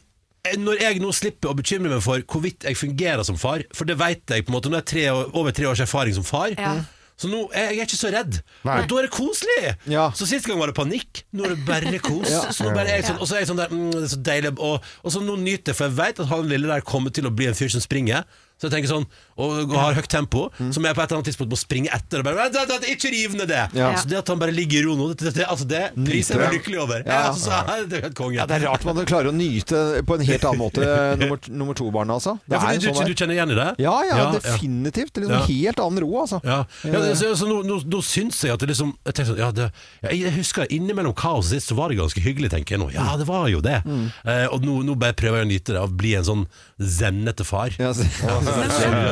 Når 0.64 0.82
jeg 0.82 1.02
nå 1.04 1.12
slipper 1.14 1.52
å 1.52 1.58
bekymre 1.58 1.92
meg 1.92 2.02
for 2.06 2.24
hvorvidt 2.26 2.66
jeg 2.70 2.80
fungerer 2.80 3.26
som 3.28 3.38
far, 3.42 3.66
for 3.78 3.90
det 3.90 4.00
vet 4.02 4.24
jeg 4.34 4.46
på 4.48 4.54
en 4.54 4.58
måte 4.58 4.72
Nå 4.72 4.80
er 4.80 4.84
jeg 4.86 4.92
tre, 4.94 5.06
år- 5.14 5.30
over 5.38 5.54
tre 5.54 5.68
års 5.70 5.84
erfaring 5.86 6.16
som 6.18 6.26
far. 6.26 6.56
Ja. 6.58 6.80
Så 7.22 7.30
nå 7.30 7.44
er 7.54 7.76
jeg 7.76 7.86
ikke 7.86 7.98
så 8.00 8.10
redd. 8.10 8.40
Nei. 8.66 8.80
Og 8.82 8.88
da 8.90 8.96
er 8.98 9.06
det 9.06 9.12
koselig! 9.14 9.74
Ja. 9.94 10.08
Så 10.18 10.26
Sist 10.26 10.48
gang 10.50 10.58
var 10.58 10.72
det 10.72 10.78
panikk, 10.80 11.20
nå 11.38 11.46
er 11.46 11.54
det 11.54 11.66
bare 11.68 12.00
kos. 12.02 12.32
Ja. 12.34 12.48
Så 12.50 12.66
nå 12.66 12.72
bare 12.74 12.90
er 12.96 13.02
jeg 13.04 13.12
sånn, 13.12 13.20
og 13.22 13.30
så 13.30 13.38
er 13.38 13.44
jeg 13.44 13.50
sånn 13.52 13.62
der 13.62 13.70
mm, 13.76 13.84
Det 13.94 14.02
er 14.08 14.14
så 14.16 14.22
deilig 14.26 14.52
Og, 14.58 14.88
og 15.06 15.14
så 15.14 15.22
nå 15.22 15.36
nyter 15.44 15.70
jeg, 15.70 15.78
for 15.78 15.86
jeg 15.92 15.98
vet 16.00 16.24
at 16.24 16.32
han 16.32 16.50
lille 16.50 16.72
der 16.72 16.82
kommer 16.88 17.14
til 17.14 17.30
å 17.30 17.34
bli 17.36 17.52
en 17.52 17.58
fyr 17.58 17.70
som 17.76 17.84
springer. 17.84 18.26
Så 18.58 18.66
jeg 18.70 18.74
tenker 18.74 18.90
sånn 18.96 19.06
Og, 19.42 19.74
har 19.76 19.96
høyt 19.98 20.08
tempo, 20.12 20.48
som 20.72 20.86
jeg 20.86 20.96
på 20.98 21.02
et 21.04 21.10
eller 21.12 21.20
annet 21.22 21.30
tidspunkt 21.32 21.52
må 21.54 21.60
springe 21.60 21.90
etter. 21.96 22.22
Og 22.22 22.28
bare, 22.28 22.36
"Vent, 22.44 22.56
vent, 22.60 22.70
vent, 22.76 22.86
ikke 22.94 23.12
riv 23.14 23.36
ned 23.40 23.48
det! 23.52 23.64
Ja. 23.78 23.92
Så 23.98 24.08
det 24.12 24.18
at 24.22 24.28
han 24.32 24.40
bare 24.42 24.54
ligger 24.56 24.82
i 24.82 24.86
ro 24.86 24.96
nå, 25.00 25.08
det, 25.16 25.34
det, 25.36 25.46
altså 25.48 25.66
det 25.68 25.82
priser 25.98 26.38
jeg 26.38 26.42
meg 26.44 26.56
lykkelig 26.60 26.80
over. 26.84 27.04
Ja. 27.06 27.20
altså, 27.32 27.50
så, 27.50 27.88
det 27.90 28.04
er. 28.04 28.32
Ja, 28.36 28.46
det 28.46 28.58
er 28.62 28.68
rart 28.70 28.86
man 28.86 29.02
klarer 29.06 29.32
å 29.32 29.36
nyte 29.36 30.04
på 30.08 30.16
en 30.20 30.26
helt 30.28 30.46
annen 30.46 30.62
måte 30.62 30.86
nummer, 31.22 31.40
nummer 31.50 31.74
to-barnet, 31.78 32.14
altså. 32.20 32.38
Det 32.46 32.56
Ja, 32.56 32.60
for 32.60 32.70
er 32.72 32.78
du, 32.80 32.88
sånn 32.94 33.08
du, 33.10 33.14
kjenner 33.16 33.36
igjen 33.40 33.52
i 33.52 33.58
det? 33.60 33.70
Ja, 33.84 33.96
ja, 34.06 34.18
Ja, 34.18 34.18
ja. 34.28 34.32
definitivt. 34.40 35.14
Det 35.14 35.24
er 35.24 35.28
liksom 35.28 35.42
Ja. 35.42 35.46
helt 35.66 35.80
annen 35.80 36.04
ro, 36.06 36.12
altså. 36.22 36.42
Ja, 36.46 36.60
ja 36.84 37.00
det, 37.02 37.16
så, 37.18 37.34
så 37.36 37.48
nå, 37.50 37.62
nå, 37.66 37.82
nå 37.88 38.02
syns 38.06 38.42
jeg 38.44 38.54
at 38.54 38.60
det 38.60 38.70
liksom 38.72 38.94
Jeg, 39.06 39.14
tenker 39.16 39.32
sånn, 39.34 39.40
ja, 39.42 39.52
det, 39.52 39.72
jeg, 40.04 40.20
jeg 40.26 40.34
husker 40.38 40.68
innimellom 40.70 41.14
kaoset 41.18 41.58
sist 41.58 41.72
så 41.72 41.76
var 41.76 41.90
det 41.90 41.98
ganske 42.00 42.22
hyggelig, 42.24 42.52
tenker 42.54 42.76
jeg 42.78 42.82
nå. 42.84 42.90
Ja, 42.94 43.16
det 43.18 43.26
var 43.28 43.48
jo 43.52 43.62
det. 43.64 43.82
Mm. 43.86 44.06
Eh, 44.26 44.46
og 44.52 44.62
nå, 44.66 44.82
nå 44.86 44.96
bare 45.00 45.14
prøver 45.18 45.42
jeg 45.42 45.48
å 45.48 45.52
nyte 45.52 45.74
det, 45.76 45.82
og 45.82 45.96
bli 45.98 46.14
en 46.20 46.24
sånn 46.28 46.46
zennete 46.80 47.46
far. 47.48 47.74
Ja, 47.80 47.92
så- 47.94 48.06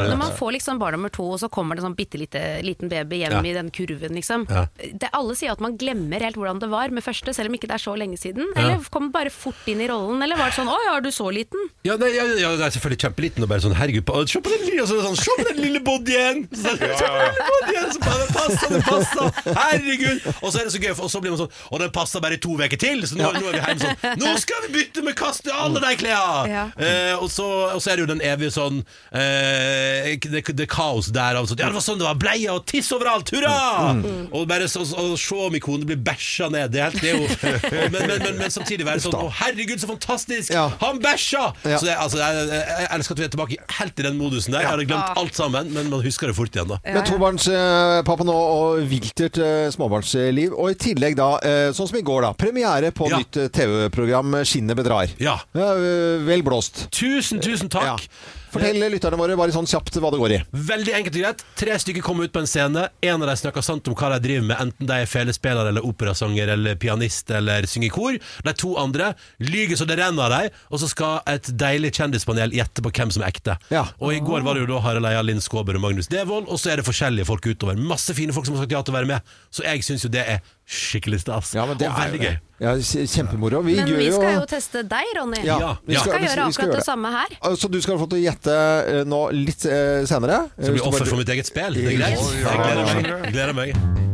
Men 0.10 0.19
når, 0.20 0.28
man 0.28 0.38
får 0.38 0.52
liksom 0.58 0.80
barn 0.82 0.98
nummer 0.98 1.10
to, 1.16 1.24
og 1.34 1.40
så 1.42 1.50
kommer 1.50 1.76
det 1.80 1.84
sånn 1.86 1.96
bitte 1.98 2.20
lite, 2.20 2.42
liten 2.66 2.90
baby 2.92 3.22
hjem 3.24 3.32
Ja. 3.40 3.42
i 3.42 3.54
den 3.56 3.70
kurven, 3.72 4.14
liksom. 4.20 4.46
Ja. 4.50 4.66
Det, 4.78 5.10
alle 5.16 5.36
sier 5.40 5.52
at 5.56 5.62
man 5.64 5.78
glemmer 5.80 6.20
helt 6.22 6.36
hvordan 6.36 6.60
det 6.60 6.70
var 6.70 6.90
med 6.94 7.04
første, 7.04 7.34
selv 7.34 7.50
om 7.50 7.56
ikke 7.56 7.68
det 7.72 7.78
er 7.80 7.84
så 7.86 7.96
lenge 7.98 8.18
siden. 8.20 8.52
Eller 8.56 8.84
kommer 8.92 9.12
bare 9.16 9.32
fort 9.34 9.66
inn 9.72 9.82
i 9.82 9.88
rollen, 9.90 10.22
eller 10.22 10.36
var 10.38 10.52
det 10.52 10.58
sånn 10.60 10.68
'Å 10.70 10.78
ja, 10.86 10.98
er 10.98 11.02
du 11.02 11.10
så 11.12 11.32
liten'? 11.32 11.70
Ja, 11.88 11.96
nei, 11.98 12.10
ja, 12.16 12.26
ja, 12.38 12.50
det 12.58 12.66
er 12.68 12.76
selvfølgelig 12.76 13.02
kjempeliten 13.06 13.44
og 13.44 13.50
bare 13.50 13.62
sånn 13.64 13.76
Herregud, 13.80 14.06
på, 14.06 14.28
se 14.28 14.42
på 14.42 14.50
den 14.52 14.66
lille, 14.68 14.86
sånn, 14.88 15.16
se 15.16 15.32
på 15.40 15.48
den 15.50 15.62
lille 15.64 15.80
bodyen! 15.80 16.48
Så, 16.52 16.76
bodyen, 16.76 17.92
så 17.94 18.00
bare, 18.04 18.26
det 18.26 18.34
passer, 18.36 18.70
det 18.76 18.84
passer! 18.84 19.54
Herregud! 19.56 20.20
Og 20.44 20.52
så 20.52 20.60
er 20.60 20.64
det 20.68 20.74
så 20.74 20.82
gøy, 20.84 20.94
for- 20.96 21.06
og 21.06 21.12
så 21.12 21.22
blir 21.22 21.32
man 21.32 21.40
sånn 21.40 21.52
Og 21.72 21.80
den 21.80 21.92
passer 21.96 22.20
bare 22.20 22.34
i 22.34 22.42
to 22.44 22.56
uker 22.60 22.78
til, 22.80 23.02
så 23.08 23.16
nå, 23.16 23.32
nå 23.34 23.48
er 23.50 23.54
vi 23.54 23.62
hjemme 23.62 23.80
sånn 23.80 24.20
Nå 24.20 24.34
skal 24.42 24.66
vi 24.68 24.74
bytte 24.80 25.04
med 25.06 25.16
kaste 25.16 25.52
alle 25.54 25.80
de 25.80 25.96
klærne! 25.96 26.50
Ja. 26.50 26.66
Eh, 26.78 27.16
og, 27.16 27.30
så, 27.32 27.46
og 27.74 27.82
så 27.82 27.92
er 27.92 27.96
det 28.00 28.06
jo 28.08 28.12
den 28.16 28.22
evige 28.26 28.52
sånn 28.52 28.84
eh, 29.14 30.09
det, 30.18 30.44
det 30.58 30.68
kaos 30.72 31.12
der 31.14 31.38
Altså. 31.40 31.56
Ja, 31.60 31.70
det 31.70 31.78
var 31.78 31.84
sånn 31.84 32.00
det 32.02 32.08
var! 32.08 32.18
Bleia 32.20 32.56
og 32.58 32.66
tiss 32.70 32.90
overalt! 32.96 33.30
Hurra! 33.34 33.94
Og 34.36 34.48
bare 34.50 34.68
så, 34.72 34.84
så, 34.88 35.06
se 35.20 35.38
om 35.48 35.56
ikonet 35.56 35.88
blir 35.90 36.00
bæsja 36.04 36.50
ned. 36.54 36.74
Det 36.74 36.82
er, 36.82 36.90
helt, 36.90 37.02
det 37.02 37.12
er 37.12 37.18
jo 37.18 37.26
og, 37.30 37.94
men, 37.94 38.08
men, 38.10 38.24
men, 38.24 38.40
men 38.42 38.54
samtidig 38.54 38.88
være 38.88 39.04
sånn 39.04 39.18
Å, 39.20 39.28
herregud, 39.42 39.80
så 39.82 39.90
fantastisk! 39.90 40.54
Ja. 40.54 40.68
Han 40.84 41.02
bæsja! 41.04 41.50
Ja. 41.64 41.80
Så 41.80 41.90
det, 41.90 41.96
altså, 42.00 42.22
jeg, 42.22 42.48
jeg 42.50 42.90
elsker 42.98 43.16
at 43.18 43.22
vi 43.22 43.28
er 43.28 43.34
tilbake 43.36 43.60
helt 43.80 44.04
i 44.04 44.08
den 44.10 44.20
modusen 44.20 44.56
der. 44.56 44.66
Jeg 44.66 44.74
hadde 44.74 44.88
glemt 44.90 45.22
alt 45.24 45.38
sammen, 45.38 45.72
men 45.76 45.92
man 45.94 46.04
husker 46.06 46.32
det 46.32 46.38
fort 46.38 46.56
igjen, 46.56 46.70
da. 46.72 46.80
Men 46.86 47.06
tobarnspappa 47.08 48.28
nå 48.28 48.38
og 48.40 48.84
viltert 48.90 49.40
eh, 49.44 49.68
småbarnsliv. 49.76 50.56
Og 50.56 50.74
i 50.74 50.80
tillegg 50.80 51.18
da, 51.20 51.32
eh, 51.46 51.70
sånn 51.76 51.92
som 51.92 52.00
i 52.00 52.06
går, 52.06 52.28
da. 52.28 52.34
Premiere 52.40 52.94
på 52.96 53.10
Ja. 53.12 53.22
nytt 53.22 53.40
eh, 53.40 53.52
TV-program 53.54 54.42
'Skinnet 54.44 54.78
bedrar'. 54.80 55.16
Ja. 55.20 55.40
vel 55.54 56.44
blåst. 56.44 56.88
Tusen, 56.92 57.40
tusen 57.42 57.70
Ja. 57.74 57.96
takk! 57.96 58.10
Fortell 58.54 58.80
lytterne 58.92 59.18
våre 59.20 59.36
bare 59.38 59.54
sånn 59.56 59.68
kjapt 59.70 59.98
hva 60.02 60.10
det 60.14 60.20
går 60.22 60.34
i. 60.36 60.40
Veldig 60.70 60.94
enkelt 61.00 61.16
og 61.20 61.22
greit. 61.24 61.44
Tre 61.60 61.78
stykker 61.84 62.02
kommer 62.06 62.26
ut 62.30 62.34
på 62.34 62.42
en 62.44 62.48
scene. 62.50 62.88
En 63.06 63.22
av 63.22 63.28
dem 63.30 63.38
snakker 63.42 63.62
sant 63.66 63.88
om 63.88 63.96
hva 63.96 64.10
de 64.16 64.20
driver 64.28 64.46
med, 64.50 64.58
enten 64.64 64.90
de 64.90 64.98
er 65.04 65.10
felespiller 65.10 65.70
eller 65.72 65.86
operasanger 65.86 66.48
eller 66.56 66.76
pianist 66.82 67.30
eller 67.32 67.68
synger 67.70 67.94
kor. 67.96 68.18
De 68.46 68.54
to 68.58 68.76
andre 68.82 69.14
lyger 69.40 69.78
så 69.80 69.86
det 69.90 70.00
renner 70.02 70.26
av 70.26 70.34
dem, 70.36 70.58
og 70.70 70.80
så 70.82 70.90
skal 70.92 71.20
et 71.30 71.52
deilig 71.60 71.94
kjendispanel 72.00 72.54
gjette 72.58 72.82
på 72.86 72.92
hvem 72.96 73.12
som 73.14 73.24
er 73.24 73.32
ekte. 73.34 73.58
Ja. 73.74 73.86
Og 74.00 74.14
i 74.16 74.20
går 74.24 74.42
var 74.48 74.56
det 74.58 74.66
jo 74.66 74.72
da 74.74 74.80
Harald 74.86 75.06
Eia, 75.10 75.22
Linn 75.26 75.42
Skåber 75.44 75.76
og 75.78 75.86
Magnus 75.86 76.08
Devold, 76.12 76.48
og 76.50 76.58
så 76.60 76.74
er 76.74 76.82
det 76.82 76.88
forskjellige 76.90 77.28
folk 77.30 77.46
utover. 77.52 77.78
Masse 77.78 78.16
fine 78.18 78.34
folk 78.34 78.46
som 78.48 78.56
har 78.58 78.64
sagt 78.66 78.72
ja 78.76 78.82
til 78.82 78.94
å 78.96 79.00
være 79.00 79.12
med. 79.16 79.36
Så 79.54 79.64
jeg 79.68 79.84
syns 79.86 80.04
jo 80.08 80.10
det 80.14 80.26
er 80.26 80.40
skikkelig 80.70 81.24
stas. 81.24 81.56
Ja, 81.58 81.64
men 81.66 81.78
det 81.80 81.88
og 81.90 81.98
er 81.98 82.12
veldig 82.12 82.20
gøy. 82.26 82.36
Ja, 82.60 82.74
kj- 82.76 83.06
kjempemoro. 83.08 83.62
Vi 83.64 83.76
Men 83.80 83.88
gjør 83.88 83.98
vi 84.04 84.10
skal 84.12 84.34
jo 84.36 84.42
teste 84.52 84.82
deg, 84.84 85.08
Ronny. 85.16 85.40
Ja, 85.48 85.56
Ja, 85.60 85.70
vi 85.88 85.96
skal, 85.96 85.96
Vi 85.96 85.96
skal 85.96 86.20
gjøre 86.28 86.46
vi 86.50 86.54
skal 86.54 86.66
akkurat 86.66 86.76
det 86.76 86.80
det. 86.80 86.86
samme 86.86 87.12
her. 87.14 87.56
Så 87.56 87.70
du 87.72 87.78
skal 87.82 87.98
få 87.98 88.08
til 88.12 88.20
å 88.20 88.24
gjette 88.26 88.39
eh, 88.48 89.02
nå 89.10 89.24
litt 89.36 89.66
eh, 89.66 90.06
senere. 90.10 90.46
Så 90.60 90.76
blir 90.76 90.86
offer 90.88 91.10
for 91.10 91.20
mitt 91.20 91.30
eget 91.36 91.50
spill. 91.50 91.76
Det 91.76 91.96
er 91.96 92.00
greit. 92.00 92.30
Jeg 92.44 92.62
gleder 92.62 92.86
meg. 92.94 93.10
Jeg 93.10 93.34
gleder 93.34 93.58
meg. 93.64 94.09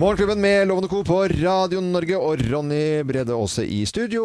Morgenklubben 0.00 0.40
med 0.40 0.68
Lovende 0.68 0.88
Co. 0.88 1.04
på 1.04 1.28
Radio 1.28 1.80
Norge 1.84 2.16
og 2.16 2.40
Ronny 2.48 3.02
Brede 3.04 3.34
Aase 3.36 3.66
i 3.68 3.82
studio. 3.86 4.22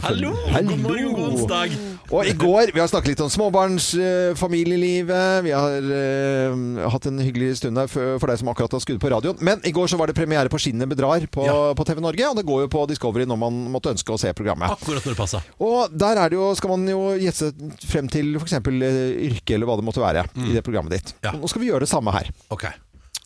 Hallo! 0.00 0.30
God 0.54 0.78
morgen, 0.80 1.10
god 1.12 1.26
onsdag. 1.26 1.74
Og 2.08 2.24
i 2.26 2.32
går 2.32 2.72
Vi 2.72 2.80
har 2.80 2.88
snakket 2.88 3.08
litt 3.12 3.20
om 3.20 3.28
småbarnsfamilielivet. 3.34 5.12
Uh, 5.12 5.44
vi 5.44 5.52
har 5.52 5.84
uh, 5.84 6.88
hatt 6.94 7.08
en 7.10 7.20
hyggelig 7.20 7.58
stund 7.60 7.76
her 7.76 7.90
for, 7.92 8.16
for 8.22 8.32
deg 8.32 8.40
som 8.40 8.48
akkurat 8.54 8.72
har 8.72 8.80
skrudd 8.86 9.02
på 9.04 9.10
radioen. 9.12 9.36
Men 9.44 9.60
i 9.68 9.72
går 9.76 9.92
så 9.92 9.98
var 10.00 10.08
det 10.08 10.16
premiere 10.16 10.48
på 10.48 10.56
'Skinnet 10.56 10.88
bedrar' 10.88 11.28
på, 11.28 11.44
Ja. 11.44 11.74
på 11.76 11.84
TV 11.84 12.00
Norge. 12.00 12.30
Og 12.30 12.36
det 12.40 12.46
går 12.48 12.64
jo 12.64 12.68
på 12.72 12.86
Discovery 12.88 13.28
når 13.28 13.36
man 13.42 13.52
måtte 13.74 13.92
ønske 13.92 14.16
å 14.16 14.20
se 14.22 14.32
programmet. 14.32 14.72
Akkurat 14.72 15.04
når 15.04 15.12
det 15.12 15.20
passer. 15.20 15.40
Og 15.60 15.92
der 15.92 16.16
er 16.24 16.32
det 16.32 16.40
jo, 16.40 16.54
skal 16.56 16.72
man 16.72 16.88
jo 16.88 17.12
gjette 17.20 17.52
frem 17.84 18.08
til 18.08 18.32
f.eks. 18.40 18.56
yrke 18.64 19.60
eller 19.60 19.68
hva 19.68 19.76
det 19.76 19.84
måtte 19.84 20.00
være 20.00 20.24
i 20.40 20.56
det 20.56 20.64
programmet 20.64 20.96
ditt. 20.96 21.12
Ja. 21.20 21.36
Nå 21.36 21.44
skal 21.52 21.60
vi 21.60 21.68
gjøre 21.68 21.84
det 21.84 21.92
samme 21.92 22.16
her. 22.16 22.32
Ok. 22.48 22.64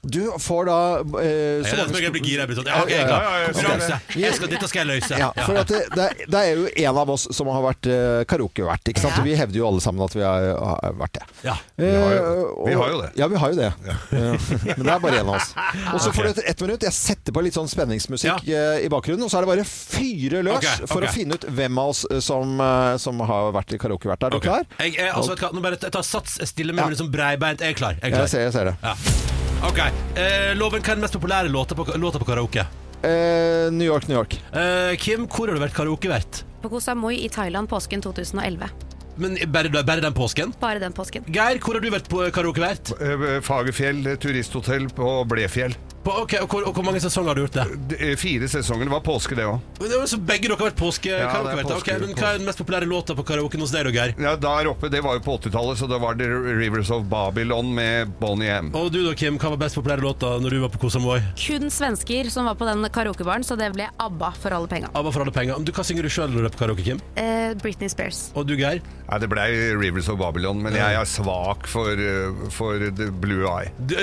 Du 0.07 0.21
får 0.38 0.69
da 0.69 0.79
eh, 1.23 1.66
så 1.66 1.77
mange 1.83 2.03
jeg 2.07 2.14
blir 2.14 2.25
gira. 2.25 2.47
Jeg 2.47 2.64
ja, 2.66 2.81
okay, 2.83 2.95
jeg 2.95 3.03
er 3.03 3.07
Ja, 3.07 3.09
klar. 3.09 3.23
ja, 3.23 3.31
ja, 3.31 3.40
ja. 3.40 3.53
Konkurranse. 3.53 4.01
Skal, 4.37 4.51
dette 4.53 4.69
skal 4.71 4.81
jeg 4.83 4.88
løse. 4.92 5.19
Ja, 5.21 5.31
for 5.42 5.61
at 5.61 5.73
det, 5.73 5.83
det, 5.95 6.05
er, 6.07 6.31
det 6.33 6.42
er 6.42 6.61
jo 6.61 6.69
en 6.87 7.01
av 7.03 7.12
oss 7.16 7.27
som 7.37 7.51
har 7.53 7.64
vært 7.64 7.88
uh, 7.90 8.23
karaokevert. 8.29 8.92
ikke 8.92 9.03
sant? 9.03 9.19
Vi 9.27 9.35
hevder 9.38 9.61
jo 9.61 9.66
alle 9.69 9.83
sammen 9.85 10.05
at 10.07 10.14
vi 10.16 10.23
har, 10.25 10.47
har 10.61 10.97
vært 11.01 11.19
det. 11.19 11.25
Ja. 11.49 11.57
Vi 11.77 11.90
har 11.90 12.14
jo- 12.16 12.25
Eh, 12.27 12.66
vi 12.66 12.75
har 12.75 12.90
jo 12.90 13.01
det. 13.03 13.11
Ja, 13.16 13.27
vi 13.29 13.37
har 13.37 13.53
jo 13.53 13.57
det. 13.57 13.73
Eh, 13.87 14.77
Men 14.77 14.85
det 14.87 14.92
er 14.92 15.01
bare 15.03 15.21
en 15.21 15.29
av 15.29 15.35
oss. 15.37 15.53
Og 15.92 16.01
så 16.01 16.12
får 16.14 16.23
du 16.23 16.29
et, 16.31 16.40
ett 16.53 16.61
minutt. 16.64 16.87
Jeg 16.87 16.97
setter 16.97 17.35
på 17.37 17.42
litt 17.45 17.57
sånn 17.57 17.69
spenningsmusikk 17.71 18.49
eh, 18.49 18.85
i 18.87 18.90
bakgrunnen, 18.92 19.27
og 19.27 19.33
så 19.33 19.40
er 19.40 19.47
det 19.47 19.53
bare 19.55 19.66
fyre 19.69 20.42
løs 20.47 20.59
okay, 20.61 20.87
for 20.90 21.03
ok. 21.05 21.09
å 21.11 21.14
finne 21.14 21.38
ut 21.38 21.49
hvem 21.59 21.83
av 21.83 21.95
oss 21.95 22.05
eh, 22.11 22.21
som, 22.25 22.57
eh, 22.61 22.97
som 23.03 23.21
har 23.31 23.53
vært 23.57 23.77
i 23.77 23.81
karaokevert. 23.83 24.29
Er 24.29 24.37
du 24.37 24.40
okay. 24.40 24.51
klar? 24.51 24.69
Jeg, 24.83 24.99
er, 24.99 25.14
altså, 25.14 25.37
jeg 25.37 25.97
tar 25.99 26.07
sats, 26.07 26.38
jeg 26.42 26.53
stiller 26.55 26.77
meg 26.77 26.85
Ja. 26.87 26.90
med 26.90 26.97
liksom 26.99 27.12
breibeint. 27.14 27.64
Jeg 27.64 27.77
er 27.77 27.81
klar. 27.81 27.99
Jeg 28.03 28.12
er 28.12 28.25
Jeg 28.27 28.35
ser, 28.35 28.47
jeg 28.49 28.53
ser 28.57 28.73
det. 28.73 28.77
Ja. 28.83 29.35
Ok. 29.67 29.79
Eh, 29.83 30.53
loven, 30.55 30.79
hva 30.79 30.93
er 30.93 30.99
den 30.99 31.03
mest 31.03 31.17
populære 31.17 31.51
låta 31.51 31.75
på, 31.75 31.87
låta 31.99 32.21
på 32.23 32.27
karaoke? 32.29 32.63
Eh, 33.03 33.67
New 33.75 33.87
York, 33.87 34.07
New 34.07 34.15
York. 34.17 34.37
Eh, 34.55 34.95
Kim, 35.03 35.27
hvor 35.27 35.51
har 35.51 35.59
du 35.59 35.63
vært 35.65 35.75
karaokevert? 35.75 36.45
På 36.63 36.71
Koh 36.71 36.83
Samui 36.83 37.19
i 37.25 37.31
Thailand 37.33 37.67
påsken 37.71 38.05
2011. 38.05 38.71
Men 39.17 39.35
bare, 39.51 39.71
bare 39.73 40.05
den 40.05 40.15
påsken? 40.15 40.53
Bare 40.61 40.79
den 40.79 40.95
påsken. 40.95 41.27
Geir, 41.33 41.59
hvor 41.59 41.75
har 41.75 41.83
du 41.83 41.91
vært 41.91 42.07
på 42.13 42.23
karaokevert? 42.37 42.95
Eh, 43.01 43.27
Fagerfjell 43.43 44.13
turisthotell 44.23 44.87
på 44.95 45.17
Blefjell. 45.33 45.75
På, 46.07 46.12
ok, 46.23 46.37
og, 46.45 46.49
hvor, 46.53 46.66
og 46.71 46.77
hvor 46.77 46.85
mange 46.87 47.01
sesonger 47.03 47.33
har 47.33 47.38
du 47.38 47.42
gjort 47.45 47.57
det? 47.59 47.64
D- 47.90 48.12
Fire 48.21 48.47
sesonger. 48.51 48.87
Det 48.87 48.92
var 48.95 49.03
påske, 49.03 49.35
det 49.35 49.47
òg. 49.51 49.59
Men 49.81 49.90
det 49.90 49.97
var 49.99 50.07
Så 50.12 50.19
begge 50.23 50.47
dere 50.47 50.55
har 50.61 50.69
vært 50.71 50.79
påske... 50.79 51.11
Ja, 51.11 51.31
det 51.42 51.55
er 51.57 51.62
ok, 51.64 51.73
påske- 51.73 51.97
men 52.05 52.12
hva 52.14 52.29
er 52.31 52.38
den 52.38 52.47
mest 52.47 52.61
populære 52.62 52.87
låta 52.87 53.16
på 53.19 53.25
karaoken 53.27 53.64
hos 53.64 53.73
deg, 53.75 53.88
da, 53.88 53.95
Geir? 53.97 54.14
Ja, 54.23 54.37
der 54.38 54.71
oppe, 54.71 54.90
det 54.92 55.01
var 55.03 55.19
jo 55.19 55.25
på 55.27 55.35
80-tallet, 55.40 55.81
så 55.81 55.88
da 55.90 55.99
var 56.03 56.14
det 56.21 56.29
Rivers 56.31 56.92
of 56.95 57.09
Babylon 57.11 57.73
med 57.75 58.12
Bonnie 58.21 58.53
M. 58.55 58.71
Og 58.79 58.92
du 58.95 59.01
da, 59.03 59.16
Kim, 59.19 59.37
hva 59.42 59.51
var 59.57 59.61
best 59.66 59.75
populære 59.81 60.05
låta 60.05 60.31
når 60.42 60.55
du 60.55 60.61
var 60.62 60.71
på 60.77 60.81
Koh? 60.87 60.95
Kun 61.42 61.66
svensker 61.75 62.31
som 62.33 62.47
var 62.47 62.55
på 62.61 62.69
den 62.71 62.87
karaokebaren, 62.95 63.42
så 63.45 63.59
det 63.59 63.73
ble 63.75 63.88
ABBA 64.07 64.31
for 64.38 64.55
alle 64.57 64.71
penga. 64.71 64.92
ABBA 64.95 65.12
for 65.16 65.27
alle 65.27 65.35
penger. 65.35 65.59
Men 65.59 65.66
Du, 65.66 65.73
hva 65.75 65.85
synger 65.90 66.07
du 66.07 66.12
sjøl 66.14 66.31
når 66.31 66.47
du 66.47 66.49
er 66.53 66.55
på 66.55 66.62
karaoke, 66.62 66.87
Kim? 66.87 67.03
Eh, 67.19 67.51
Britney 67.59 67.90
Spears. 67.90 68.29
Og 68.38 68.47
du, 68.47 68.55
Geir? 68.61 68.79
Nei, 69.11 69.19
det 69.23 69.29
blei 69.31 69.49
Rivers 69.79 70.09
of 70.11 70.19
Babylon, 70.23 70.62
men 70.62 70.79
jeg 70.79 70.97
er 71.03 71.11
svak 71.11 71.66
for, 71.71 71.90
eh, 71.99 72.47
for 72.55 72.79
The 72.95 73.11
Blue 73.11 73.42
Eye. 73.51 73.75
Du, 73.90 73.99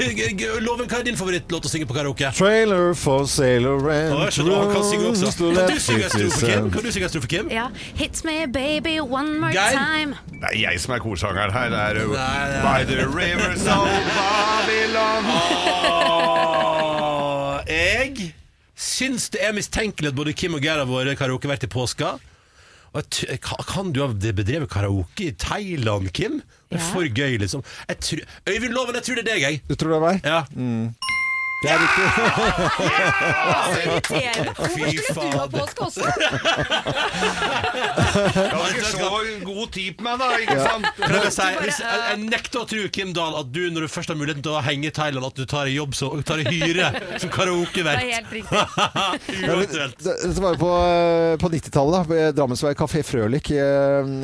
Loven, 0.66 0.88
hva 0.88 1.00
er 1.00 1.06
din 1.06 1.16
favorittlåt 1.42 1.66
å 1.66 1.70
synge 1.70 1.86
på 1.88 1.94
karaoke? 1.96 2.30
Trailer 2.36 2.94
for 2.96 3.24
sailor 3.26 3.90
and 3.90 4.14
Oh, 4.14 4.22
jeg 4.26 4.32
skjønner, 4.36 4.56
han 4.62 4.72
kan 4.72 4.84
synge 4.86 5.06
også. 5.10 5.26
Kan 6.72 6.82
du 6.84 6.90
synge 6.92 7.04
en 7.04 7.10
strofe, 7.12 7.28
Kim? 7.28 7.48
Ja. 7.50 7.68
Hit 7.98 8.22
me 8.24 8.46
baby 8.46 8.98
one 9.00 9.38
more 9.40 9.52
Geir? 9.52 9.72
time. 9.76 10.16
Det 10.30 10.48
er 10.52 10.58
jeg 10.70 10.80
som 10.80 10.94
er 10.94 10.98
korsangeren 11.02 11.52
her. 11.52 11.70
Det 11.70 11.78
er 11.78 12.00
jo 12.02 12.12
Nei. 12.12 12.62
By 12.62 12.84
the 12.88 13.06
Rivers 13.08 13.66
of 13.66 13.88
Babylon. 14.16 15.24
Åh, 16.32 17.62
jeg 17.68 18.32
syns 18.76 19.28
det 19.32 19.40
er 19.46 19.52
mistenkelig 19.56 20.08
at 20.12 20.16
både 20.18 20.32
Kim 20.34 20.54
og 20.58 20.62
Geir 20.64 20.78
har 20.82 20.86
vært 20.90 21.18
karaokevert 21.20 21.64
i 21.64 21.70
påska. 21.72 22.18
Kan- 22.92 23.92
du 23.92 24.02
ha 24.02 24.08
bedrevet 24.12 24.68
karaoke 24.68 25.30
i 25.30 25.32
Thailand, 25.32 26.10
Kim? 26.12 26.42
Det 26.68 26.76
er 26.78 26.82
Ja. 26.82 26.92
for 26.92 27.02
gøy, 27.08 27.38
liksom. 27.38 27.62
Jeg 27.88 27.96
tror- 28.00 28.26
Øyvind 28.48 28.72
Loven, 28.72 28.94
jeg 28.94 29.02
tror 29.04 29.14
det 29.16 29.28
er 29.28 29.32
deg, 29.34 29.40
jeg. 29.42 29.62
Du 29.68 29.74
tror 29.74 29.88
det 29.88 29.96
er 29.96 30.00
meg? 30.00 30.20
Ja. 30.24 30.44
Det 31.62 31.70
er 31.70 31.78
riktig. 31.78 32.06
Irriterende. 33.82 34.52
Fy 34.72 34.82
faen. 35.14 35.50
Påske 35.52 35.80
også. 35.86 36.02
Jeg 36.02 36.08
har 38.52 38.66
ikke 38.72 38.90
så 38.90 38.96
god 39.46 39.66
tid 39.74 39.90
på 39.98 40.02
meg, 40.06 40.14
da. 40.20 40.26
ikke 40.42 40.56
sant? 40.62 40.86
Prøv 40.98 41.26
å 41.28 41.30
si, 41.32 41.46
hvis, 41.62 41.78
jeg, 41.82 41.88
jeg 42.08 42.16
nekter 42.26 42.58
å 42.62 42.64
tro, 42.72 42.82
Kim 42.94 43.10
Dahl, 43.16 43.34
at 43.42 43.48
du 43.54 43.62
når 43.72 43.80
du 43.86 43.90
først 43.92 44.08
har 44.12 44.18
muligheten 44.18 44.44
til 44.44 44.52
å 44.56 44.58
henge 44.64 44.86
i 44.90 44.94
Thailand, 44.94 45.24
at 45.28 45.36
du 45.38 45.44
tar 45.48 45.64
en 45.70 45.76
jobb 45.76 45.92
så, 45.98 46.06
tar 46.26 46.38
en 46.42 46.50
hyre 46.52 46.86
som 47.22 47.28
Det 47.28 47.34
karaokevert. 47.36 47.98
er 48.02 48.06
helt 48.16 48.30
riktig. 48.34 48.58
Uaktuelt. 49.52 49.96
Dette 50.02 50.42
var 50.42 50.50
jo 50.56 50.60
på, 50.62 50.72
på 51.44 51.48
90-tallet, 51.54 51.94
da. 51.94 52.00
ved 52.12 52.26
Drammensveien 52.38 52.78
Kafé 52.82 53.00
Frølik, 53.06 53.46
eh, 53.54 53.60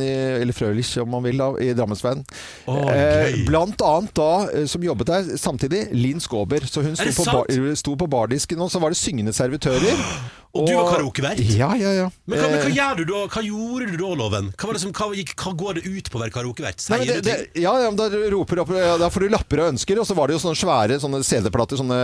i- 0.05 0.37
eller 0.43 0.55
Frølich 0.57 0.91
om 1.03 1.09
man 1.17 1.23
vil, 1.27 1.37
da, 1.41 1.49
i 1.63 1.65
Drammensveien. 1.79 2.21
Å, 2.67 2.69
Eh, 2.89 3.29
gøy. 3.29 3.35
Blant 3.49 3.81
annet 3.85 4.13
da, 4.17 4.29
eh, 4.55 4.67
som 4.71 4.83
jobbet 4.85 5.07
der 5.11 5.23
samtidig, 5.39 5.81
Linn 5.95 6.21
Skåber. 6.25 6.61
Så 6.69 6.83
hun 6.85 6.95
sto 6.97 7.05
det 7.05 7.17
på 7.19 7.25
bar, 7.33 7.77
sto 7.77 7.95
på 8.01 8.09
bardisken, 8.11 8.61
og 8.65 8.71
så 8.73 8.81
var 8.83 8.91
det 8.95 9.01
syngende 9.01 9.33
servitører. 9.37 9.95
Og 10.59 10.65
du 10.65 10.73
var 10.73 10.87
karaokevert? 10.89 11.39
Ja, 11.53 11.67
ja, 11.77 11.91
ja. 11.93 12.05
Men, 12.25 12.39
hva, 12.41 12.47
men 12.49 12.63
hva, 12.63 12.69
Eh, 12.71 12.73
gjør 12.75 12.95
du 12.97 13.03
da? 13.11 13.19
hva 13.29 13.41
gjorde 13.45 13.89
du 13.93 13.97
da, 14.01 14.09
Loven? 14.17 14.47
Hva, 14.57 14.71
var 14.71 14.79
det 14.79 14.81
som, 14.81 14.95
hva, 14.97 15.09
hva 15.13 15.51
går 15.61 15.77
det 15.77 15.83
ut 15.85 16.09
på 16.09 16.17
å 16.17 16.23
være 16.23 16.33
karaokevert? 16.35 16.81
Nei, 16.89 16.99
Sier 17.05 17.11
det, 17.13 17.17
du 17.21 17.29
det, 17.29 17.63
ja, 17.63 17.75
ja, 17.85 17.91
da 17.95 18.07
roper 18.33 18.63
opp 18.65 18.73
Da 18.73 19.11
får 19.13 19.27
du 19.27 19.35
lapper 19.35 19.61
og 19.61 19.69
ønsker, 19.75 20.01
og 20.01 20.09
så 20.09 20.17
var 20.17 20.33
det 20.33 20.39
jo 20.39 20.41
sånne 20.47 20.59
svære 20.59 20.97
sånne 21.05 21.21
CD-plater, 21.29 21.79
sånne 21.83 21.99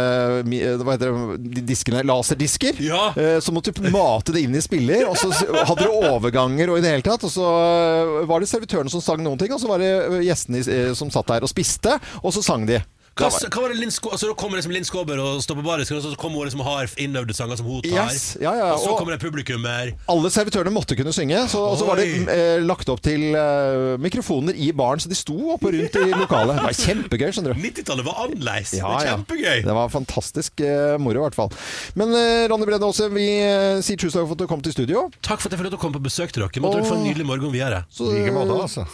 mi- 0.45 0.61
hva 0.61 0.93
heter 0.99 1.17
det, 1.41 1.65
diskene, 1.73 2.05
laserdisker. 2.05 2.77
Ja. 2.85 3.07
Eh, 3.17 3.41
Så 3.41 3.51
måtte 3.57 3.73
du 3.73 3.89
mate 3.91 4.37
det 4.37 4.45
inn 4.45 4.55
i 4.55 4.63
spiller, 4.63 5.09
og 5.09 5.17
så 5.17 5.33
hadde 5.65 5.89
du 5.89 5.97
overganger 6.13 6.69
og 6.75 6.79
i 6.79 6.85
det 6.85 6.93
hele 6.99 7.09
tatt. 7.09 7.25
Og 7.25 7.33
så 7.33 7.49
eh, 7.49 8.27
var 8.29 8.45
det 8.45 8.53
servitørene 8.53 8.93
som 8.93 9.01
sang 9.03 9.25
noen 9.25 9.41
ting, 9.41 9.57
og 9.57 9.65
så 9.65 9.73
var 9.73 9.81
det 9.83 9.89
eh, 10.05 10.21
gjestene 10.29 10.61
eh, 10.69 10.93
som 10.95 11.09
satt 11.11 11.33
der 11.33 11.49
og 11.49 11.51
spiste, 11.51 11.97
og 12.21 12.37
så 12.37 12.45
sang 12.45 12.69
de. 12.69 12.83
Hva, 13.15 13.29
hva 13.31 13.63
var 13.63 13.71
det 13.71 13.79
Linn 13.79 13.93
Skå- 13.95 14.11
altså, 14.11 14.27
Da 14.31 14.35
kommer 14.39 14.59
liksom 14.59 14.73
Linn 14.75 14.87
Skåber 14.87 15.21
og 15.23 15.43
står 15.45 15.59
på 15.61 15.65
bardisken, 15.67 15.99
og 16.01 16.03
så 16.03 16.17
kommer 16.19 16.41
hun 16.43 16.49
liksom 16.49 16.63
og 16.65 16.67
har 16.67 16.91
innøvde 16.99 17.35
sanger 17.37 17.61
som 17.61 17.69
hun 17.69 17.83
tar. 17.85 18.11
Yes, 18.11 18.37
ja, 18.43 18.55
ja, 18.59 18.73
og 18.75 18.81
så 18.83 18.91
og- 18.93 18.99
kommer 18.99 19.15
det 19.15 19.21
publikummer. 19.23 19.93
Alle 20.11 20.31
servitørene 20.35 20.73
måtte 20.75 20.97
kunne 20.99 21.13
synge, 21.15 21.45
så, 21.53 21.63
og 21.63 21.79
så 21.79 21.87
var 21.87 22.01
det 22.03 22.09
eh, 22.29 22.59
lagt 22.65 22.89
opp 22.91 23.03
til 23.07 23.35
eh, 23.39 23.95
mikrofoner 24.03 24.59
i 24.59 24.73
baren, 24.75 24.99
så 25.03 25.09
de 25.13 25.19
sto 25.19 25.37
oppe 25.55 25.71
og 25.71 25.77
rundt 25.79 25.99
i 26.01 26.11
lokalet. 26.25 26.59
Det 26.59 26.67
var 26.67 26.79
kjempegøy, 26.81 27.31
skjønner 27.37 27.55
du. 27.55 27.63
90-tallet 27.69 28.09
var 28.09 28.21
annerledes. 28.27 28.75
Ja, 28.75 28.83
det 28.83 28.91
var 28.91 29.07
ja. 29.07 29.15
kjempegøy. 29.15 29.63
Det 29.69 29.79
var 29.79 29.95
fantastisk 29.95 30.65
eh, 30.67 30.97
moro, 30.99 31.23
i 31.23 31.25
hvert 31.29 31.39
fall. 31.39 31.55
Men 31.95 32.15
eh, 32.19 32.49
Ronny 32.51 32.67
Brede 32.67 32.89
Aase, 32.91 33.09
vi 33.15 33.29
eh, 33.39 33.79
sier 33.85 34.01
tusen 34.01 34.19
takk 34.19 34.27
for 34.33 34.35
at 34.39 34.43
du 34.43 34.51
kom 34.51 34.63
til 34.65 34.75
studio. 34.75 35.07
Takk 35.23 35.39
for 35.43 35.49
at 35.49 35.55
jeg 35.55 35.63
fikk 35.63 35.69
lov 35.71 35.75
til 35.77 35.81
å 35.81 35.85
komme 35.87 35.99
på 36.01 36.05
besøk 36.09 36.35
til 36.35 36.43
dere. 36.45 36.63
Måtte 36.65 36.81
dere 36.83 36.91
få 36.91 36.99
en 36.99 37.07
nydelig 37.07 37.27
morgen 37.31 37.55
videre. 37.55 37.85
Så 37.95 38.11
eh, 38.11 38.27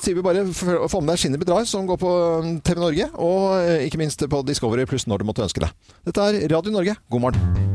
sier 0.04 0.18
vi 0.20 0.24
bare 0.24 0.44
få 0.52 1.00
med 1.00 1.14
deg 1.14 1.20
Skinnet 1.24 1.40
bedrar, 1.42 1.64
som 1.68 1.88
går 1.88 2.00
på 2.00 2.12
eh, 2.44 2.52
TV 2.66 2.80
Norge, 2.84 3.08
og 3.16 3.44
eh, 3.64 3.86
ikke 3.88 4.00
minst 4.00 4.09
på 4.16 4.42
Discovery 4.46 4.86
pluss 4.90 5.06
når 5.06 5.22
du 5.22 5.30
måtte 5.30 5.44
ønske 5.46 5.62
det. 5.64 5.70
Dette 6.08 6.30
er 6.30 6.48
Radio 6.54 6.72
Norge. 6.74 6.96
God 7.11 7.20
morgen. 7.28 7.70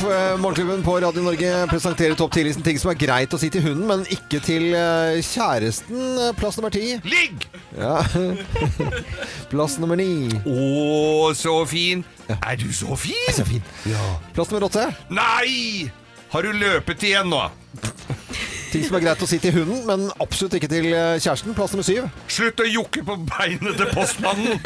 Voff. 0.00 0.04
Eh, 0.04 0.38
Morgenklubben 0.38 0.82
på 0.82 1.00
Radio 1.00 1.22
Norge 1.22 1.66
presenterer 1.70 2.14
topp 2.14 2.34
10-listen 2.34 2.62
ting 2.64 2.78
som 2.80 2.90
er 2.92 2.98
greit 2.98 3.32
å 3.34 3.38
si 3.40 3.50
til 3.52 3.62
hunden, 3.64 3.86
men 3.88 4.04
ikke 4.12 4.40
til 4.44 4.70
eh, 4.76 5.18
kjæresten. 5.24 6.18
Plass 6.38 6.58
nummer 6.58 6.72
ti. 6.74 6.96
Ligg! 7.04 7.46
Ja. 7.78 8.00
Plass 9.52 9.78
nummer 9.82 9.98
ni. 10.00 10.28
Å, 10.46 11.32
så 11.36 11.56
fin. 11.68 12.04
Er 12.38 12.60
du 12.60 12.68
så 12.76 12.96
fin? 12.98 13.30
Så 13.36 13.46
fin. 13.48 13.64
Plass 14.36 14.52
nummer 14.52 14.68
åtte. 14.70 14.88
Nei! 15.12 15.90
Har 16.30 16.46
du 16.46 16.54
løpet 16.54 17.02
igjen 17.08 17.30
nå? 17.32 17.42
Ting 18.70 18.84
som 18.86 18.94
er 18.98 19.02
greit 19.02 19.22
å 19.24 19.26
si 19.26 19.38
til 19.42 19.50
hunden, 19.56 19.80
men 19.88 20.04
absolutt 20.22 20.54
ikke 20.60 20.68
til 20.70 20.84
eh, 20.92 21.16
kjæresten. 21.18 21.54
Plass 21.58 21.72
nummer 21.74 21.86
syv. 21.86 22.04
Slutt 22.30 22.60
å 22.62 22.66
jokke 22.68 23.02
på 23.06 23.14
beinet 23.26 23.74
til 23.80 23.88
postmannen! 23.94 24.60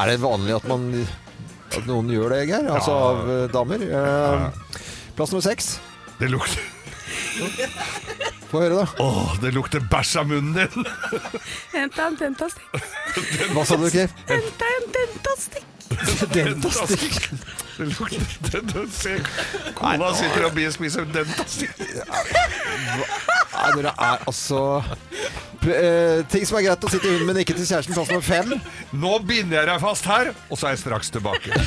Er 0.00 0.04
det 0.10 0.16
vanlig 0.22 0.54
at, 0.56 0.64
man, 0.70 0.82
at 1.70 1.86
noen 1.86 2.10
gjør 2.12 2.28
det, 2.34 2.40
Geir? 2.50 2.66
Altså 2.74 2.92
Ja. 2.94 2.98
av 3.12 3.18
eh, 3.30 3.46
damer? 3.54 3.78
Uh, 3.86 3.92
Plass 5.18 5.30
nummer 5.34 5.46
seks. 5.46 5.66
Det 6.20 6.28
lukter 6.30 6.62
Få 8.50 8.56
høre, 8.64 8.74
da. 8.82 8.86
Åh, 9.02 9.30
det 9.40 9.50
lukter 9.54 9.80
bæsj 9.90 10.12
av 10.20 10.24
munnen 10.30 10.54
din! 10.58 10.74
Henta 11.76 12.00
en 12.10 12.16
dentastikk. 12.18 12.70
Hva 13.54 13.62
sa 13.66 13.74
du, 13.78 13.86
Geir? 13.94 14.10
Henta 14.28 14.64
en 14.76 14.86
dentastikk. 14.98 15.66
Dentastikk. 16.34 17.14
Det 17.80 17.86
lukter 17.86 18.20
det, 18.50 18.60
det, 18.74 18.92
Se, 18.92 19.14
kona 19.74 20.10
sitter 20.12 20.44
og 20.50 20.58
spiser 20.74 21.06
dentastikk. 21.08 21.78
Nei, 23.60 23.70
dere 23.76 23.92
er 23.96 24.18
altså 24.28 24.60
eh, 25.64 26.20
Ting 26.32 26.44
som 26.48 26.58
er 26.58 26.66
greit 26.66 26.84
å 26.84 26.90
si 26.92 26.98
til 27.00 27.10
hunden, 27.14 27.26
men 27.30 27.40
ikke 27.40 27.56
til 27.56 27.64
kjæresten. 27.64 27.94
Plass 27.96 28.12
nummer 28.12 28.24
fem. 28.24 28.52
Nå 29.00 29.12
binder 29.24 29.56
jeg 29.62 29.66
deg 29.70 29.80
fast 29.82 30.04
her, 30.10 30.30
og 30.48 30.60
så 30.60 30.68
er 30.68 30.72
jeg 30.76 30.82
straks 30.84 31.08
tilbake. 31.16 31.50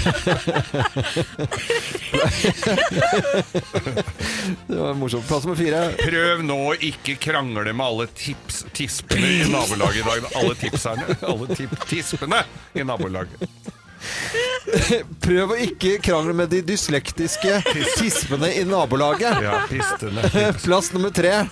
Det 4.67 4.77
var 4.77 4.93
morsomt. 5.01 5.27
Plass 5.27 5.43
nummer 5.47 5.57
fire. 5.59 5.81
Prøv 5.97 6.45
nå 6.45 6.59
å 6.69 6.73
ikke 6.77 7.17
krangle 7.21 7.73
med 7.73 7.85
alle 7.85 8.09
tips, 8.13 8.65
tispene 8.77 9.27
i 9.41 9.45
nabolaget 9.49 10.01
i 10.03 10.09
dag. 10.09 10.19
Alle 10.41 10.57
tipserne. 10.61 11.05
Alle 11.25 11.47
tip, 11.57 11.73
tispene 11.89 12.45
i 12.77 12.85
nabolaget. 12.85 13.81
Prøv 15.25 15.53
å 15.55 15.59
ikke 15.65 15.97
krangle 16.03 16.35
med 16.37 16.51
de 16.53 16.61
dyslektiske 16.73 17.59
tispene 17.99 18.51
i 18.57 18.63
nabolaget. 18.67 19.43
Ja, 19.43 19.59
pistene. 19.69 20.25
Plass 20.65 20.91
nummer 20.95 21.13
tre. 21.13 21.43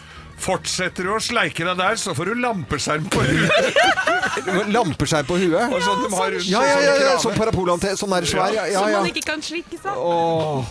Fortsetter 0.42 1.06
du 1.06 1.12
å 1.14 1.20
sleike 1.22 1.66
deg 1.68 1.76
der, 1.78 1.98
så 2.02 2.16
får 2.18 2.32
du 2.32 2.40
lampeskjerm 2.42 3.04
på 3.14 3.22
huet. 3.28 3.84
Lampeskjerm 4.76 5.28
på 5.30 5.38
huet. 5.38 5.54
Ja, 5.54 5.82
sånn 5.86 6.02
de 6.02 6.10
har 6.16 6.32
rundt 6.34 6.50
Ja, 6.50 6.64
ja, 6.66 6.80
ja, 6.82 6.96
ja, 7.04 7.12
sånn 7.22 7.38
parabolantenn. 7.38 8.00
Sånn 8.00 8.16
er 8.18 8.26
svær. 8.26 8.50
Ja, 8.56 8.66
ja, 8.72 8.82
Som 8.82 8.96
man 8.96 9.12
ikke 9.12 9.28
kan 9.28 9.46
slikke 9.46 9.78
seg. 9.78 10.02
Åh. 10.02 10.66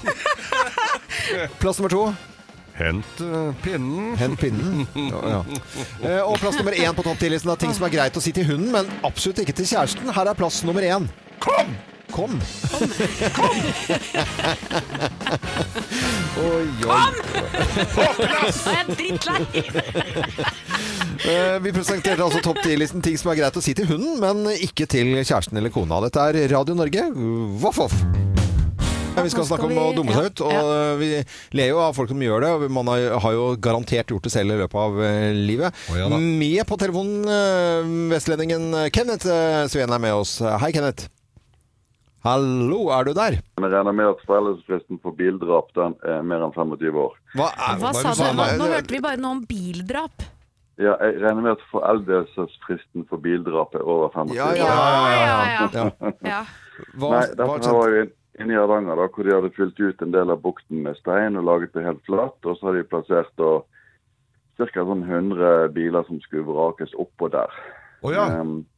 Plass 1.62 1.78
nummer 1.78 1.94
to. 1.94 2.02
Hent 2.80 3.22
uh, 3.22 3.52
pinnen. 3.62 4.14
Hent 4.18 4.40
pinnen. 4.40 4.86
Ja, 4.96 5.20
ja. 5.36 5.40
Eh, 6.00 6.20
Og 6.24 6.38
plass 6.40 6.56
nummer 6.56 6.72
én 6.74 6.96
på 6.96 7.04
topp 7.04 7.20
10-listen 7.20 7.52
er 7.52 7.60
ting 7.60 7.74
som 7.76 7.84
er 7.86 7.92
greit 7.92 8.16
å 8.16 8.22
si 8.24 8.32
til 8.34 8.48
hunden, 8.48 8.70
men 8.72 8.88
absolutt 9.06 9.42
ikke 9.44 9.54
til 9.60 9.68
kjæresten. 9.68 10.08
Her 10.16 10.32
er 10.32 10.38
plass 10.38 10.62
nummer 10.66 10.82
én. 10.86 11.06
Kom! 11.40 11.70
Kom! 12.10 12.32
Oi, 16.40 16.66
oi. 16.84 16.96
Nå 17.94 18.06
er 18.10 18.74
jeg 18.74 18.96
drittlei. 18.98 19.42
Eh, 21.20 21.56
Vi 21.62 21.72
presenterte 21.76 22.24
altså 22.24 22.40
topp 22.44 22.58
10-listen 22.64 23.04
ting 23.04 23.18
som 23.20 23.30
er 23.32 23.38
greit 23.42 23.56
å 23.56 23.62
si 23.64 23.74
til 23.78 23.86
hunden, 23.92 24.18
men 24.22 24.50
ikke 24.56 24.88
til 24.90 25.12
kjæresten 25.20 25.60
eller 25.60 25.72
kona. 25.74 26.00
Dette 26.06 26.24
er 26.32 26.40
Radio 26.54 26.74
Norge. 26.78 27.06
Voff, 27.62 27.78
voff. 27.84 27.94
Ja, 29.10 29.24
vi 29.26 29.30
skal 29.32 29.44
snakke 29.48 29.66
om 29.66 29.78
å 29.82 29.88
dumme 29.94 30.14
seg 30.14 30.28
ut, 30.30 30.42
og 30.46 31.00
vi 31.00 31.08
ler 31.58 31.72
jo 31.72 31.80
av 31.82 31.96
folk 31.96 32.10
som 32.12 32.20
gjør 32.22 32.44
det. 32.46 32.50
og 32.56 32.66
Man 32.74 32.90
har 32.90 33.34
jo 33.36 33.46
garantert 33.60 34.10
gjort 34.14 34.26
det 34.28 34.32
selv 34.34 34.54
i 34.54 34.58
løpet 34.64 34.78
av 34.82 35.00
eh, 35.06 35.30
livet. 35.36 35.80
Ja. 35.94 36.10
Med 36.16 36.62
på 36.70 36.78
telefonen 36.80 37.22
eh, 37.26 37.94
vestlendingen 38.14 38.70
Kenneth 38.94 39.26
Sveen 39.70 39.94
er 39.94 40.02
med 40.02 40.14
oss. 40.22 40.38
Hei, 40.62 40.72
Kenneth. 40.74 41.08
Hallo, 42.20 42.90
er 42.92 43.06
du 43.08 43.14
der? 43.16 43.38
Jeg 43.40 43.70
regner 43.72 43.94
med 43.96 44.10
at 44.10 44.20
foreldelsesfristen 44.28 44.98
for 45.00 45.16
bildrap 45.16 45.70
den 45.78 45.94
er 46.04 46.20
mer 46.20 46.42
enn 46.44 46.52
25 46.52 46.98
år. 47.00 47.14
Hva, 47.32 47.48
er, 47.54 47.78
Hva 47.80 47.92
sa 47.96 48.12
du? 48.12 48.26
Nå, 48.36 48.48
nå 48.60 48.68
hørte 48.74 48.92
vi 48.92 49.00
bare 49.00 49.20
noe 49.20 49.38
om 49.38 49.42
bildrap. 49.48 50.26
Ja, 50.80 50.94
jeg 51.00 51.20
regner 51.22 51.44
med 51.44 51.54
at 51.56 51.64
foreldelsesfristen 51.72 53.06
for 53.08 53.20
bildrap 53.24 53.74
er 53.76 53.84
over 53.84 54.12
25 54.12 54.36
år. 54.36 54.36
ja, 54.36 54.48
Ja, 54.60 54.76
ja, 55.16 55.38
ja. 55.54 55.68
Ja. 55.72 56.12
ja. 56.28 56.42
Hva, 56.92 57.10
Nei, 57.14 57.24
hva, 57.40 57.56
var 57.56 57.94
vi 57.96 58.04
inne 58.40 58.52
i 58.52 58.60
Hardanger, 58.60 59.00
da, 59.00 59.08
hvor 59.12 59.24
de 59.24 59.34
hadde 59.36 59.52
fylt 59.56 59.80
ut 59.80 60.04
en 60.04 60.12
del 60.12 60.32
av 60.32 60.40
bukten 60.44 60.84
med 60.84 60.96
stein 61.00 61.36
og 61.40 61.48
laget 61.48 61.72
det 61.76 61.84
helt 61.84 62.04
flatt. 62.08 62.36
Og 62.44 62.56
så 62.56 62.68
hadde 62.68 62.82
de 62.82 62.90
plassert 62.92 63.32
da 63.40 63.60
ca. 64.60 64.68
Sånn 64.76 65.06
100 65.08 65.72
biler 65.72 66.04
som 66.04 66.20
skulle 66.20 66.44
vrakes 66.44 66.92
oppå 67.00 67.32
der. 67.32 67.48
Å 68.04 68.12
ja. 68.12 68.26
Ehm, 68.28 68.60
så 68.60 68.69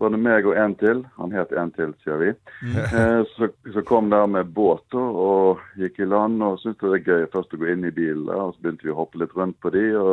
var 0.00 0.14
det 0.14 0.20
meg 0.22 0.46
og 0.48 0.56
en 0.56 0.74
til, 0.80 1.02
han 1.20 1.32
het 1.36 1.52
en 1.52 1.70
til, 1.76 1.92
sier 2.04 2.20
vi. 2.20 2.32
Eh, 3.00 3.20
så, 3.36 3.50
så 3.74 3.82
kom 3.86 4.08
der 4.10 4.26
med 4.26 4.52
båt 4.56 4.96
og 4.96 5.60
gikk 5.78 6.00
i 6.00 6.08
land 6.08 6.42
og 6.42 6.58
syntes 6.62 6.80
det 6.80 6.90
var 6.94 7.08
gøy 7.12 7.26
først 7.32 7.54
å 7.54 7.60
gå 7.60 7.68
inn 7.72 7.86
i 7.86 7.94
bilen. 7.94 8.28
Og 8.32 8.54
så 8.54 8.64
begynte 8.64 8.88
vi 8.88 8.94
å 8.94 8.98
hoppe 9.02 9.20
litt 9.20 9.36
rundt 9.36 9.58
på 9.60 9.72
de, 9.74 9.84
og 10.00 10.12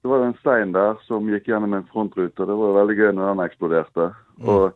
så 0.00 0.10
var 0.12 0.22
det 0.22 0.30
en 0.30 0.40
stein 0.40 0.72
der 0.74 0.98
som 1.02 1.28
gikk 1.30 1.48
gjennom 1.50 1.74
en 1.74 1.88
frontrute. 1.90 2.38
og 2.42 2.48
Det 2.48 2.58
var 2.62 2.76
veldig 2.80 2.96
gøy 3.00 3.08
når 3.10 3.30
den 3.32 3.44
eksploderte. 3.46 4.08
Og 4.46 4.66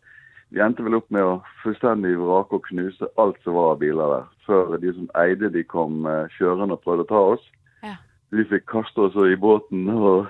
vi 0.50 0.62
endte 0.64 0.82
vel 0.82 0.98
opp 0.98 1.06
med 1.14 1.22
å 1.22 1.36
fullstendig 1.62 2.16
vrake 2.18 2.58
og 2.58 2.66
knuse 2.66 3.08
alt 3.22 3.38
som 3.44 3.54
var 3.54 3.76
av 3.76 3.82
biler 3.84 4.14
der. 4.16 4.28
Før 4.48 4.74
de 4.82 4.94
som 4.96 5.10
eide 5.22 5.52
de 5.54 5.62
kom 5.62 6.02
eh, 6.10 6.26
kjørende 6.34 6.74
og 6.74 6.82
prøvde 6.82 7.06
å 7.06 7.10
ta 7.12 7.20
oss. 7.36 7.44
Ja. 7.86 7.94
Vi 8.34 8.46
fikk 8.50 8.66
kaste 8.72 9.06
oss 9.06 9.18
i 9.22 9.38
båten 9.38 9.86
og 9.94 10.26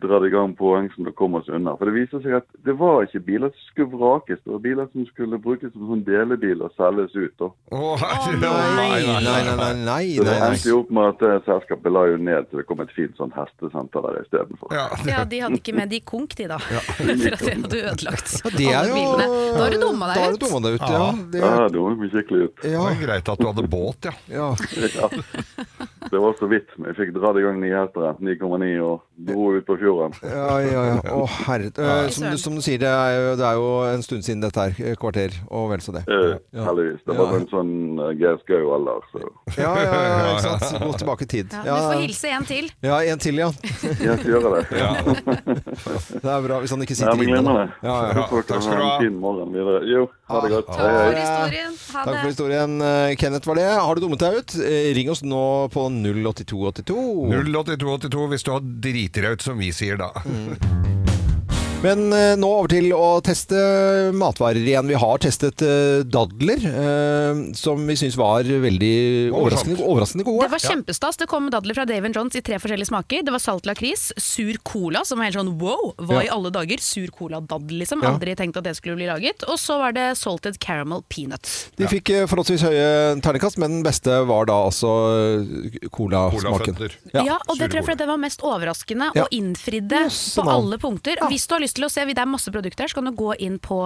dratt 0.00 0.24
i 0.26 0.30
gang 0.32 0.54
poeng 0.56 0.88
som 0.94 1.04
det 1.04 1.12
kommer 1.18 1.40
oss 1.42 1.48
unna. 1.52 1.76
For 1.78 1.88
det 1.90 1.94
viser 1.96 2.22
seg 2.24 2.36
at 2.40 2.46
det 2.66 2.74
var 2.80 3.04
ikke 3.06 3.20
biler 3.26 3.50
som 3.52 3.64
skulle 3.70 3.90
vrakes, 4.00 4.40
det 4.44 4.52
var 4.54 4.62
biler 4.64 4.88
som 4.92 5.06
skulle 5.10 5.38
brukes 5.44 5.72
som 5.74 5.86
sånn 5.90 6.04
delebil 6.06 6.62
og 6.66 6.72
selges 6.78 7.14
ut. 7.16 7.34
da. 7.40 7.50
Å, 7.76 7.92
herre- 8.00 8.38
nei, 8.40 8.88
nei, 9.04 9.20
nei, 9.24 9.42
nei, 9.60 9.72
nei, 9.84 10.04
Så 10.16 10.24
det 10.28 10.36
endte 10.48 10.68
jo 10.72 10.78
opp 10.82 10.90
med 10.96 11.08
at 11.12 11.24
det 11.24 11.34
selskapet 11.48 11.92
la 11.92 12.04
jo 12.10 12.16
ned 12.16 12.48
til 12.50 12.62
det 12.62 12.66
kom 12.70 12.80
et 12.84 12.94
fint 12.96 13.16
sånn 13.20 13.32
hestesenter 13.36 14.06
der 14.08 14.20
istedenfor. 14.24 14.72
Ja, 14.74 14.86
Ja, 15.10 15.24
de 15.24 15.40
hadde 15.44 15.60
ikke 15.60 15.74
med 15.76 15.90
de 15.92 16.00
konk, 16.00 16.34
de 16.38 16.48
da. 16.50 16.58
Etter 17.00 17.34
at 17.36 17.44
de 17.44 17.54
hadde 17.60 17.82
ødelagt 17.92 18.34
Det 18.56 18.66
er 18.70 18.78
alle 18.80 18.88
jo 18.88 18.98
bilene. 18.98 19.28
Da 19.56 19.62
har 19.64 19.70
du 19.76 19.78
dumma 19.84 20.10
Da 20.14 20.20
har 20.24 20.30
du 20.30 20.38
ut. 20.38 20.44
dumma 20.46 20.60
deg 20.66 20.74
ut, 20.80 20.88
ja. 20.90 21.06
Det, 21.34 21.44
Ja, 21.44 21.68
dumma 21.68 21.94
meg 22.00 22.10
skikkelig 22.14 22.42
ut. 22.48 22.56
det 22.64 22.72
ja, 22.74 22.82
var 22.86 23.00
greit 23.04 23.28
at 23.34 23.38
du 23.44 23.46
hadde 23.50 23.68
båt, 23.76 24.10
ja. 24.10 24.14
ja. 24.32 24.50
Ja. 26.10 26.16
Det 26.16 26.20
var 26.20 26.34
så 26.38 26.46
vidt. 26.50 26.66
vi 26.76 26.92
fikk 26.98 27.12
dratt 27.14 27.36
i 27.38 27.42
gang 27.44 27.60
nyheter. 27.62 28.16
9,9 28.20 28.82
og 28.82 29.00
dro 29.30 29.44
ut 29.56 29.66
på 29.66 29.76
fjorden. 29.78 30.12
Ja, 30.26 30.58
ja, 30.58 30.82
ja. 30.90 31.14
Å, 31.14 31.26
herre. 31.46 31.70
Eh, 31.78 32.08
Som, 32.10 32.30
du- 32.30 32.36
som 32.38 32.54
du 32.56 32.60
sier, 32.62 32.78
det 32.82 32.88
er, 32.90 33.14
jo, 33.14 33.36
det 33.36 33.46
er 33.46 33.54
jo 33.60 33.68
en 33.94 34.02
stund 34.02 34.22
siden 34.26 34.40
dette 34.42 34.58
her. 34.60 34.74
eh, 34.90 34.96
Kvarter 34.96 35.30
og 35.50 35.70
vel 35.70 35.80
så 35.80 35.92
det. 35.94 36.02
Eh, 36.08 36.38
Ja. 36.52 36.64
Heldigvis. 36.66 37.00
Det 37.06 37.16
var 37.16 37.30
Ja. 37.30 37.36
en 37.38 37.46
sånn 37.46 37.72
uh, 38.00 38.10
Geir 38.18 38.38
Skau-alder, 38.42 39.00
så 39.12 39.20
Ja, 39.56 39.74
ja, 39.78 39.92
ja, 39.94 40.36
ikke 40.36 40.58
sant. 40.58 40.82
Gå 40.86 40.92
tilbake 40.98 41.22
i 41.22 41.26
tid. 41.26 41.52
Ja, 41.52 41.74
du 41.76 41.86
får 41.94 42.00
hilse 42.02 42.28
en 42.28 42.44
til. 42.44 42.70
Ja, 42.82 42.98
en 43.02 43.18
til, 43.18 43.34
ja. 43.38 43.50
jeg 43.82 44.18
skal 44.18 44.30
gjøre 44.34 44.50
det. 44.56 44.64
Det 46.20 46.30
er 46.30 46.42
bra 46.44 46.58
hvis 46.62 46.70
han 46.74 46.82
ikke 46.84 46.96
sitter 46.98 47.22
inne. 47.22 47.40
Ja. 47.40 47.66
Ja, 47.84 47.94
ja. 48.10 48.26
Takk 48.30 48.62
skal 48.62 48.76
du 48.76 48.82
ha 48.82 48.88
ha. 48.88 48.96
en 48.96 49.04
fin 49.04 49.16
morgen 49.20 49.52
videre. 49.54 49.80
Jo, 49.88 50.06
ha 50.30 50.40
det 50.44 50.50
godt. 50.54 50.66
Takk 50.70 50.80
for 50.80 51.18
historien. 51.20 51.76
Ha 51.94 52.04
Takk 52.04 52.16
for 52.20 52.30
historien, 52.30 52.74
eh, 52.82 53.14
Kenneth 53.20 53.48
var 53.48 53.58
det. 53.60 53.68
Har 53.80 53.94
du 53.94 54.00
dummet 54.04 54.22
deg 54.22 54.38
ut? 54.40 54.54
Eh, 54.64 54.90
Ring 54.96 55.10
oss 55.12 55.22
nå 55.22 55.42
på 55.72 55.86
08282. 56.04 56.96
08282 57.30 58.26
hvis 58.32 58.46
du 58.46 58.52
har 58.54 58.66
driti 58.88 59.24
deg 59.24 59.38
ut, 59.38 59.44
som 59.44 59.60
vi 59.60 59.72
sier 59.74 60.00
da. 60.00 60.12
Men 61.80 62.10
eh, 62.12 62.34
nå 62.36 62.44
over 62.58 62.68
til 62.68 62.90
å 62.92 63.04
teste 63.24 63.56
matvarer 64.12 64.60
igjen. 64.60 64.84
Vi 64.90 64.98
har 65.00 65.20
testet 65.22 65.62
eh, 65.64 66.02
dadler, 66.04 66.60
eh, 66.68 67.38
som 67.56 67.80
vi 67.88 67.94
syns 67.96 68.18
var 68.20 68.44
veldig 68.44 68.90
overraskende, 69.32 69.78
overraskende 69.86 70.26
gode. 70.26 70.44
Det 70.44 70.52
var 70.52 70.60
kjempestas. 70.60 71.16
Det 71.22 71.28
kom 71.30 71.48
dadler 71.52 71.78
fra 71.78 71.86
Dave 71.88 72.10
Johns 72.12 72.36
i 72.36 72.42
tre 72.44 72.58
forskjellige 72.60 72.90
smaker. 72.90 73.24
Det 73.24 73.32
var 73.32 73.40
salt 73.40 73.64
lakris, 73.68 74.10
sur 74.20 74.58
cola, 74.68 75.06
som 75.08 75.22
var 75.22 75.30
helt 75.30 75.38
sånn 75.40 75.54
wow, 75.62 75.94
hva 76.04 76.18
Ja. 76.20 76.26
i 76.28 76.32
alle 76.36 76.52
dager? 76.52 76.84
Sur 76.84 77.08
cola-daddel, 77.16 77.80
liksom. 77.80 78.04
Aldri 78.04 78.36
tenkt 78.36 78.60
at 78.60 78.68
det 78.68 78.76
skulle 78.76 78.98
bli 79.00 79.08
laget. 79.08 79.48
Og 79.48 79.56
så 79.56 79.78
var 79.80 79.96
det 79.96 80.10
salted 80.20 80.60
caramel 80.60 81.00
peanuts. 81.08 81.70
De 81.80 81.88
fikk 81.88 82.12
forholdsvis 82.28 82.66
høye 82.68 82.92
terningkast, 83.24 83.56
men 83.56 83.78
den 83.78 83.88
beste 83.88 84.20
var 84.28 84.50
da 84.52 84.58
altså 84.68 84.92
colasmaken. 85.96 86.76
Cola 86.76 87.24
Ja, 87.24 87.40
og 87.48 87.56
det 87.56 87.70
tror 87.72 87.80
jeg 87.80 87.88
fordi 87.88 88.02
det 88.04 88.12
var 88.12 88.20
mest 88.20 88.44
overraskende 88.44 89.10
Ja. 89.16 89.24
og 89.24 89.32
innfridde 89.32 90.04
på 90.12 90.44
alle 90.44 90.76
punkter. 90.76 91.16
Hvis 91.32 91.48
du 91.48 91.56
har 91.56 91.60
lyst 91.64 91.69
til 91.76 91.86
å 91.86 91.90
se, 91.92 92.04
det 92.10 92.18
er 92.18 92.28
masse 92.30 92.50
produkter 92.52 92.84
her, 92.84 92.90
så 92.92 92.98
kan 93.00 93.08
du 93.10 93.12
gå 93.16 93.34
inn 93.42 93.58
på 93.62 93.78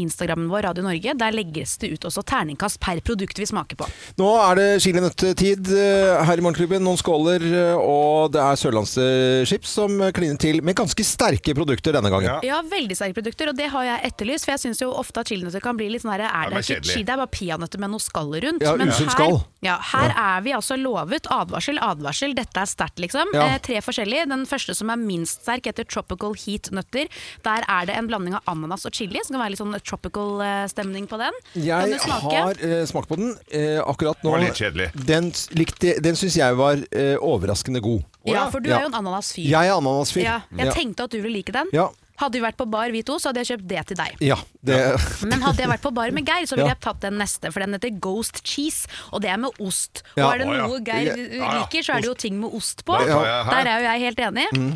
Instagrammen 0.00 0.48
vår, 0.50 0.62
Radio 0.68 0.84
Norge. 0.86 1.12
Der 1.18 1.34
legges 1.34 1.74
det 1.82 1.90
ut 1.92 2.06
også 2.08 2.22
terningkast 2.26 2.80
per 2.82 3.00
produkt 3.04 3.38
vi 3.40 3.46
smaker 3.48 3.76
på. 3.76 3.88
Nå 4.20 4.28
er 4.46 4.58
det 4.58 4.66
chilinøttetid 4.84 5.68
eh, 5.76 6.22
her 6.26 6.40
i 6.40 6.44
Morgenklubben. 6.44 6.82
Noen 6.84 7.00
skåler, 7.00 7.44
eh, 7.44 7.74
og 7.76 8.32
det 8.34 8.40
er 8.42 8.60
Sørlandschips 8.60 9.74
som 9.78 9.98
kliner 10.16 10.40
til 10.40 10.62
med 10.64 10.76
ganske 10.78 11.04
sterke 11.06 11.54
produkter 11.56 11.96
denne 11.96 12.10
gangen. 12.12 12.30
Ja. 12.30 12.38
Ja, 12.52 12.60
veldig 12.68 12.96
sterke 12.98 13.18
produkter, 13.20 13.52
og 13.52 13.58
det 13.58 13.68
har 13.72 13.86
jeg 13.88 14.12
etterlyst. 14.12 14.46
For 14.46 14.54
jeg 14.56 14.64
syns 14.66 14.82
jo 14.82 14.90
ofte 14.96 15.22
at 15.22 15.30
chilinøtter 15.32 15.62
kan 15.64 15.78
bli 15.78 15.90
litt 15.92 16.04
sånn 16.04 16.14
her, 16.14 16.24
er 16.28 16.52
det 16.52 16.62
ikke 16.62 16.70
kjedelig. 16.76 16.96
chi, 16.96 17.04
det 17.08 17.14
er 17.14 17.20
bare 17.22 17.32
peanøtter 17.36 17.82
med 17.82 17.92
noe 17.94 18.02
skall 18.02 18.32
rundt. 18.46 18.64
Ja, 18.64 18.74
Men 18.80 18.92
her, 18.92 19.12
skall. 19.12 19.38
ja, 19.64 19.76
her 19.92 20.12
er 20.12 20.44
vi 20.46 20.54
altså 20.56 20.76
lovet 20.80 21.28
advarsel, 21.32 21.80
advarsel. 21.82 22.36
Dette 22.38 22.62
er 22.64 22.70
sterkt, 22.70 23.00
liksom. 23.02 23.32
Ja. 23.36 23.50
Eh, 23.52 23.60
tre 23.64 23.80
forskjellige. 23.84 24.28
Den 24.32 24.44
første 24.48 24.76
som 24.78 24.92
er 24.92 25.00
minst 25.00 25.42
sterk, 25.44 25.68
heter 25.70 25.86
Tropical 25.88 26.36
Heat 26.38 26.70
Nøtter. 26.74 27.01
Der 27.44 27.64
er 27.68 27.86
det 27.86 27.96
en 27.96 28.06
blanding 28.10 28.34
av 28.38 28.42
ananas 28.52 28.86
og 28.86 28.92
chili, 28.92 29.20
som 29.24 29.34
kan 29.36 29.42
være 29.44 29.54
litt 29.54 29.62
sånn 29.62 29.76
tropical 29.84 30.40
eh, 30.44 30.66
stemning 30.72 31.06
på 31.10 31.18
den. 31.20 31.32
kan 31.54 31.62
Jeg 31.64 31.92
du 31.92 31.98
smake? 31.98 32.34
har 32.36 32.54
uh, 32.62 32.84
smakt 32.86 33.08
på 33.08 33.16
den 33.20 33.32
uh, 33.32 33.80
akkurat 33.88 34.18
nå. 34.22 34.30
Det 34.30 34.36
var 34.38 34.44
litt 34.46 34.60
kjedelig. 34.62 34.90
Den, 35.06 35.32
likte- 35.58 35.98
den 36.02 36.14
syns 36.16 36.36
jeg 36.36 36.54
var 36.58 36.76
uh, 36.76 37.16
overraskende 37.22 37.80
god. 37.84 38.04
Ja, 38.28 38.46
for 38.50 38.60
du 38.60 38.70
Ja. 38.70 38.78
er 38.78 38.86
jo 38.86 38.92
en 38.92 39.00
ananasfyr. 39.00 39.48
Jeg 39.50 39.66
er 39.68 39.74
ananasfyr. 39.76 40.22
Ja, 40.22 40.40
jeg 40.56 40.66
Ja. 40.66 40.72
tenkte 40.72 41.04
at 41.04 41.10
du 41.10 41.20
ville 41.20 41.34
like 41.38 41.52
den. 41.52 41.66
Ja. 41.72 41.88
Hadde 42.20 42.38
vi 42.38 42.42
vært 42.44 42.58
på 42.60 42.66
bar 42.70 42.90
vi 42.92 43.00
to, 43.02 43.16
så 43.18 43.30
hadde 43.32 43.40
jeg 43.42 43.48
kjøpt 43.58 43.66
det 43.66 43.80
til 43.88 43.96
deg. 43.98 44.20
Ja, 44.20 44.36
det, 44.62 44.76
Men 45.26 45.40
hadde 45.42 45.58
jeg 45.64 45.68
vært 45.72 45.82
på 45.82 45.90
bar 45.96 46.10
med 46.14 46.26
Geir, 46.28 46.44
så 46.46 46.54
ville 46.54 46.68
Ja. 46.68 46.74
jeg 46.76 46.80
tatt 46.84 47.00
den 47.00 47.16
neste. 47.18 47.50
For 47.50 47.58
den 47.64 47.72
heter 47.74 47.90
Ghost 47.98 48.42
Cheese, 48.46 48.86
og 49.10 49.22
det 49.24 49.30
er 49.32 49.38
med 49.42 49.50
ost. 49.58 50.04
Ja. 50.14 50.26
Og 50.28 50.34
er 50.34 50.38
det 50.44 50.46
noe 50.52 50.78
Geir 50.86 51.16
liker, 51.16 51.82
så 51.82 51.96
er 51.96 52.04
det 52.04 52.10
jo 52.12 52.14
ting 52.14 52.38
med 52.38 52.52
ost 52.54 52.84
på. 52.84 52.94
Der 53.00 53.66
er 53.66 53.80
jo 53.80 53.88
jeg 53.88 54.00
helt 54.06 54.18
enig. 54.28 54.46
Mm. 54.54 54.72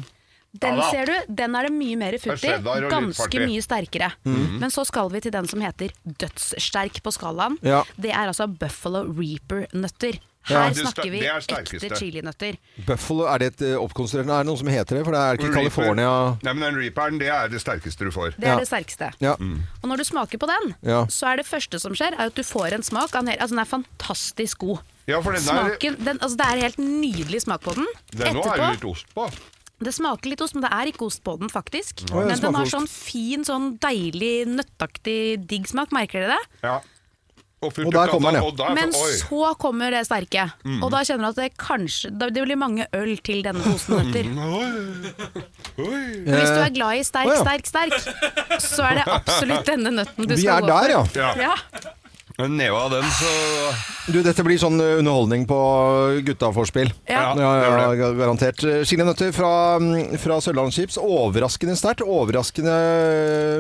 Den 0.61 0.77
Ja 0.77 0.81
da. 0.83 0.91
ser 0.91 1.07
du, 1.07 1.35
den 1.43 1.55
er 1.55 1.63
det 1.69 1.73
mye 1.73 1.97
mer 1.97 2.19
futt 2.19 2.37
i. 2.43 2.47
cheddar 2.47 2.85
og 2.87 2.91
Ganske 2.91 3.41
mye 3.47 3.63
sterkere. 3.63 4.13
Mm. 4.25 4.59
Men 4.61 4.71
så 4.71 4.85
skal 4.87 5.11
vi 5.11 5.21
til 5.21 5.33
den 5.33 5.49
som 5.49 5.61
heter 5.61 5.91
dødssterk 6.07 7.03
på 7.03 7.13
skalaen. 7.13 7.59
Ja. 7.63 7.83
Det 8.01 8.11
er 8.11 8.27
altså 8.31 8.47
Buffalo 8.49 9.05
Reaper-nøtter. 9.13 10.19
Ja. 10.49 10.61
Her 10.63 10.71
Det 10.71 10.79
er 10.79 10.85
sta- 10.87 10.93
snakker 10.95 11.11
vi 11.11 11.19
det 11.21 11.27
er 11.27 11.41
ekte 11.41 11.43
sterkeste. 11.49 11.97
chilinøtter. 11.99 12.57
Buffalo, 12.87 13.25
er 13.27 13.39
det 13.43 13.47
et 13.55 13.63
eh, 13.67 13.75
oppkonstruerende 13.83 14.31
Er 14.33 14.45
det 14.45 14.47
noe 14.47 14.57
som 14.61 14.69
heter 14.71 14.95
det? 14.97 15.05
For 15.05 15.11
det 15.11 15.21
er 15.21 15.35
ikke. 15.41 15.53
California 15.57 16.13
Nei, 16.45 16.53
men 16.53 16.63
den 16.63 16.77
Reaperen, 16.79 17.19
det 17.19 17.27
er 17.35 17.49
det 17.51 17.61
sterkeste 17.61 17.99
du 18.07 18.13
får. 18.15 18.37
Det 18.39 18.45
er 18.47 18.53
Ja. 18.53 18.59
det 18.61 18.69
sterkeste. 18.69 19.09
Ja. 19.21 19.33
Og 19.35 19.89
når 19.91 19.97
du 19.97 20.05
smaker 20.05 20.39
på 20.39 20.47
den, 20.47 20.75
Ja. 20.87 21.05
så 21.11 21.33
er 21.33 21.37
det 21.43 21.47
første 21.47 21.81
som 21.81 21.93
skjer, 21.99 22.15
er 22.15 22.27
at 22.31 22.35
du 22.37 22.43
får 22.45 22.73
en 22.75 22.83
smak. 22.85 23.13
av 23.17 23.25
den 23.25 23.29
her- 23.35 23.39
Altså, 23.41 23.57
den 23.57 23.59
er 23.59 23.65
fantastisk 23.65 24.59
god. 24.59 24.79
Ja, 25.09 25.21
for 25.21 25.33
den 25.33 25.41
er, 25.43 25.45
Smaken, 25.47 26.05
den, 26.05 26.19
altså 26.19 26.37
det 26.37 26.47
er 26.47 26.61
helt 26.63 26.79
nydelig 26.79 27.43
smak 27.43 27.61
på 27.63 27.75
den. 27.75 27.87
den 28.15 28.35
nå 28.35 28.43
er 28.47 28.57
det 28.57 28.71
litt 28.83 28.85
ost 28.85 29.07
på. 29.15 29.29
Det 29.85 29.93
smaker 29.93 30.31
litt 30.33 30.41
ost, 30.41 30.55
men 30.57 30.63
det 30.65 30.73
er 30.73 30.87
ikke 30.93 31.05
ost 31.07 31.23
på 31.27 31.35
den, 31.39 31.49
faktisk. 31.53 32.07
Ja, 32.11 32.23
men 32.25 32.39
den 32.41 32.55
har 32.55 32.63
ost. 32.65 32.73
sånn 32.73 32.89
fin, 32.89 33.45
sånn 33.45 33.79
deilig, 33.79 34.47
nøttaktig 34.49 35.47
digg 35.47 35.67
smak. 35.69 35.93
Merker 35.93 36.25
dere 36.25 36.37
det? 36.39 36.61
Ja. 36.65 36.79
Og, 37.65 37.73
Og 37.87 37.91
der 37.91 38.09
kommer 38.13 38.33
den, 38.37 38.43
ja. 38.45 38.51
der- 38.53 38.75
Men 38.77 38.91
oi. 38.95 39.13
så 39.17 39.55
kommer 39.59 39.91
det 39.91 40.03
sterke. 40.07 40.53
Mm. 40.63 40.83
Og 40.85 40.91
da 40.93 40.99
kjenner 41.09 41.25
du 41.25 41.29
at 41.33 41.37
det 41.41 41.57
kanskje 41.57 42.11
Det 42.19 42.29
blir 42.45 42.55
mange 42.55 42.87
øl 42.93 43.17
til 43.25 43.43
denne 43.43 43.63
posen 43.65 43.97
nøtter. 43.97 44.29
Oi. 44.47 45.87
Oi. 45.89 46.25
Hvis 46.27 46.53
du 46.53 46.61
er 46.61 46.71
glad 46.77 47.01
i 47.01 47.03
sterk, 47.03 47.33
sterk, 47.41 47.67
sterk, 47.67 48.61
så 48.61 48.85
er 48.85 49.01
det 49.01 49.07
absolutt 49.09 49.65
denne 49.73 49.91
nøtten 49.97 50.29
du 50.29 50.35
Vi 50.37 50.43
skal 50.45 50.63
gå 50.63 50.69
gå 50.69 50.81
Vi 50.87 50.93
er 50.93 51.09
der, 51.15 51.17
Ja. 51.17 51.33
ja. 51.49 51.55
Men 52.39 52.57
neve 52.57 52.77
av 52.77 52.91
den, 52.93 53.05
så 53.17 54.13
Du, 54.13 54.19
dette 54.23 54.45
blir 54.45 54.59
sånn 54.61 54.77
eh, 54.83 54.99
underholdning 55.01 55.47
på 55.49 55.57
gutta-vorspiel. 56.27 56.91
Ja. 57.09 57.33
Ja, 57.35 57.37
ja, 57.41 57.53
det 57.91 57.97
garantert. 58.01 58.19
garantert. 58.21 58.65
Chilinøtter 58.87 59.33
fra, 59.35 59.53
mm, 59.81 60.19
fra 60.21 60.37
Sørlandschips. 60.45 60.99
Overraskende 61.01 61.77
sterkt. 61.81 62.05
Overraskende 62.05 62.77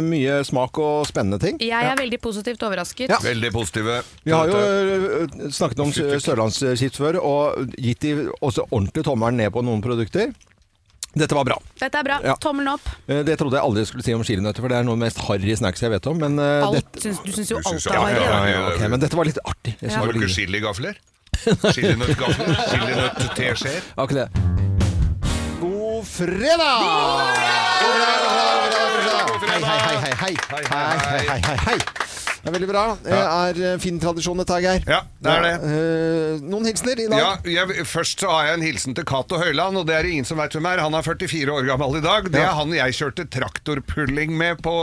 mye 0.04 0.42
smak 0.46 0.78
og 0.82 1.06
spennende 1.08 1.40
ting. 1.42 1.58
Jeg 1.64 1.88
er 1.88 1.96
veldig 1.98 2.20
positivt 2.20 2.62
overrasket. 2.68 3.10
Ja. 3.10 3.18
veldig 3.24 3.52
positive. 3.54 4.02
Vi 4.26 4.34
har 4.36 4.52
jo 4.52 4.60
eh, 4.60 5.48
snakket 5.56 5.82
om 5.82 5.94
Sørlandschips 5.96 7.00
før, 7.00 7.20
og 7.24 7.72
gitt 7.80 8.04
de 8.04 8.28
også 8.44 8.68
ordentlig 8.70 9.06
tommelen 9.08 9.40
ned 9.40 9.54
på 9.56 9.64
noen 9.64 9.82
produkter. 9.84 10.34
Dette 11.16 11.32
var 11.34 11.46
bra. 11.48 11.56
Dette 11.80 11.96
er 11.96 12.04
bra. 12.04 12.18
Ja. 12.24 12.34
Tommelen 12.36 12.68
opp. 12.74 12.84
Eh, 13.08 13.22
Det 13.24 13.38
trodde 13.40 13.56
jeg 13.56 13.64
aldri 13.64 13.84
skulle 13.88 14.04
si 14.04 14.12
om 14.12 14.22
chilinøtter, 14.26 14.60
for 14.60 14.68
det 14.68 14.76
er 14.76 14.84
noe 14.84 14.92
av 14.92 15.00
det 15.00 15.06
mest 15.06 15.20
harry 15.24 15.54
snacks 15.56 15.80
jeg 15.80 15.90
vet 15.94 16.06
om. 16.10 16.18
Men, 16.20 16.36
eh, 16.38 16.66
Alt, 16.66 16.74
dette, 16.76 17.00
syns, 17.06 17.22
du 17.24 17.32
syns 17.32 17.50
jo 17.50 17.56
Du 17.56 17.68
alt 17.70 17.72
syns 17.80 17.86
er 17.88 17.96
harry. 17.96 18.14
ja, 18.20 18.20
ja, 18.26 18.50
ja, 18.52 18.66
okay, 18.74 18.88
men 18.92 19.00
dette 19.00 19.16
var 19.16 19.24
litt 19.24 19.38
artig. 19.44 19.76
Jeg 19.80 19.90
Ja. 19.90 19.98
Har 20.02 20.12
du 20.12 20.20
ikke 20.20 20.28
chiligafler? 20.34 20.94
Chilinøttgafler? 21.76 22.54
Chilinøtt-teskjeer? 22.70 23.82
Ikke 23.96 24.14
det. 24.20 24.28
God 25.60 26.04
fredag! 26.04 26.80
God 27.80 27.96
fredag, 27.96 28.20
god 28.76 28.90
fredag, 29.00 29.24
god 29.26 29.40
fredag. 29.40 29.66
Hei, 29.66 29.78
hei. 29.80 29.96
Hei, 29.96 30.34
Hei, 30.52 30.64
hei, 30.68 30.76
hei, 30.76 31.16
hei. 31.16 31.28
hei, 31.28 31.40
hei, 31.40 31.56
hei. 31.66 31.78
Det 32.46 32.52
er 32.52 32.54
veldig 32.60 32.68
bra. 32.70 32.82
Det 33.02 33.16
er 33.18 33.56
eh, 33.72 33.78
fin 33.82 33.96
tradisjon 33.98 34.38
dette, 34.38 34.54
her, 34.54 34.62
Geir. 34.62 34.84
Ja, 34.86 35.00
det 35.18 35.32
er 35.32 35.40
det. 35.42 35.54
Eh, 35.66 36.44
noen 36.46 36.68
hilsener 36.68 37.00
i 37.02 37.06
dag? 37.10 37.18
Ja, 37.18 37.30
jeg, 37.66 37.86
først 37.90 38.22
så 38.22 38.28
har 38.30 38.44
jeg 38.52 38.60
en 38.60 38.62
hilsen 38.62 38.94
til 38.94 39.02
Cato 39.08 39.40
Høiland, 39.40 39.80
og 39.80 39.88
det 39.88 39.96
er 39.96 40.06
det 40.06 40.12
ingen 40.14 40.28
som 40.28 40.38
vet 40.38 40.54
hvem 40.54 40.68
er. 40.70 40.78
Han 40.84 40.94
er 40.94 41.02
44 41.02 41.50
år 41.56 41.66
gammel 41.66 41.96
i 41.98 42.02
dag. 42.04 42.28
Det 42.30 42.38
Ja. 42.38 42.52
er 42.52 42.54
han 42.60 42.70
jeg 42.76 42.94
kjørte 43.00 43.26
traktorpulling 43.34 44.30
med 44.38 44.60
på, 44.62 44.74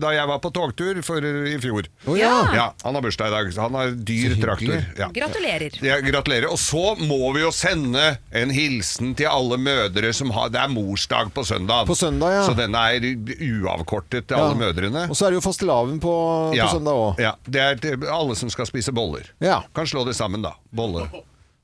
da 0.00 0.14
jeg 0.16 0.30
var 0.32 0.40
på 0.46 0.52
togtur 0.56 1.02
for, 1.04 1.20
i 1.20 1.58
fjor. 1.60 1.90
Oh, 2.08 2.16
ja. 2.16 2.32
Ja, 2.56 2.66
Han 2.86 2.96
har 2.96 3.04
bursdag 3.04 3.28
i 3.28 3.34
dag, 3.36 3.52
så 3.52 3.66
han 3.68 3.76
har 3.76 3.92
dyr 3.92 4.38
traktor. 4.40 4.80
Ja. 4.96 5.10
Gratulerer. 5.12 5.76
Ja, 5.84 6.00
gratulerer. 6.00 6.48
Og 6.48 6.58
så 6.58 6.94
må 7.04 7.20
vi 7.36 7.44
jo 7.44 7.52
sende 7.52 8.14
en 8.32 8.48
hilsen 8.56 9.12
til 9.20 9.28
alle 9.28 9.60
mødre 9.60 10.14
som 10.16 10.32
har 10.32 10.48
Det 10.56 10.60
er 10.64 10.72
morsdag 10.72 11.34
på 11.36 11.44
søndag. 11.44 11.84
På 11.86 11.94
søndag, 12.00 12.32
ja. 12.38 12.42
Så 12.48 12.56
den 12.56 12.72
er 12.80 12.96
uavkortet 13.44 14.26
til 14.28 14.36
Ja. 14.38 14.44
alle 14.48 14.56
mødrene. 14.56 15.04
Og 15.10 15.16
så 15.16 15.26
er 15.26 15.34
det 15.34 15.42
jo 15.42 15.44
fastelavn 15.50 16.00
på, 16.00 16.14
på 16.52 16.56
Ja, 16.56 16.68
søndag 16.94 17.02
òg. 17.02 17.20
Ja, 17.22 17.34
det 17.46 17.60
er 17.60 17.78
til 17.82 18.08
alle 18.08 18.36
som 18.36 18.50
skal 18.50 18.66
spise 18.66 18.92
boller. 18.92 19.30
Ja. 19.40 19.62
Kan 19.74 19.86
slå 19.86 20.04
det 20.06 20.16
sammen, 20.16 20.42
da. 20.42 20.56
Bolle. 20.72 21.08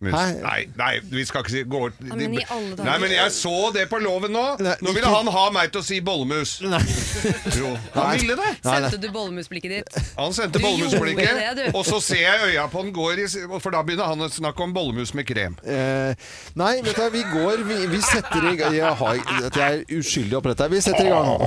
Mus. 0.00 0.14
Nei, 0.14 0.62
nei, 0.78 0.94
vi 1.12 1.26
skal 1.28 1.42
ikke 1.42 1.52
si 1.52 1.60
gå, 1.68 1.78
men 2.08 2.32
i 2.32 2.40
alle 2.48 2.70
dager. 2.72 2.86
Nei, 2.86 2.94
men 3.02 3.10
jeg 3.12 3.32
så 3.36 3.68
det 3.74 3.82
på 3.90 3.98
loven 4.00 4.32
nå! 4.32 4.44
Nei, 4.64 4.72
Nå 4.80 4.94
ville 4.96 5.10
han 5.12 5.28
ha 5.28 5.42
meg 5.52 5.74
til 5.74 5.82
å 5.82 5.84
si 5.84 5.98
bollemus. 6.00 6.54
Jo, 7.58 7.74
han 7.92 8.14
ville 8.16 8.32
det! 8.38 8.54
Sendte 8.64 8.96
du 8.96 9.10
bollemusblikket 9.12 9.74
ditt? 9.74 9.98
Han 10.16 10.32
sendte 10.32 10.62
bollemusblikket, 10.64 11.60
og 11.74 11.84
så 11.84 12.00
ser 12.00 12.22
jeg 12.22 12.48
øya 12.54 12.64
på 12.72 12.86
den 12.86 12.94
går 12.96 13.20
i 13.20 13.28
For 13.60 13.76
da 13.76 13.82
begynner 13.84 14.08
han 14.08 14.24
å 14.24 14.30
snakke 14.32 14.64
om 14.64 14.72
bollemus 14.72 15.12
med 15.12 15.28
krem. 15.28 15.58
Eh, 15.68 16.16
nei, 16.56 16.72
vet 16.86 16.96
du, 16.96 17.04
vi 17.12 17.26
går 17.34 17.66
Vi, 17.68 17.82
vi 17.92 18.00
setter 18.00 18.48
i 18.54 18.56
gang 18.56 18.78
jeg, 18.80 19.20
jeg 19.52 19.60
er 19.68 19.84
uskyldig 20.00 20.40
oppi 20.40 20.54
dette. 20.54 20.70
Vi 20.72 20.80
setter 20.88 21.10
i 21.10 21.12
gang. 21.12 21.44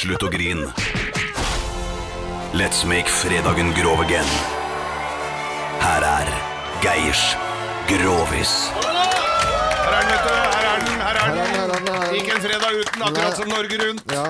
Slutt 0.00 0.26
å 0.26 0.34
grin. 0.34 0.66
Let's 2.52 2.84
make 2.84 3.06
fredagen 3.08 3.72
grov 3.74 4.00
again. 4.00 4.26
Her 5.80 6.02
er 6.02 6.26
Geirs 6.82 7.36
Grovis. 7.86 8.72
Her 8.74 9.92
er 9.94 10.00
den, 10.00 10.10
vet 10.10 10.24
du! 10.26 10.34
Her 10.34 10.64
er 10.70 10.78
den! 10.84 10.96
Her 10.98 11.70
er 11.70 12.06
den. 12.06 12.14
Ikke 12.14 12.34
en 12.34 12.42
fredag 12.42 12.72
uten, 12.80 13.02
akkurat 13.02 13.36
som 13.36 13.48
Norge 13.48 13.88
Rundt. 13.88 14.02
Ja. 14.12 14.24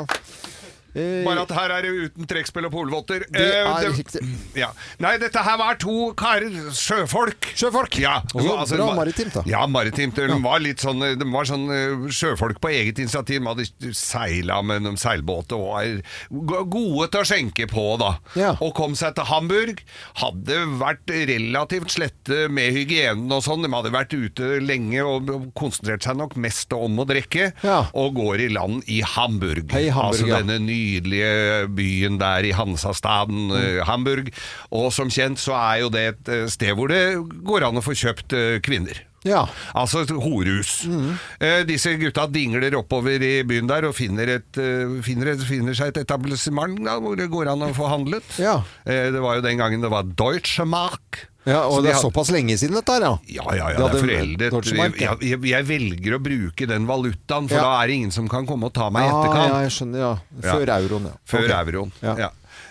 Eh, 0.95 1.23
Bare 1.25 1.43
at 1.47 1.53
her 1.55 1.71
er 1.77 1.83
det 1.87 1.91
uten 2.11 2.27
trekkspill 2.31 2.67
og 2.67 2.73
polvotter. 2.75 3.25
Det 3.31 3.41
Eh, 3.41 3.69
er 3.69 3.93
riktig. 3.95 4.23
Ja. 4.59 4.71
Nei, 4.99 5.17
dette 5.23 5.39
her 5.47 5.57
var 5.61 5.77
to 5.81 6.13
karer, 6.19 6.51
sjøfolk. 6.75 7.51
Sjøfolk? 7.55 7.99
Ja. 8.01 8.21
Og 8.35 8.43
så 8.43 8.57
Altså, 8.61 8.77
bra 8.81 8.95
maritimt, 8.99 9.33
da. 9.35 9.43
Ja, 9.47 9.67
maritimt. 9.67 10.15
De 10.17 10.41
var 10.43 10.59
litt 10.61 10.79
sånn, 10.83 11.01
de 11.19 11.29
var 11.31 11.45
sånn 11.49 11.69
eh, 11.71 12.09
sjøfolk 12.11 12.61
på 12.61 12.69
eget 12.75 12.99
initiativ. 12.99 13.41
De 13.41 13.47
hadde 13.47 13.95
seila 13.95 14.61
med 14.67 14.87
en 14.87 14.97
seilbåt 15.01 15.53
og 15.57 15.69
var 15.71 16.65
gode 16.71 17.09
til 17.13 17.21
å 17.23 17.27
skjenke 17.29 17.67
på, 17.71 17.85
da. 18.01 18.11
Ja. 18.39 18.53
Og 18.61 18.75
kom 18.75 18.95
seg 18.99 19.15
til 19.17 19.25
Hamburg. 19.31 19.83
Hadde 20.21 20.59
vært 20.81 21.07
relativt 21.31 21.95
slette 21.95 22.49
med 22.51 22.73
hygienen 22.75 23.31
og 23.33 23.43
sånn. 23.47 23.63
De 23.65 23.71
hadde 23.73 23.93
vært 23.95 24.13
ute 24.17 24.61
lenge 24.65 25.03
og 25.07 25.31
konsentrert 25.59 26.03
seg 26.07 26.19
nok 26.21 26.37
mest 26.41 26.73
om 26.77 26.99
å 27.03 27.07
drikke. 27.09 27.53
Ja. 27.63 27.85
Og 27.95 28.15
går 28.19 28.47
i 28.47 28.49
land 28.53 28.83
i 28.91 29.01
Hamburg. 29.07 29.71
Hei, 29.73 29.87
Hamburg, 29.89 30.21
altså 30.27 30.43
denne 30.43 30.59
nydelige 30.81 31.69
byen 31.77 32.19
der 32.21 32.49
i 32.49 32.55
Hansastaden, 32.57 33.51
eh, 33.57 33.85
Hamburg. 33.87 34.33
Og 34.71 34.91
som 34.93 35.13
kjent 35.13 35.41
så 35.41 35.57
er 35.59 35.85
jo 35.85 35.93
det 35.93 36.07
et 36.15 36.33
eh, 36.33 36.49
sted 36.51 36.75
hvor 36.79 36.91
det 36.93 37.05
går 37.45 37.69
an 37.69 37.81
å 37.81 37.85
få 37.85 37.97
kjøpt 37.99 38.37
eh, 38.37 38.59
kvinner. 38.65 39.05
Ja. 39.27 39.43
Altså 39.77 40.05
et 40.05 40.13
horehus. 40.17 40.87
Mm. 40.89 41.11
Eh, 41.45 41.63
disse 41.69 41.93
gutta 42.01 42.25
dingler 42.33 42.77
oppover 42.79 43.21
i 43.21 43.33
byen 43.45 43.69
der 43.69 43.91
og 43.91 43.97
finner, 43.99 44.37
et, 44.39 44.49
uh, 44.57 44.97
finner, 45.05 45.35
et, 45.35 45.43
finner 45.45 45.77
seg 45.77 45.93
et 45.93 46.03
etablissement 46.07 46.79
da, 46.87 46.97
hvor 47.03 47.19
det 47.21 47.29
går 47.33 47.53
an 47.53 47.67
å 47.69 47.73
få 47.77 47.91
handlet. 47.93 48.25
Ja. 48.41 48.61
Eh, 48.89 49.11
det 49.13 49.21
var 49.21 49.37
jo 49.37 49.45
den 49.45 49.61
gangen 49.61 49.85
det 49.85 49.93
var 49.93 50.09
Deutsche 50.09 50.65
Mark. 50.65 51.27
Ja, 51.47 51.63
og 51.65 51.79
så 51.79 51.83
det 51.83 51.91
er 51.91 51.95
hadde- 51.97 52.05
såpass 52.05 52.31
lenge 52.35 52.57
siden 52.61 52.75
dette 52.77 52.93
her, 52.93 53.01
ja. 53.01 53.13
ja, 53.27 53.45
ja, 53.57 53.69
ja, 53.71 53.77
De 53.77 53.77
det 53.81 53.87
er 53.87 54.51
foreldet. 54.51 54.99
Jeg, 55.01 55.17
jeg, 55.25 55.41
jeg 55.51 55.65
velger 55.67 56.17
å 56.19 56.21
bruke 56.21 56.67
den 56.69 56.87
valutaen, 56.87 57.49
for 57.49 57.57
Ja. 57.57 57.63
da 57.63 57.83
er 57.83 57.87
det 57.89 57.95
ingen 57.97 58.11
som 58.13 58.29
kan 58.29 58.47
komme 58.47 58.65
og 58.69 58.75
ta 58.77 58.91
meg 58.91 59.05
i 59.05 59.09
Ah, 59.09 59.23
etterkant. 59.25 59.49
ja, 59.55 59.61
jeg 59.65 59.71
skjønner, 59.79 59.99
ja. 60.05 60.13
Før 60.53 60.75
euroen, 60.77 61.05
ja. 61.09 61.17
Før 61.25 61.45
okay. 61.49 61.65
euroen, 61.65 61.93
Ja. 62.03 62.31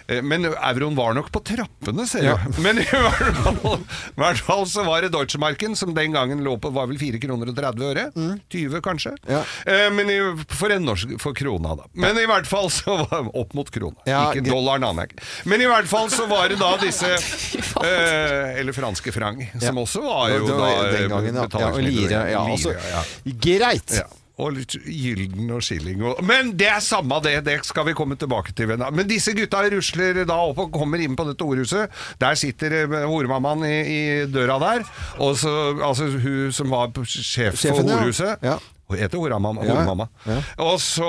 Ja. 0.10 0.16
Eh, 0.18 0.22
Men 0.26 0.45
euroen 0.49 0.95
var 0.97 1.14
nok 1.18 1.32
på 1.32 1.41
trappene, 1.45 2.05
ser 2.10 2.24
Ja. 2.26 2.36
du. 2.45 2.62
Men 2.66 2.80
i 2.82 2.86
hvert 2.89 3.39
fall, 3.43 3.80
i 3.80 4.20
hvert 4.24 4.43
fall 4.49 4.66
så 4.70 4.84
var 4.88 5.01
det 5.05 5.12
Deutschemarken, 5.14 5.76
som 5.78 5.93
den 5.93 6.12
gangen 6.18 6.43
lå 6.43 6.57
på 6.60 6.72
var 6.74 6.89
vel 6.89 6.97
4 6.99 7.22
kroner 7.22 7.51
og 7.51 7.55
30 7.57 7.86
øre. 7.91 8.07
20 8.49 8.82
kanskje. 8.86 9.16
Mm. 9.24 9.32
Ja. 9.38 9.43
Eh, 9.70 9.89
Men 9.93 10.10
i, 10.10 10.20
for 10.49 10.74
norsk 10.80 11.16
for 11.22 11.34
krona, 11.38 11.76
da. 11.80 11.88
Men 11.93 12.18
i 12.18 12.26
hvert 12.30 12.47
fall 12.49 12.70
så 12.74 12.97
var 13.05 13.30
Opp 13.39 13.53
mot 13.53 13.70
krona. 13.72 13.99
Ja, 14.10 14.32
Ikke 14.34 14.43
dollaren, 14.49 14.84
aner 14.88 15.07
jeg. 15.10 15.20
Men 15.49 15.62
i 15.62 15.68
hvert 15.70 15.88
fall 15.89 16.10
så 16.10 16.26
var 16.30 16.49
det 16.49 16.57
da 16.60 16.72
disse 16.82 17.10
eh, 17.84 18.60
Eller 18.60 18.74
franske 18.76 19.12
franc, 19.14 19.43
som 19.60 19.76
Ja. 19.78 19.82
også 19.84 20.01
var 20.03 20.30
jo 20.34 20.47
Det 20.47 20.57
da 20.57 20.70
den 20.93 21.10
gangen, 21.14 21.36
ja. 21.36 21.47
ja 21.60 21.70
og 21.72 21.84
lire. 21.84 22.24
Ja, 22.34 22.45
altså, 22.45 22.74
ja. 22.74 23.03
greit! 23.45 23.99
Ja. 24.39 24.45
Og 24.45 24.55
litt 24.55 24.75
gylden 24.85 25.49
og 25.51 25.63
skilling 25.65 26.03
og 26.05 26.21
Men 26.23 26.53
det 26.57 26.69
er 26.71 26.79
samme 26.83 27.19
det, 27.23 27.35
det 27.43 27.57
skal 27.67 27.89
vi 27.89 27.95
komme 27.97 28.15
tilbake 28.19 28.53
til. 28.55 28.71
Men 28.79 29.07
disse 29.09 29.33
gutta 29.35 29.65
rusler 29.73 30.23
da 30.29 30.39
opp 30.47 30.61
og 30.63 30.71
kommer 30.73 31.01
inn 31.03 31.17
på 31.19 31.27
dette 31.27 31.43
ordhuset. 31.43 31.91
Der 32.21 32.39
sitter 32.39 32.77
eh, 32.83 32.97
horemammaen 33.09 33.65
i, 33.67 33.77
i 33.83 34.01
døra 34.31 34.59
der. 34.63 34.85
Og 35.19 35.35
så, 35.39 35.53
altså 35.83 36.07
hun 36.15 36.53
som 36.55 36.71
var 36.71 36.93
sjef 37.03 37.57
for 37.59 37.59
Sjefen, 37.59 38.37
ja. 38.45 38.57
Hun 38.89 38.97
heter 38.97 39.21
horemamma. 39.21 39.61
Ja, 40.25 40.33
ja. 40.33 40.37
Og 40.65 40.79
så 40.81 41.05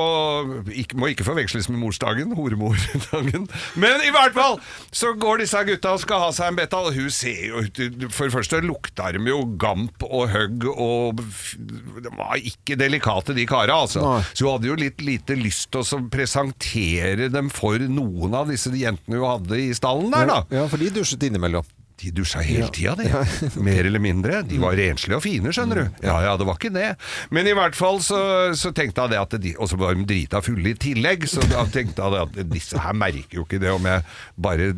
ikke, 0.68 0.98
Må 1.00 1.08
ikke 1.08 1.24
forveksles 1.24 1.70
med 1.72 1.80
morsdagen. 1.80 2.34
Horemordagen. 2.36 3.46
Men 3.80 4.04
i 4.04 4.10
hvert 4.12 4.36
fall 4.36 4.58
så 4.92 5.14
går 5.16 5.40
disse 5.44 5.62
gutta 5.64 5.94
og 5.96 6.02
skal 6.02 6.20
ha 6.26 6.30
seg 6.36 6.52
en 6.52 6.58
betal. 6.60 6.90
hun 6.92 7.08
ser 7.14 7.40
jo 7.48 7.62
ut 7.64 7.80
For 8.12 8.28
det 8.28 8.34
første 8.34 8.60
lukter 8.64 9.16
de 9.16 9.24
jo 9.32 9.40
gamp 9.60 10.04
og 10.04 10.28
høgg, 10.34 10.68
og 10.70 11.20
de 11.20 12.12
var 12.18 12.36
ikke 12.36 12.76
delikate, 12.80 13.34
de 13.36 13.46
kara, 13.48 13.80
altså. 13.86 14.04
Nei. 14.04 14.22
Så 14.34 14.44
hun 14.46 14.56
hadde 14.58 14.70
jo 14.70 14.78
litt 14.80 15.00
lite 15.04 15.36
lyst 15.38 15.70
til 15.72 15.80
å 15.84 16.02
presentere 16.12 17.30
dem 17.32 17.48
for 17.52 17.80
noen 17.80 18.36
av 18.36 18.50
disse 18.52 18.72
jentene 18.76 19.20
hun 19.20 19.28
hadde 19.28 19.60
i 19.60 19.70
stallen 19.76 20.12
der, 20.12 20.28
da. 20.28 20.40
Ja, 20.52 20.66
for 20.70 20.80
de 20.82 20.92
dusjet 21.00 21.24
innimellom. 21.30 21.64
De 22.00 22.10
dusja 22.16 22.40
hele 22.40 22.68
tida, 22.72 22.94
de. 22.96 23.10
Mer 23.66 23.84
eller 23.84 24.00
mindre. 24.00 24.40
De 24.48 24.56
var 24.62 24.76
renslige 24.78 25.18
og 25.18 25.24
fine, 25.24 25.52
skjønner 25.52 25.82
du. 25.82 26.00
Ja 26.06 26.16
ja, 26.24 26.32
det 26.40 26.46
var 26.48 26.56
ikke 26.56 26.72
det. 26.72 26.94
Men 27.34 27.48
i 27.50 27.52
hvert 27.56 27.76
fall 27.76 28.00
så, 28.04 28.20
så 28.56 28.72
tenkte 28.76 29.04
jeg 29.04 29.12
det 29.12 29.20
at 29.20 29.36
de 29.42 29.52
Og 29.60 29.68
så 29.68 29.76
var 29.80 29.94
de 29.98 30.06
drita 30.08 30.40
fulle 30.44 30.72
i 30.72 30.78
tillegg, 30.80 31.26
så 31.28 31.44
da 31.50 31.66
tenkte 31.68 32.00
jeg 32.06 32.14
det 32.16 32.22
at 32.24 32.50
disse 32.54 32.80
her 32.80 32.96
merker 32.96 33.40
jo 33.42 33.44
ikke 33.44 33.60
det 33.62 33.72
om 33.74 33.84
jeg 33.90 34.04
bare 34.40 34.70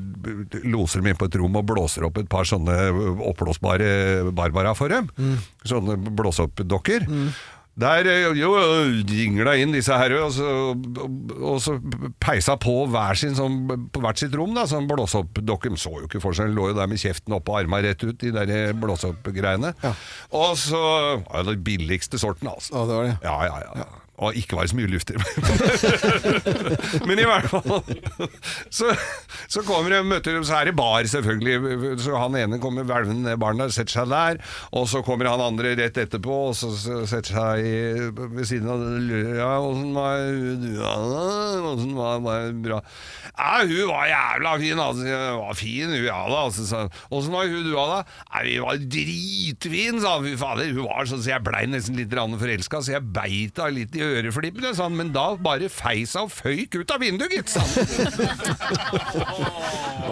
loser 0.66 1.02
dem 1.02 1.12
inn 1.12 1.20
på 1.20 1.30
et 1.30 1.38
rom 1.38 1.60
og 1.60 1.66
blåser 1.70 2.08
opp 2.08 2.18
et 2.22 2.30
par 2.32 2.48
sånne 2.48 2.76
oppblåsbare 3.30 4.32
Barbara 4.34 4.74
for 4.78 4.92
dem. 4.92 5.10
Sånne 5.68 5.96
blåseoppdokker. 6.02 7.06
Der 7.80 8.04
eh, 8.04 8.26
jo, 8.36 8.50
inn 9.62 9.72
disse 9.72 9.96
her, 9.96 10.12
og 10.20 10.32
så, 10.36 10.48
og 11.40 11.56
så 11.64 11.78
peisa 12.20 12.58
på 12.60 12.74
hver 12.92 13.16
sin 13.16 13.32
sånn, 13.38 13.62
på 13.94 14.02
hvert 14.04 14.20
sitt 14.20 14.36
rom. 14.36 14.52
da, 14.56 14.66
sånn 14.68 14.88
Blåseoppdokke. 14.90 15.72
De 15.72 15.80
så 15.80 15.94
jo 15.96 16.08
ikke 16.10 16.20
forskjell, 16.20 16.52
lå 16.52 16.68
jo 16.70 16.76
der 16.76 16.90
med 16.90 17.00
kjeften 17.00 17.32
oppe 17.38 17.54
og 17.54 17.62
arma 17.62 17.80
rett 17.84 18.04
ut, 18.04 18.18
de 18.20 18.34
der 18.34 18.52
Ja. 19.82 19.94
Og 20.36 20.54
så 20.60 20.82
ja, 20.82 21.42
Den 21.48 21.64
billigste 21.64 22.20
sorten, 22.20 22.52
altså. 22.52 22.76
Ja, 22.76 22.86
det 22.90 22.98
var 22.98 23.08
det. 23.08 23.16
Ja, 23.24 23.36
ja, 23.48 23.76
ja. 23.82 23.88
Og 24.22 24.36
ikke 24.38 24.56
var 24.58 24.66
det 24.66 24.72
så 24.72 24.78
mye 24.78 24.90
luft 24.92 25.10
i. 25.12 25.18
Men 27.08 27.20
i 27.22 27.26
hvert 27.26 27.48
fall 27.50 27.82
Så, 28.72 28.92
så 29.50 29.62
kommer 29.66 29.92
det, 29.94 30.02
møter, 30.06 30.38
så 30.46 30.60
er 30.60 30.70
det 30.70 30.76
bar, 30.78 31.06
selvfølgelig. 31.08 31.96
Så 32.02 32.16
han 32.18 32.38
ene 32.38 32.60
kommer 32.62 32.86
hvelvende 32.88 33.26
ned 33.26 33.40
baren 33.42 33.60
der, 33.62 33.72
setter 33.74 34.02
seg 34.02 34.12
der. 34.12 34.40
Og 34.78 34.86
så 34.90 35.02
kommer 35.06 35.30
han 35.30 35.42
andre 35.42 35.74
rett 35.78 35.98
etterpå 36.00 36.38
og 36.48 36.54
så 36.58 36.70
setter 37.08 37.32
seg 37.36 37.66
i, 37.66 37.74
ved 38.36 38.46
siden 38.48 38.70
av 38.72 38.82
Ja, 39.38 39.50
åssen 39.62 39.92
var 39.96 40.22
hun 40.22 40.66
Anna? 40.82 41.24
Åssen 41.72 41.96
var 41.98 42.46
det 42.48 42.62
bra? 42.64 42.80
Ja, 43.32 43.62
hun 43.64 43.88
var 43.88 44.08
jævla 44.10 44.54
fin, 44.60 44.82
altså. 44.86 45.06
Hun 45.06 45.40
var 45.42 45.58
fin, 45.58 45.88
hun, 45.88 46.06
ja 46.06 46.20
da. 46.28 46.42
Altså, 46.46 46.82
Åssen 47.10 47.34
var 47.34 47.48
hun, 47.50 47.66
du, 47.66 47.72
da? 47.76 48.02
Nei, 48.34 48.44
hun 48.56 48.66
var 48.66 48.82
dritfin, 48.96 50.00
sa. 50.02 50.16
Fy 50.22 50.34
fader. 50.40 50.72
Hun 50.72 50.88
var 50.88 51.08
sånn 51.08 51.22
så 51.22 51.34
jeg 51.34 51.46
blei 51.46 51.64
nesten 51.70 51.98
litt 51.98 52.12
forelska, 52.12 52.82
så 52.82 52.96
jeg 52.96 53.08
beit 53.14 53.60
henne 53.60 53.76
litt 53.78 53.96
i 53.96 54.02
øreflippene, 54.18 54.74
sa 54.76 54.86
han. 54.88 54.96
Men 54.98 55.12
da 55.14 55.26
bare 55.42 55.68
feis 55.72 56.14
og 56.20 56.30
føyk 56.32 56.80
ut 56.82 56.90
av 56.94 57.00
vinduet, 57.02 57.32
gitt, 57.36 57.48
sa 57.52 57.60
han. 57.60 57.72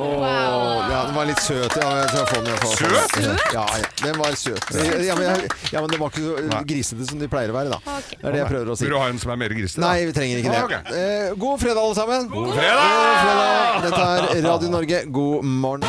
Ja, 0.00 1.00
den 1.06 1.14
var 1.16 1.26
litt 1.28 1.42
søt. 1.42 1.74
Ja, 1.76 1.88
jeg 2.00 2.08
tror 2.10 2.20
jeg 2.20 2.28
får 2.30 2.40
den, 2.40 2.50
jeg 2.50 2.60
får. 2.62 2.74
Søt? 2.80 3.16
Ja, 3.54 3.64
ja, 3.80 3.88
den 4.04 4.18
var 4.20 4.36
søt. 4.40 4.70
Ja, 5.06 5.14
men, 5.18 5.24
jeg- 5.28 5.50
ja, 5.74 5.80
men 5.84 5.90
det 5.90 5.98
var 6.00 6.10
ikke 6.10 6.24
så 6.24 6.62
grisete 6.72 7.08
som 7.10 7.18
de 7.20 7.28
pleier 7.32 7.50
å 7.52 7.56
være, 7.58 7.70
da. 7.76 7.78
Det 8.10 8.24
er 8.24 8.32
det 8.32 8.42
jeg 8.44 8.50
prøver 8.52 8.70
å 8.72 8.76
si. 8.78 8.84
Vil 8.86 8.94
du 8.94 8.98
ha 9.00 9.08
en 9.12 9.18
som 9.22 9.30
er 9.34 9.36
mer 9.44 9.54
grisete? 9.56 9.80
Nei, 9.84 10.04
vi 10.06 10.12
trenger 10.16 10.42
ikke 10.42 10.52
det. 10.54 10.62
Ah. 10.80 10.94
Eh, 11.00 11.34
god 11.36 11.60
fredag, 11.60 11.82
alle 11.84 11.94
sammen. 12.00 12.28
God 12.32 12.54
fredag! 12.54 12.88
God 12.90 13.18
fredag! 13.24 13.82
Dette 13.88 14.02
er 14.40 14.48
Radio 14.48 14.68
Norge. 14.76 15.04
God 15.10 15.44
morgen. 15.44 15.88